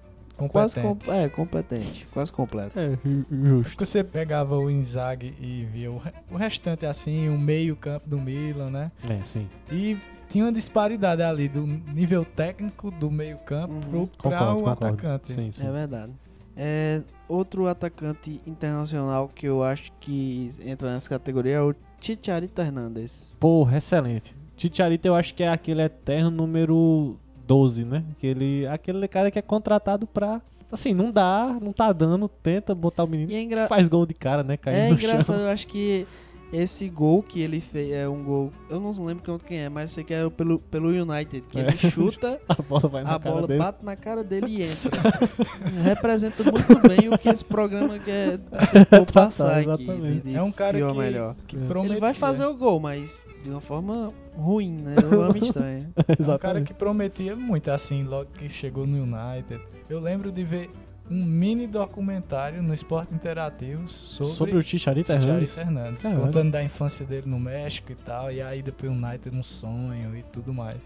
quase 0.50 0.74
competente. 0.76 1.06
com, 1.06 1.12
é, 1.14 1.28
competente, 1.30 2.06
quase 2.12 2.30
completo. 2.30 2.78
É, 2.78 2.90
ju- 3.04 3.24
justo. 3.30 3.70
Porque 3.70 3.86
você 3.86 4.04
pegava 4.04 4.56
o 4.58 4.70
Inzaghi 4.70 5.34
e 5.40 5.66
via 5.72 5.90
o, 5.90 6.00
o 6.30 6.36
restante 6.36 6.84
assim, 6.86 7.28
o 7.28 7.36
meio 7.38 7.74
campo 7.74 8.08
do 8.08 8.18
Milan, 8.20 8.70
né? 8.70 8.92
É, 9.08 9.18
sim. 9.24 9.48
E 9.72 9.96
tinha 10.28 10.44
uma 10.44 10.52
disparidade 10.52 11.22
ali 11.22 11.48
do 11.48 11.66
nível 11.66 12.24
técnico 12.24 12.90
do 12.90 13.10
meio 13.10 13.38
campo 13.38 13.74
Uhum. 13.74 14.08
Concordo, 14.18 14.52
o 14.52 14.56
concordo. 14.58 14.86
atacante. 14.86 15.32
Sim, 15.32 15.52
sim. 15.52 15.66
É 15.66 15.70
verdade. 15.70 16.12
É, 16.56 17.02
outro 17.28 17.66
atacante 17.66 18.40
internacional 18.46 19.28
que 19.28 19.46
eu 19.46 19.62
acho 19.62 19.92
que 20.00 20.50
entra 20.64 20.92
nessa 20.92 21.08
categoria 21.08 21.56
é 21.56 21.62
o 21.62 21.74
Chicharito 22.00 22.60
Hernandes. 22.60 23.36
Porra, 23.38 23.78
excelente. 23.78 24.34
Titiarito 24.56 25.06
eu 25.06 25.14
acho 25.14 25.34
que 25.34 25.44
é 25.44 25.48
aquele 25.48 25.82
eterno 25.82 26.30
número 26.30 27.16
12, 27.46 27.84
né? 27.84 28.04
Aquele, 28.10 28.66
aquele 28.66 29.06
cara 29.06 29.30
que 29.30 29.38
é 29.38 29.42
contratado 29.42 30.04
pra. 30.06 30.42
Assim, 30.70 30.92
não 30.92 31.10
dá, 31.12 31.56
não 31.62 31.72
tá 31.72 31.92
dando, 31.92 32.28
tenta 32.28 32.74
botar 32.74 33.04
o 33.04 33.06
menino. 33.06 33.30
E 33.30 33.36
é, 33.36 33.40
engra... 33.42 33.66
Faz 33.68 33.88
gol 33.88 34.04
de 34.04 34.12
cara, 34.12 34.42
né? 34.42 34.56
Caindo 34.56 34.78
é 34.78 34.88
no 34.88 34.94
engraçado, 34.96 35.36
chão. 35.36 35.44
eu 35.46 35.48
acho 35.48 35.66
que 35.66 36.06
esse 36.52 36.88
gol 36.88 37.22
que 37.22 37.40
ele 37.40 37.60
fez 37.60 37.92
é 37.92 38.08
um 38.08 38.22
gol. 38.24 38.50
Eu 38.70 38.80
não 38.80 38.90
lembro 39.04 39.24
contra 39.24 39.46
quem 39.46 39.58
é, 39.58 39.68
mas 39.68 39.92
sei 39.92 40.02
que 40.04 40.14
era 40.14 40.30
pelo, 40.30 40.58
pelo 40.58 40.88
United, 40.88 41.42
que 41.48 41.58
É. 41.58 41.62
ele 41.68 41.76
chuta, 41.90 42.40
A 42.48 42.54
bola 42.62 42.88
vai 42.88 43.02
na 43.04 43.14
a 43.14 43.18
cara 43.20 43.34
bola 43.34 43.46
dele. 43.46 43.58
bate 43.58 43.84
na 43.84 43.96
cara 43.96 44.24
dele 44.24 44.46
e 44.48 44.62
entra. 44.62 44.90
Representa 45.84 46.42
muito 46.44 46.88
bem 46.88 47.08
o 47.12 47.18
que 47.18 47.28
esse 47.28 47.44
programa 47.44 47.98
quer 47.98 48.38
tentou 48.88 49.06
passar 49.06 49.58
aqui. 49.60 49.82
exatamente. 49.84 50.20
de- 50.22 50.34
É 50.36 50.42
um 50.42 50.52
cara 50.52 50.78
que, 50.78 50.98
melhor. 50.98 51.34
que 51.46 51.56
É. 51.56 51.60
prometia. 51.66 51.94
Ele 51.94 52.00
vai 52.00 52.14
fazer 52.14 52.46
o 52.46 52.54
gol, 52.54 52.80
mas 52.80 53.20
de 53.42 53.50
uma 53.50 53.60
forma 53.60 54.12
ruim, 54.36 54.72
né? 54.72 54.94
De 54.96 55.04
uma 55.04 55.26
forma 55.26 55.38
estranha. 55.46 55.90
É 55.96 56.32
um 56.34 56.38
cara 56.38 56.60
que 56.62 56.74
prometia 56.74 57.36
muito, 57.36 57.70
assim, 57.70 58.02
logo 58.04 58.30
que 58.32 58.48
chegou 58.48 58.86
no 58.86 59.02
United. 59.02 59.60
Eu 59.88 60.00
lembro 60.00 60.30
de 60.32 60.42
ver 60.44 60.70
um 61.10 61.24
mini 61.24 61.66
documentário 61.66 62.62
no 62.62 62.74
Esporte 62.74 63.14
Interativo 63.14 63.88
sobre, 63.88 64.32
Sobre 64.34 64.56
o 64.56 64.62
Chicharito 64.62 65.12
Chicharito 65.12 65.28
Hernandes. 65.30 65.58
Hernandes, 65.58 66.02
contando 66.10 66.50
da 66.52 66.62
infância 66.62 67.04
dele 67.06 67.24
no 67.26 67.38
México 67.40 67.92
e 67.92 67.94
tal, 67.94 68.30
e 68.30 68.40
aí 68.42 68.62
depois 68.62 68.90
o 68.90 68.94
United 68.94 69.36
um 69.36 69.42
sonho 69.42 70.16
e 70.16 70.22
tudo 70.24 70.52
mais. 70.52 70.76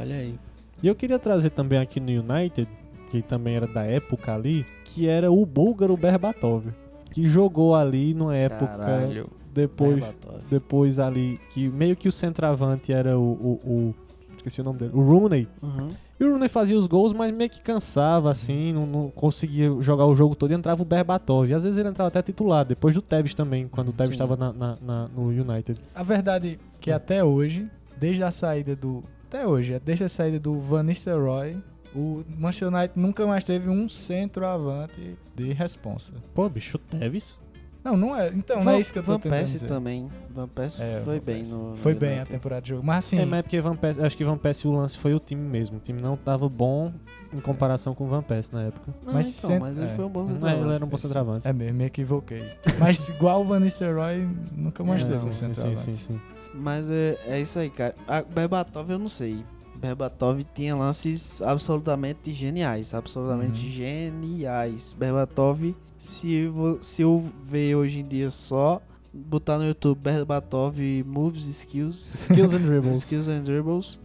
Olha 0.00 0.16
aí. 0.16 0.38
E 0.82 0.86
eu 0.88 0.94
queria 0.94 1.18
trazer 1.18 1.50
também 1.50 1.78
aqui 1.78 1.98
no 2.00 2.10
United, 2.10 2.68
que 3.10 3.22
também 3.22 3.54
era 3.56 3.66
da 3.66 3.84
época 3.84 4.34
ali, 4.34 4.66
que 4.84 5.08
era 5.08 5.30
o 5.30 5.44
búlgaro 5.46 5.96
Berbatov, 5.96 6.66
que 7.10 7.26
jogou 7.28 7.74
ali 7.74 8.12
numa 8.12 8.36
época 8.36 8.76
Caralho. 8.76 9.30
depois 9.52 9.94
Berbatov. 9.94 10.40
depois 10.50 10.98
ali 10.98 11.38
que 11.50 11.68
meio 11.68 11.94
que 11.96 12.08
o 12.08 12.12
centroavante 12.12 12.92
era 12.92 13.16
o, 13.18 13.22
o, 13.22 13.60
o- 13.64 13.94
esqueci 14.36 14.60
o 14.60 14.64
nome 14.64 14.80
dele, 14.80 14.90
o 14.94 15.00
Rooney. 15.00 15.48
Uhum. 15.62 15.88
E 16.18 16.24
o 16.24 16.30
Rooney 16.30 16.48
fazia 16.48 16.78
os 16.78 16.86
gols, 16.86 17.12
mas 17.12 17.34
meio 17.34 17.50
que 17.50 17.60
cansava 17.60 18.30
assim, 18.30 18.72
não, 18.72 18.86
não 18.86 19.10
conseguia 19.10 19.68
jogar 19.80 20.06
o 20.06 20.14
jogo 20.14 20.34
todo 20.36 20.50
e 20.52 20.54
entrava 20.54 20.80
o 20.80 20.84
Berbatov. 20.84 21.48
E 21.50 21.54
às 21.54 21.64
vezes 21.64 21.76
ele 21.78 21.88
entrava 21.88 22.08
até 22.08 22.22
titular, 22.22 22.64
depois 22.64 22.94
do 22.94 23.02
Tevez 23.02 23.34
também, 23.34 23.66
quando 23.66 23.88
o 23.88 23.92
Tevez 23.92 24.12
estava 24.12 24.36
na, 24.36 24.52
na- 24.52 24.76
na- 24.80 25.08
no 25.08 25.24
United. 25.28 25.80
A 25.94 26.02
verdade 26.04 26.58
é 26.60 26.74
que 26.80 26.90
até 26.92 27.24
hoje, 27.24 27.68
desde 27.98 28.22
a 28.22 28.30
saída 28.30 28.76
do. 28.76 29.02
Até 29.28 29.46
hoje, 29.46 29.80
desde 29.84 30.04
a 30.04 30.08
saída 30.08 30.38
do 30.38 30.56
Van 30.60 30.84
Nistelrooy, 30.84 31.56
o 31.94 32.22
Manchester 32.38 32.68
United 32.68 32.92
nunca 32.98 33.26
mais 33.26 33.44
teve 33.44 33.68
um 33.68 33.88
centroavante 33.88 35.16
de 35.34 35.52
responsa. 35.52 36.14
Pô, 36.34 36.48
bicho, 36.48 36.76
o 36.76 36.78
Tevez? 36.98 37.38
Não, 37.84 37.96
não 37.98 38.16
é. 38.16 38.28
Então, 38.28 38.56
não 38.56 38.64
Van, 38.64 38.72
é 38.76 38.80
isso 38.80 38.92
que 38.92 38.98
eu 38.98 39.02
tô 39.02 39.12
Van 39.12 39.18
tentando 39.20 39.38
Persie 39.38 39.54
dizer. 39.54 39.66
também. 39.68 40.08
Van 40.30 40.48
Persie 40.48 40.82
É, 40.82 41.02
foi 41.04 41.18
Van 41.20 41.24
bem 41.26 41.42
no, 41.44 41.70
no 41.70 41.76
Foi 41.76 41.94
bem 41.94 42.18
a 42.18 42.24
temporada 42.24 42.62
de 42.62 42.70
jogo. 42.70 42.82
Mas 42.84 42.98
assim, 43.04 43.18
É, 43.18 43.26
mas 43.26 43.40
é 43.40 43.42
porque 43.42 43.60
Van 43.60 43.76
Persie, 43.76 44.02
acho 44.02 44.16
que 44.16 44.24
Van 44.24 44.38
Persie 44.38 44.66
o 44.68 44.72
lance 44.72 44.96
foi 44.96 45.12
o 45.14 45.20
time 45.20 45.42
mesmo. 45.42 45.76
O 45.76 45.80
time 45.80 46.00
não 46.00 46.16
tava 46.16 46.48
bom 46.48 46.90
em 47.32 47.40
comparação 47.40 47.94
com 47.94 48.04
o 48.04 48.08
Van 48.08 48.22
Persie 48.22 48.54
na 48.54 48.62
época. 48.62 48.94
Não, 49.04 49.12
Mas 49.12 49.36
então, 49.38 49.50
cent- 49.50 49.60
mas 49.60 49.76
ele 49.76 49.86
é. 49.90 49.94
foi 49.94 50.04
um 50.06 50.08
bom 50.08 50.24
Não, 50.24 50.32
centroavante. 50.32 50.64
ele 50.64 50.74
era 50.74 50.84
um 50.84 50.88
bom 50.88 50.96
centroavante. 50.96 51.46
é 51.48 51.52
mesmo, 51.52 51.76
me 51.76 51.84
equivoquei. 51.84 52.42
Mas 52.78 53.06
igual 53.10 53.42
o 53.42 53.44
Van 53.44 53.60
Nistelrooy, 53.60 54.26
nunca 54.56 54.82
mais 54.82 55.02
É, 55.02 55.06
teve 55.06 55.18
sim, 55.18 55.28
um 55.28 55.32
sim, 55.32 55.38
sim, 55.48 55.54
centroavante. 55.54 55.80
sim, 55.80 55.94
sim. 55.94 56.20
Mas 56.54 56.88
é, 56.88 57.18
é 57.26 57.40
isso 57.40 57.58
aí, 57.58 57.68
cara. 57.68 57.94
A 58.08 58.22
Berbatov 58.22 58.88
eu 58.90 58.98
não 58.98 59.08
sei. 59.10 59.44
Berbatov 59.74 60.40
tinha 60.54 60.74
lances 60.74 61.42
absolutamente 61.42 62.32
geniais. 62.32 62.94
Absolutamente 62.94 63.66
Uhum. 63.66 63.72
geniais. 63.72 64.94
Berbatov, 64.98 65.74
se, 66.06 66.44
se 66.80 67.02
eu 67.02 67.24
ver 67.46 67.74
hoje 67.76 68.00
em 68.00 68.04
dia 68.04 68.30
só, 68.30 68.80
botar 69.12 69.58
no 69.58 69.66
YouTube 69.66 69.98
Berbatov 70.00 70.76
Moves 71.06 71.46
Skills, 71.46 71.96
Skills 72.30 72.54
and 72.54 72.60
dribbles. 72.62 72.98
Skills 73.04 73.28
and 73.28 73.42
Dribbles, 73.42 74.00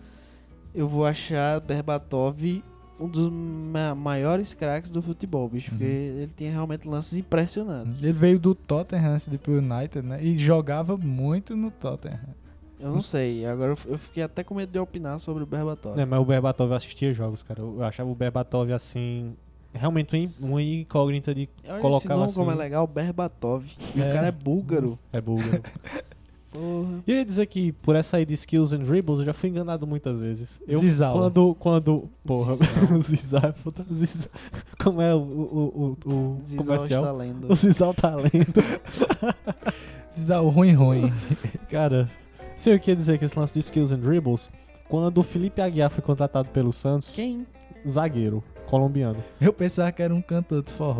eu 0.73 0.87
vou 0.87 1.05
achar 1.05 1.59
Berbatov 1.59 2.63
um 2.99 3.07
dos 3.07 3.31
ma- 3.31 3.95
maiores 3.95 4.53
craques 4.53 4.91
do 4.91 5.01
futebol, 5.01 5.47
bicho. 5.47 5.71
Uhum. 5.71 5.77
Porque 5.77 5.91
ele 5.91 6.31
tinha 6.35 6.51
realmente 6.51 6.87
lances 6.87 7.17
impressionantes. 7.17 8.03
Ele 8.03 8.11
veio 8.13 8.37
do 8.37 8.53
Tottenham 8.53 9.13
antes 9.13 9.27
de 9.29 9.37
pro 9.37 9.53
United, 9.53 10.01
né? 10.05 10.21
E 10.21 10.35
jogava 10.37 10.97
muito 10.97 11.55
no 11.55 11.71
Tottenham. 11.71 12.19
Eu 12.79 12.91
não 12.91 13.01
sei. 13.01 13.45
Agora 13.45 13.75
eu 13.87 13.97
fiquei 13.97 14.21
até 14.23 14.43
com 14.43 14.53
medo 14.53 14.71
de 14.71 14.79
opinar 14.79 15.17
sobre 15.19 15.43
o 15.43 15.45
Berbatov. 15.45 15.97
É, 15.99 16.05
mas 16.05 16.19
o 16.19 16.25
Berbatov 16.25 16.71
eu 16.71 16.75
assistia 16.77 17.13
jogos, 17.13 17.41
cara. 17.43 17.61
Eu 17.61 17.81
achava 17.83 18.09
o 18.09 18.15
Berbatov 18.15 18.71
assim. 18.71 19.33
Realmente 19.73 20.15
uma 20.15 20.23
in- 20.23 20.33
uma 20.39 20.61
incógnita 20.61 21.33
de. 21.33 21.47
Olha 21.63 21.71
esse 21.73 21.81
colocava 21.81 22.21
nome 22.21 22.33
como 22.33 22.49
é 22.49 22.53
assim. 22.53 22.61
legal, 22.63 22.87
Berbatov. 22.87 23.65
E 23.95 24.01
É. 24.01 24.09
o 24.09 24.13
cara 24.13 24.27
é 24.27 24.31
búlgaro. 24.31 24.97
É 25.13 25.21
búlgaro. 25.21 25.61
Porra. 26.51 27.03
E 27.05 27.11
eu 27.11 27.17
ia 27.17 27.25
dizer 27.25 27.45
que 27.45 27.71
por 27.73 27.95
essa 27.95 28.17
aí 28.17 28.25
de 28.25 28.33
skills 28.33 28.73
and 28.73 28.79
dribbles 28.79 29.19
eu 29.19 29.25
já 29.25 29.33
fui 29.33 29.49
enganado 29.49 29.85
muitas 29.85 30.17
vezes. 30.17 30.59
Eu, 30.67 30.79
Zizal. 30.79 31.13
Quando. 31.15 31.55
quando 31.59 32.09
porra, 32.25 32.55
Zizal. 32.55 32.83
o 32.97 33.01
Zizal. 33.03 33.53
puta, 33.63 33.85
Zizal. 33.93 34.31
Como 34.83 34.99
é 34.99 35.13
o, 35.13 35.19
o, 35.19 35.97
o, 36.03 36.09
o 36.11 36.41
Zizal 36.47 36.65
comercial? 36.65 37.01
está 37.03 37.11
lendo. 37.13 37.51
O 37.51 37.55
Zizal 37.55 37.93
tá 37.93 38.15
lendo. 38.15 38.63
Zizal, 40.11 40.47
ruim, 40.49 40.73
ruim. 40.73 41.13
Cara, 41.69 42.09
se 42.57 42.71
eu 42.71 42.79
queria 42.79 42.95
dizer 42.95 43.19
que 43.19 43.25
esse 43.25 43.37
lance 43.37 43.53
de 43.53 43.59
skills 43.59 43.91
and 43.91 43.99
dribbles, 43.99 44.49
quando 44.87 45.19
o 45.19 45.23
Felipe 45.23 45.61
Aguiar 45.61 45.89
foi 45.91 46.01
contratado 46.03 46.49
pelo 46.49 46.73
Santos, 46.73 47.13
Quem? 47.15 47.45
zagueiro, 47.87 48.43
colombiano. 48.69 49.17
Eu 49.41 49.51
pensava 49.51 49.91
que 49.91 50.01
era 50.01 50.13
um 50.13 50.21
cantor 50.21 50.63
de 50.63 50.71
forró. 50.71 50.99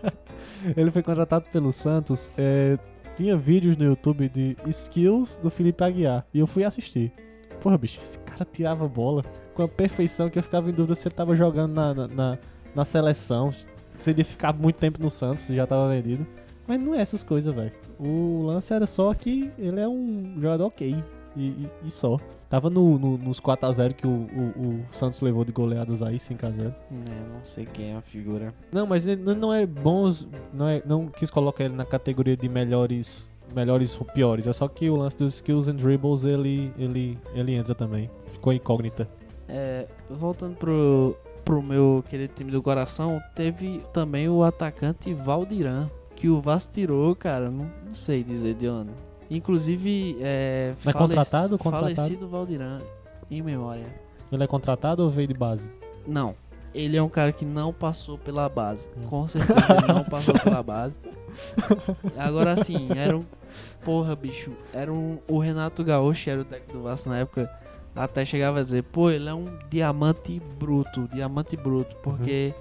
ele 0.76 0.90
foi 0.90 1.02
contratado 1.02 1.44
pelo 1.52 1.72
Santos. 1.72 2.30
é, 2.36 2.78
tinha 3.16 3.36
vídeos 3.36 3.76
no 3.76 3.84
YouTube 3.84 4.28
de 4.28 4.56
skills 4.66 5.36
do 5.42 5.50
Felipe 5.50 5.84
Aguiar. 5.84 6.26
E 6.34 6.38
eu 6.40 6.46
fui 6.46 6.64
assistir. 6.64 7.12
Porra, 7.60 7.78
bicho, 7.78 7.98
esse 8.00 8.18
cara 8.18 8.44
tirava 8.50 8.88
bola 8.88 9.22
com 9.54 9.62
a 9.62 9.68
perfeição 9.68 10.28
que 10.28 10.38
eu 10.38 10.42
ficava 10.42 10.68
em 10.68 10.72
dúvida 10.72 10.94
se 10.96 11.06
ele 11.06 11.14
tava 11.14 11.36
jogando 11.36 11.72
na, 11.74 11.94
na, 11.94 12.08
na, 12.08 12.38
na 12.74 12.84
seleção. 12.84 13.50
Se 13.96 14.10
ele 14.10 14.20
ia 14.20 14.24
ficar 14.24 14.52
muito 14.52 14.76
tempo 14.76 15.00
no 15.00 15.08
Santos, 15.10 15.44
se 15.44 15.54
já 15.54 15.66
tava 15.66 15.88
vendido. 15.88 16.26
Mas 16.66 16.82
não 16.82 16.94
é 16.94 17.00
essas 17.00 17.22
coisas, 17.22 17.54
velho. 17.54 17.70
O 17.98 18.42
lance 18.46 18.72
era 18.74 18.86
só 18.86 19.12
que 19.14 19.50
ele 19.58 19.78
é 19.78 19.86
um 19.86 20.34
jogador 20.40 20.64
ok. 20.66 20.96
E, 21.36 21.40
e- 21.46 21.70
e 21.84 21.90
só. 21.90 22.18
Tava 22.54 22.70
no, 22.70 22.96
no- 23.00 23.18
nos 23.18 23.40
4x0 23.40 23.94
que 23.94 24.06
o, 24.06 24.10
o- 24.10 24.60
o 24.68 24.84
Santos 24.92 25.20
levou 25.20 25.44
de 25.44 25.50
goleadas 25.50 26.02
aí, 26.02 26.20
5x0. 26.20 26.68
É, 26.70 27.34
não 27.34 27.42
sei 27.44 27.66
quem 27.66 27.90
é 27.94 27.96
a 27.96 28.00
figura. 28.00 28.54
Não, 28.70 28.86
mas 28.86 29.04
não- 29.04 29.34
não 29.34 29.52
é 29.52 29.66
bons. 29.66 30.28
Não, 30.52 30.68
é, 30.68 30.80
não 30.86 31.08
quis 31.08 31.30
colocar 31.32 31.64
ele 31.64 31.74
na 31.74 31.84
categoria 31.84 32.36
de 32.36 32.48
melhores. 32.48 33.28
Melhores 33.52 33.98
ou 34.00 34.06
piores. 34.06 34.46
É 34.46 34.52
só 34.52 34.68
que 34.68 34.88
o 34.88 34.94
lance 34.94 35.16
dos 35.16 35.34
skills 35.34 35.66
and 35.68 35.74
dribbles 35.74 36.24
ele, 36.24 36.72
ele, 36.78 37.18
ele 37.34 37.54
entra 37.56 37.74
também. 37.74 38.08
Ficou 38.28 38.52
incógnita. 38.52 39.08
É, 39.48 39.88
voltando 40.08 40.54
pro, 40.54 41.16
pro 41.44 41.60
meu 41.60 42.04
querido 42.08 42.34
time 42.36 42.52
do 42.52 42.62
coração, 42.62 43.20
teve 43.34 43.82
também 43.92 44.28
o 44.28 44.44
atacante 44.44 45.12
Valdiran, 45.12 45.90
que 46.14 46.28
o 46.28 46.40
Vasco 46.40 46.70
tirou, 46.72 47.16
cara, 47.16 47.50
não, 47.50 47.68
não 47.84 47.94
sei 47.94 48.22
dizer 48.22 48.54
de 48.54 48.68
onde. 48.68 48.92
Inclusive, 49.30 50.16
é. 50.20 50.74
Mas 50.84 50.92
falec- 50.92 50.98
contratado? 51.16 51.58
Contratado? 51.58 51.94
Falecido 51.96 52.28
Valdiran, 52.28 52.80
em 53.30 53.42
memória. 53.42 53.86
Ele 54.30 54.42
é 54.44 54.46
contratado 54.46 55.02
ou 55.02 55.10
veio 55.10 55.28
de 55.28 55.34
base? 55.34 55.70
Não, 56.06 56.34
ele 56.74 56.96
é 56.96 57.02
um 57.02 57.08
cara 57.08 57.32
que 57.32 57.44
não 57.44 57.72
passou 57.72 58.18
pela 58.18 58.48
base. 58.48 58.90
Hum. 58.96 59.06
Com 59.08 59.26
certeza 59.28 59.58
ele 59.78 59.92
não 59.92 60.04
passou 60.04 60.34
pela 60.38 60.60
base. 60.62 60.96
Agora 62.18 62.52
assim, 62.52 62.88
era 62.96 63.16
um. 63.16 63.24
Porra, 63.84 64.14
bicho. 64.16 64.50
Era 64.72 64.92
um. 64.92 65.18
O 65.28 65.38
Renato 65.38 65.82
Gaúcho 65.84 66.28
era 66.30 66.40
o 66.40 66.44
técnico 66.44 66.72
do 66.78 66.82
Vasco 66.82 67.08
na 67.08 67.18
época. 67.18 67.50
Até 67.94 68.24
chegava 68.24 68.58
a 68.58 68.62
dizer, 68.62 68.82
pô, 68.82 69.08
ele 69.10 69.28
é 69.28 69.34
um 69.34 69.46
diamante 69.70 70.40
bruto. 70.58 71.08
Diamante 71.12 71.56
bruto. 71.56 71.94
Porque 72.02 72.52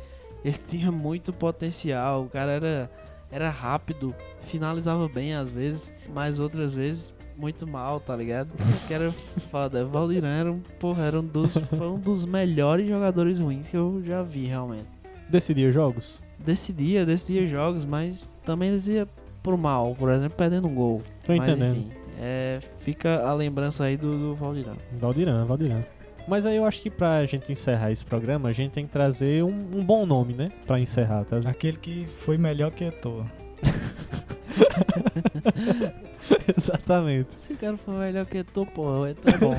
ele 0.45 0.57
tinha 0.70 0.91
muito 0.91 1.34
potencial. 1.34 2.24
O 2.24 2.30
cara 2.30 2.51
era, 2.51 2.91
era 3.32 3.49
rápido. 3.49 4.14
Finalizava 4.47 5.07
bem 5.07 5.33
às 5.33 5.49
vezes. 5.49 5.93
Mas 6.13 6.39
outras 6.39 6.73
vezes 6.73 7.13
muito 7.37 7.67
mal, 7.67 7.99
tá 7.99 8.15
ligado? 8.15 8.51
Isso 8.71 8.85
que 8.85 8.93
era 8.93 9.11
foda. 9.51 9.85
Valdiran 9.85 10.29
era 10.29 10.51
um, 10.51 10.59
porra, 10.79 11.03
era 11.03 11.19
um 11.19 11.25
dos, 11.25 11.57
foi 11.57 11.87
um 11.87 11.99
dos 11.99 12.25
melhores 12.25 12.87
jogadores 12.87 13.39
ruins 13.39 13.69
que 13.69 13.77
eu 13.77 14.01
já 14.05 14.23
vi, 14.23 14.45
realmente. 14.45 14.85
Decidia 15.29 15.71
jogos? 15.71 16.21
Decidia, 16.37 17.05
decidia 17.05 17.47
jogos, 17.47 17.85
mas 17.85 18.29
também 18.45 18.71
decidia 18.71 19.07
pro 19.41 19.57
mal, 19.57 19.95
por 19.95 20.11
exemplo, 20.11 20.37
perdendo 20.37 20.67
um 20.67 20.75
gol. 20.75 21.01
Tô 21.23 21.35
mas 21.35 21.49
entendendo. 21.49 21.77
enfim, 21.77 21.91
é, 22.19 22.59
fica 22.77 23.23
a 23.25 23.33
lembrança 23.33 23.85
aí 23.85 23.97
do, 23.97 24.17
do 24.17 24.35
Valdirão. 24.35 24.75
Valdiran, 24.93 25.45
Valdiran. 25.45 25.81
Mas 26.27 26.45
aí 26.45 26.55
eu 26.55 26.65
acho 26.65 26.81
que 26.81 26.89
pra 26.89 27.25
gente 27.25 27.51
encerrar 27.51 27.91
esse 27.91 28.05
programa, 28.05 28.47
a 28.47 28.53
gente 28.53 28.71
tem 28.71 28.85
que 28.85 28.91
trazer 28.93 29.43
um, 29.43 29.57
um 29.75 29.83
bom 29.83 30.05
nome, 30.05 30.33
né? 30.33 30.51
Pra 30.65 30.79
encerrar, 30.79 31.25
tá? 31.25 31.37
Aquele 31.45 31.77
que 31.77 32.05
foi 32.05 32.37
melhor 32.37 32.71
que 32.71 32.85
Eto'o. 32.85 33.25
Exatamente. 36.57 37.35
Esse 37.35 37.53
cara 37.55 37.77
foi 37.77 37.93
melhor 37.95 38.25
que 38.25 38.43
tu, 38.43 38.65
porra, 38.65 39.09
é 39.09 39.13
tão 39.13 39.39
bom. 39.39 39.55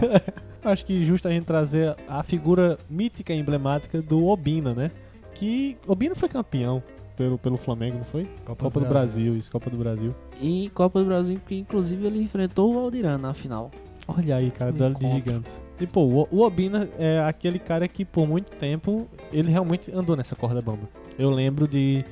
Acho 0.64 0.86
que 0.86 1.04
justo 1.04 1.28
a 1.28 1.30
gente 1.30 1.44
trazer 1.44 1.94
a 2.08 2.22
figura 2.22 2.78
mítica 2.88 3.32
e 3.32 3.38
emblemática 3.38 4.00
do 4.00 4.26
Obina, 4.26 4.74
né? 4.74 4.90
Que 5.34 5.76
Obina 5.86 6.14
foi 6.14 6.28
campeão 6.28 6.82
pelo, 7.16 7.38
pelo 7.38 7.56
Flamengo, 7.56 7.98
não 7.98 8.04
foi? 8.04 8.28
Copa 8.44 8.80
do 8.80 8.86
Brasil, 8.86 9.36
isso, 9.36 9.50
Copa 9.50 9.70
do 9.70 9.76
Brasil. 9.76 10.14
e 10.40 10.70
Copa 10.70 11.00
do 11.00 11.06
Brasil, 11.06 11.38
que 11.46 11.56
inclusive 11.56 12.06
ele 12.06 12.22
enfrentou 12.22 12.70
o 12.70 12.82
Valdirão 12.82 13.18
na 13.18 13.34
final. 13.34 13.70
Olha 14.06 14.36
aí, 14.36 14.50
cara, 14.50 14.70
duelo 14.70 14.98
de 14.98 15.10
gigantes. 15.10 15.64
E 15.80 15.86
pô, 15.86 16.02
o, 16.02 16.28
o 16.30 16.42
Obina 16.42 16.88
é 16.98 17.20
aquele 17.20 17.58
cara 17.58 17.88
que 17.88 18.04
por 18.04 18.26
muito 18.26 18.52
tempo 18.52 19.08
ele 19.32 19.50
realmente 19.50 19.90
andou 19.92 20.16
nessa 20.16 20.36
corda 20.36 20.60
bamba. 20.60 20.88
Eu 21.18 21.30
lembro 21.30 21.66
de 21.66 22.04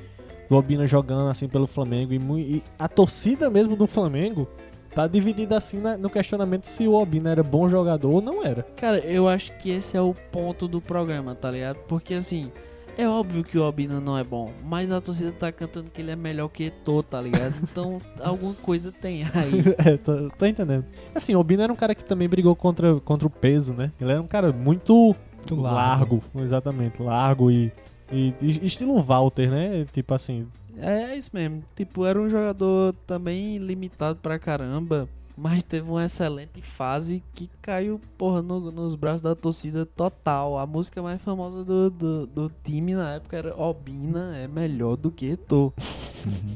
do 0.49 0.57
Obina 0.57 0.87
jogando 0.87 1.29
assim 1.29 1.49
pelo 1.49 1.67
Flamengo 1.67 2.13
e, 2.13 2.19
mui- 2.19 2.41
e 2.43 2.63
a 2.79 2.89
torcida 2.89 3.49
mesmo 3.51 3.77
do 3.77 3.87
Flamengo 3.87 4.49
tá 4.95 5.07
dividida 5.07 5.57
assim 5.57 5.79
na- 5.81 5.97
no 5.97 6.11
questionamento 6.11 6.65
se 6.67 6.87
o 6.87 6.93
Obina 6.95 7.31
era 7.31 7.43
bom 7.43 7.69
jogador 7.69 8.11
ou 8.11 8.21
não 8.21 8.45
era. 8.45 8.63
Cara, 8.77 8.99
eu 8.99 9.27
acho 9.29 9.53
que 9.59 9.71
esse 9.71 9.97
é 9.97 10.01
o 10.01 10.15
ponto 10.31 10.69
do 10.69 10.81
programa, 10.81 11.35
tá 11.35 11.51
ligado? 11.51 11.77
Porque 11.89 12.13
assim, 12.13 12.53
é 12.99 13.09
óbvio 13.09 13.43
que 13.43 13.57
o 13.57 13.63
Albina 13.63 13.99
não 14.01 14.19
é 14.19 14.23
bom, 14.23 14.51
mas 14.67 14.91
a 14.93 15.01
torcida 15.01 15.33
tá 15.33 15.51
cantando 15.51 15.91
que 15.91 16.03
ele 16.03 16.11
é 16.11 16.17
melhor 16.17 16.49
que 16.49 16.65
Eto'o, 16.65 17.03
tá 17.03 17.19
ligado? 17.23 17.55
Então 17.63 17.99
alguma 18.23 18.53
coisa 18.53 18.93
tem 18.93 19.23
aí. 19.23 19.63
é, 19.83 19.97
tô, 19.97 20.29
tô 20.37 20.45
entendendo. 20.45 20.85
Assim, 21.15 21.35
o 21.35 21.39
Obina 21.41 21.63
era 21.65 21.73
um 21.73 21.77
cara 21.77 21.95
que 21.95 22.05
também 22.05 22.29
brigou 22.29 22.55
contra, 22.55 23.01
contra 23.01 23.27
o 23.27 23.31
peso, 23.31 23.73
né? 23.73 23.91
Ele 23.99 24.13
era 24.13 24.21
um 24.21 24.27
cara 24.27 24.53
muito 24.53 25.17
Muito 25.39 25.55
largo, 25.57 26.23
exatamente, 26.37 27.03
largo 27.03 27.51
e, 27.51 27.73
e, 28.13 28.35
e 28.41 28.67
estilo 28.67 29.01
Walter, 29.03 29.51
né? 29.51 29.85
Tipo 29.93 30.15
assim, 30.15 30.47
É 30.79 31.17
isso 31.17 31.31
mesmo. 31.33 31.63
Tipo, 31.75 32.05
era 32.05 32.21
um 32.21 32.29
jogador 32.29 32.95
também 33.07 33.59
limitado 33.59 34.19
pra 34.21 34.39
caramba. 34.39 35.09
Mas 35.37 35.63
teve 35.63 35.89
uma 35.89 36.05
excelente 36.05 36.61
fase 36.61 37.23
que 37.35 37.49
caiu, 37.61 38.01
porra, 38.19 38.43
no- 38.43 38.71
nos 38.71 38.95
braços 38.95 39.23
da 39.23 39.35
torcida 39.35 39.87
total. 39.87 40.59
A 40.59 40.67
música 40.67 41.01
mais 41.03 41.21
famosa 41.23 41.65
do, 41.65 41.91
do, 41.91 42.27
do 42.27 42.53
time 42.63 42.95
na 42.95 43.15
época 43.15 43.37
era 43.37 43.57
Obina 43.61 44.37
é 44.37 44.47
melhor 44.47 44.97
do 44.97 45.11
que 45.11 45.27
Eto'o. 45.27 45.73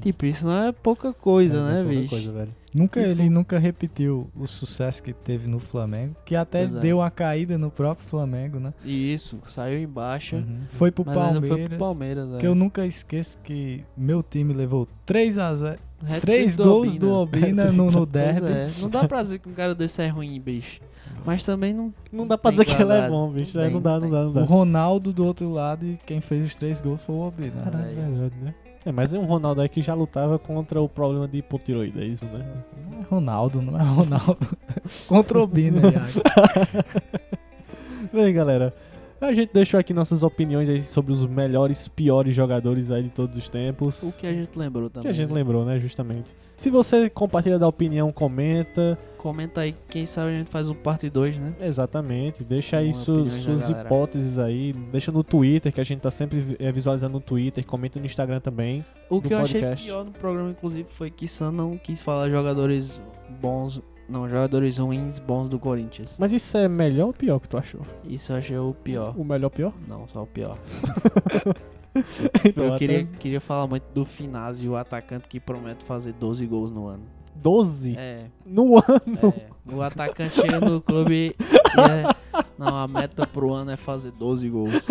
Tipo, 0.00 0.26
isso 0.26 0.46
não 0.46 0.62
é 0.64 0.72
pouca 0.72 1.12
coisa, 1.12 1.56
é, 1.56 1.60
né, 1.60 1.82
pouca 1.82 1.98
bicho? 2.00 2.10
coisa, 2.10 2.32
velho. 2.32 2.54
Nunca, 2.74 3.00
ele 3.00 3.28
nunca 3.30 3.58
repetiu 3.58 4.28
o 4.36 4.46
sucesso 4.46 5.02
que 5.02 5.12
teve 5.14 5.48
no 5.48 5.58
Flamengo, 5.58 6.14
que 6.26 6.36
até 6.36 6.64
é. 6.64 6.66
deu 6.66 6.98
uma 6.98 7.10
caída 7.10 7.56
no 7.56 7.70
próprio 7.70 8.06
Flamengo, 8.06 8.60
né? 8.60 8.74
Isso, 8.84 9.38
saiu 9.46 9.78
em 9.78 9.88
baixa. 9.88 10.44
Foi 10.68 10.90
pro 10.92 11.04
Palmeiras. 11.04 11.48
foi 11.48 11.68
pro 11.70 11.78
Palmeiras, 11.78 12.34
é. 12.34 12.38
Que 12.38 12.46
eu 12.46 12.54
nunca 12.54 12.86
esqueço 12.86 13.38
que 13.42 13.82
meu 13.96 14.22
time 14.22 14.52
levou 14.52 14.86
3 15.06 15.38
a 15.38 15.54
0 15.54 15.78
Hat-trick 16.06 16.20
Três 16.22 16.56
do 16.56 16.64
gols 16.64 16.88
Obina. 16.90 17.00
do 17.00 17.12
Obina 17.12 17.64
no, 17.72 17.90
no 17.90 18.06
derby. 18.06 18.46
é, 18.52 18.70
Não 18.80 18.88
dá 18.88 19.06
pra 19.08 19.22
dizer 19.22 19.38
que 19.40 19.48
um 19.48 19.52
cara 19.52 19.74
desse 19.74 20.00
é 20.02 20.08
ruim, 20.08 20.40
bicho. 20.40 20.80
Mas 21.24 21.44
também 21.44 21.72
não. 21.74 21.92
Não 22.12 22.26
dá 22.26 22.38
pra 22.38 22.50
dizer 22.52 22.64
que 22.64 22.80
ele 22.80 22.92
é 22.92 23.08
bom, 23.08 23.30
bicho. 23.30 23.56
Não 23.56 23.64
É, 23.64 23.70
não 23.70 23.80
dá, 23.80 23.98
não 24.00 24.10
dá, 24.10 24.22
não 24.22 24.30
O 24.30 24.34
dá. 24.34 24.42
Ronaldo 24.42 25.12
do 25.12 25.24
outro 25.24 25.50
lado 25.52 25.84
e 25.84 25.98
quem 26.06 26.20
fez 26.20 26.44
os 26.46 26.56
três 26.56 26.80
gols 26.80 27.00
foi 27.00 27.14
o 27.14 27.20
Obina. 27.26 27.62
Caralho, 27.64 27.88
é 27.90 27.94
verdade, 27.94 28.34
né? 28.42 28.54
É, 28.84 28.92
mas 28.92 29.12
é 29.12 29.18
um 29.18 29.24
Ronaldo 29.24 29.60
aí 29.60 29.68
que 29.68 29.82
já 29.82 29.94
lutava 29.94 30.38
contra 30.38 30.80
o 30.80 30.88
problema 30.88 31.26
de 31.26 31.38
hipotiroidismo, 31.38 32.28
né? 32.28 32.46
Não 32.92 33.00
é 33.00 33.02
Ronaldo, 33.10 33.60
não 33.60 33.76
é 33.78 33.82
Ronaldo. 33.82 34.38
Contra 35.08 35.38
o 35.38 35.42
Obina, 35.42 35.80
Iago. 35.90 36.22
Bem, 38.12 38.32
galera, 38.32 38.72
a 39.20 39.32
gente 39.32 39.52
deixou 39.52 39.80
aqui 39.80 39.94
nossas 39.94 40.22
opiniões 40.22 40.68
aí 40.68 40.80
sobre 40.80 41.12
os 41.12 41.24
melhores, 41.24 41.88
piores 41.88 42.34
jogadores 42.34 42.90
aí 42.90 43.04
de 43.04 43.10
todos 43.10 43.36
os 43.36 43.48
tempos. 43.48 44.02
O 44.02 44.12
que 44.12 44.26
a 44.26 44.32
gente 44.32 44.58
lembrou 44.58 44.90
também. 44.90 45.02
que 45.02 45.08
a 45.08 45.12
gente 45.12 45.30
né? 45.30 45.34
lembrou, 45.34 45.64
né, 45.64 45.78
justamente. 45.78 46.34
Se 46.56 46.70
você 46.70 47.08
compartilha 47.08 47.58
da 47.58 47.66
opinião, 47.66 48.12
comenta. 48.12 48.98
Comenta 49.18 49.62
aí, 49.62 49.74
quem 49.88 50.06
sabe 50.06 50.32
a 50.32 50.34
gente 50.34 50.50
faz 50.50 50.68
um 50.68 50.74
parte 50.74 51.10
2, 51.10 51.36
né? 51.36 51.54
Exatamente. 51.60 52.44
Deixa 52.44 52.78
aí 52.78 52.88
Com 52.88 52.94
suas, 52.94 53.68
hipóteses 53.68 54.38
aí. 54.38 54.72
Deixa 54.92 55.10
no 55.10 55.24
Twitter, 55.24 55.72
que 55.72 55.80
a 55.80 55.84
gente 55.84 56.00
tá 56.00 56.10
sempre 56.10 56.56
eh, 56.58 56.70
visualizando 56.70 57.14
no 57.14 57.20
Twitter. 57.20 57.64
Comenta 57.64 57.98
no 57.98 58.06
Instagram 58.06 58.40
também. 58.40 58.84
O 59.10 59.20
que 59.20 59.32
eu 59.32 59.38
achei 59.38 59.60
podcast. 59.60 59.86
pior 59.86 60.04
no 60.04 60.12
programa, 60.12 60.50
inclusive, 60.50 60.86
foi 60.90 61.10
que 61.10 61.26
Sam 61.26 61.52
não 61.52 61.76
quis 61.76 62.00
falar 62.00 62.28
jogadores 62.30 63.00
bons. 63.40 63.80
Não, 64.08 64.28
jogadores 64.28 64.78
ruins 64.78 65.18
bons 65.18 65.48
do 65.48 65.58
Corinthians. 65.58 66.16
Mas 66.18 66.32
isso 66.32 66.56
é 66.56 66.68
melhor 66.68 67.06
ou 67.08 67.12
pior 67.12 67.40
que 67.40 67.48
tu 67.48 67.56
achou? 67.58 67.80
Isso 68.04 68.32
eu 68.32 68.36
achei 68.36 68.56
o 68.56 68.72
pior. 68.72 69.14
O 69.18 69.24
melhor 69.24 69.46
ou 69.46 69.50
pior? 69.50 69.72
Não, 69.88 70.06
só 70.08 70.22
o 70.22 70.26
pior. 70.26 70.56
Então, 72.44 72.64
Eu 72.64 72.68
até 72.74 72.78
queria, 72.78 73.04
queria 73.06 73.40
falar 73.40 73.66
muito 73.66 73.84
do 73.94 74.04
Finazzi, 74.04 74.68
o 74.68 74.76
atacante 74.76 75.26
que 75.28 75.40
promete 75.40 75.82
fazer 75.86 76.12
12 76.12 76.44
gols 76.46 76.70
no 76.70 76.86
ano. 76.88 77.02
12 77.36 77.96
É, 77.96 78.26
no 78.44 78.76
ano. 78.76 79.32
é. 79.34 79.74
O 79.74 79.80
atacante 79.80 80.34
chega 80.34 80.60
no 80.60 80.78
clube 80.82 81.14
e 81.14 81.36
é, 81.80 82.42
Não, 82.58 82.76
a 82.76 82.86
meta 82.86 83.26
pro 83.26 83.50
ano 83.54 83.70
é 83.70 83.78
fazer 83.78 84.10
12 84.12 84.46
gols. 84.50 84.88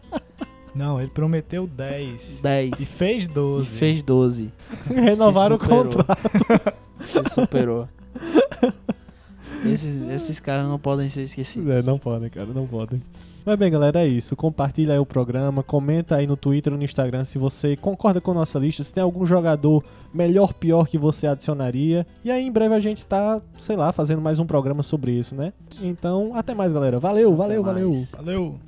Não, 0.74 0.98
ele 0.98 1.10
prometeu 1.10 1.66
10. 1.66 2.40
10. 2.42 2.80
E 2.80 2.84
fez 2.86 3.24
E 3.24 3.28
12. 3.28 3.76
fez 3.76 4.02
12. 4.02 4.50
Renovaram 4.88 5.56
o 5.56 5.58
contrato. 5.58 6.16
Se 7.04 7.22
superou. 7.34 7.86
Esses, 9.64 10.00
esses 10.10 10.40
caras 10.40 10.68
não 10.68 10.78
podem 10.78 11.08
ser 11.08 11.22
esquecidos. 11.22 11.70
É, 11.70 11.82
não 11.82 11.98
podem, 11.98 12.28
cara, 12.28 12.46
não 12.54 12.66
podem. 12.66 13.02
Mas 13.46 13.58
bem, 13.58 13.70
galera, 13.70 14.02
é 14.02 14.06
isso. 14.06 14.34
Compartilha 14.34 14.94
aí 14.94 14.98
o 14.98 15.04
programa, 15.04 15.62
comenta 15.62 16.16
aí 16.16 16.26
no 16.26 16.36
Twitter 16.36 16.72
ou 16.72 16.78
no 16.78 16.84
Instagram 16.84 17.24
se 17.24 17.38
você 17.38 17.76
concorda 17.76 18.20
com 18.20 18.30
a 18.30 18.34
nossa 18.34 18.58
lista, 18.58 18.82
se 18.82 18.92
tem 18.92 19.02
algum 19.02 19.26
jogador 19.26 19.84
melhor, 20.12 20.54
pior 20.54 20.86
que 20.86 20.96
você 20.96 21.26
adicionaria. 21.26 22.06
E 22.24 22.30
aí 22.30 22.42
em 22.42 22.50
breve 22.50 22.74
a 22.74 22.80
gente 22.80 23.04
tá, 23.04 23.40
sei 23.58 23.76
lá, 23.76 23.92
fazendo 23.92 24.22
mais 24.22 24.38
um 24.38 24.46
programa 24.46 24.82
sobre 24.82 25.12
isso, 25.12 25.34
né? 25.34 25.52
Então, 25.82 26.32
até 26.34 26.54
mais, 26.54 26.72
galera. 26.72 26.98
Valeu, 26.98 27.34
valeu, 27.34 27.62
mais. 27.62 27.74
valeu. 27.74 27.92
Valeu. 28.16 28.60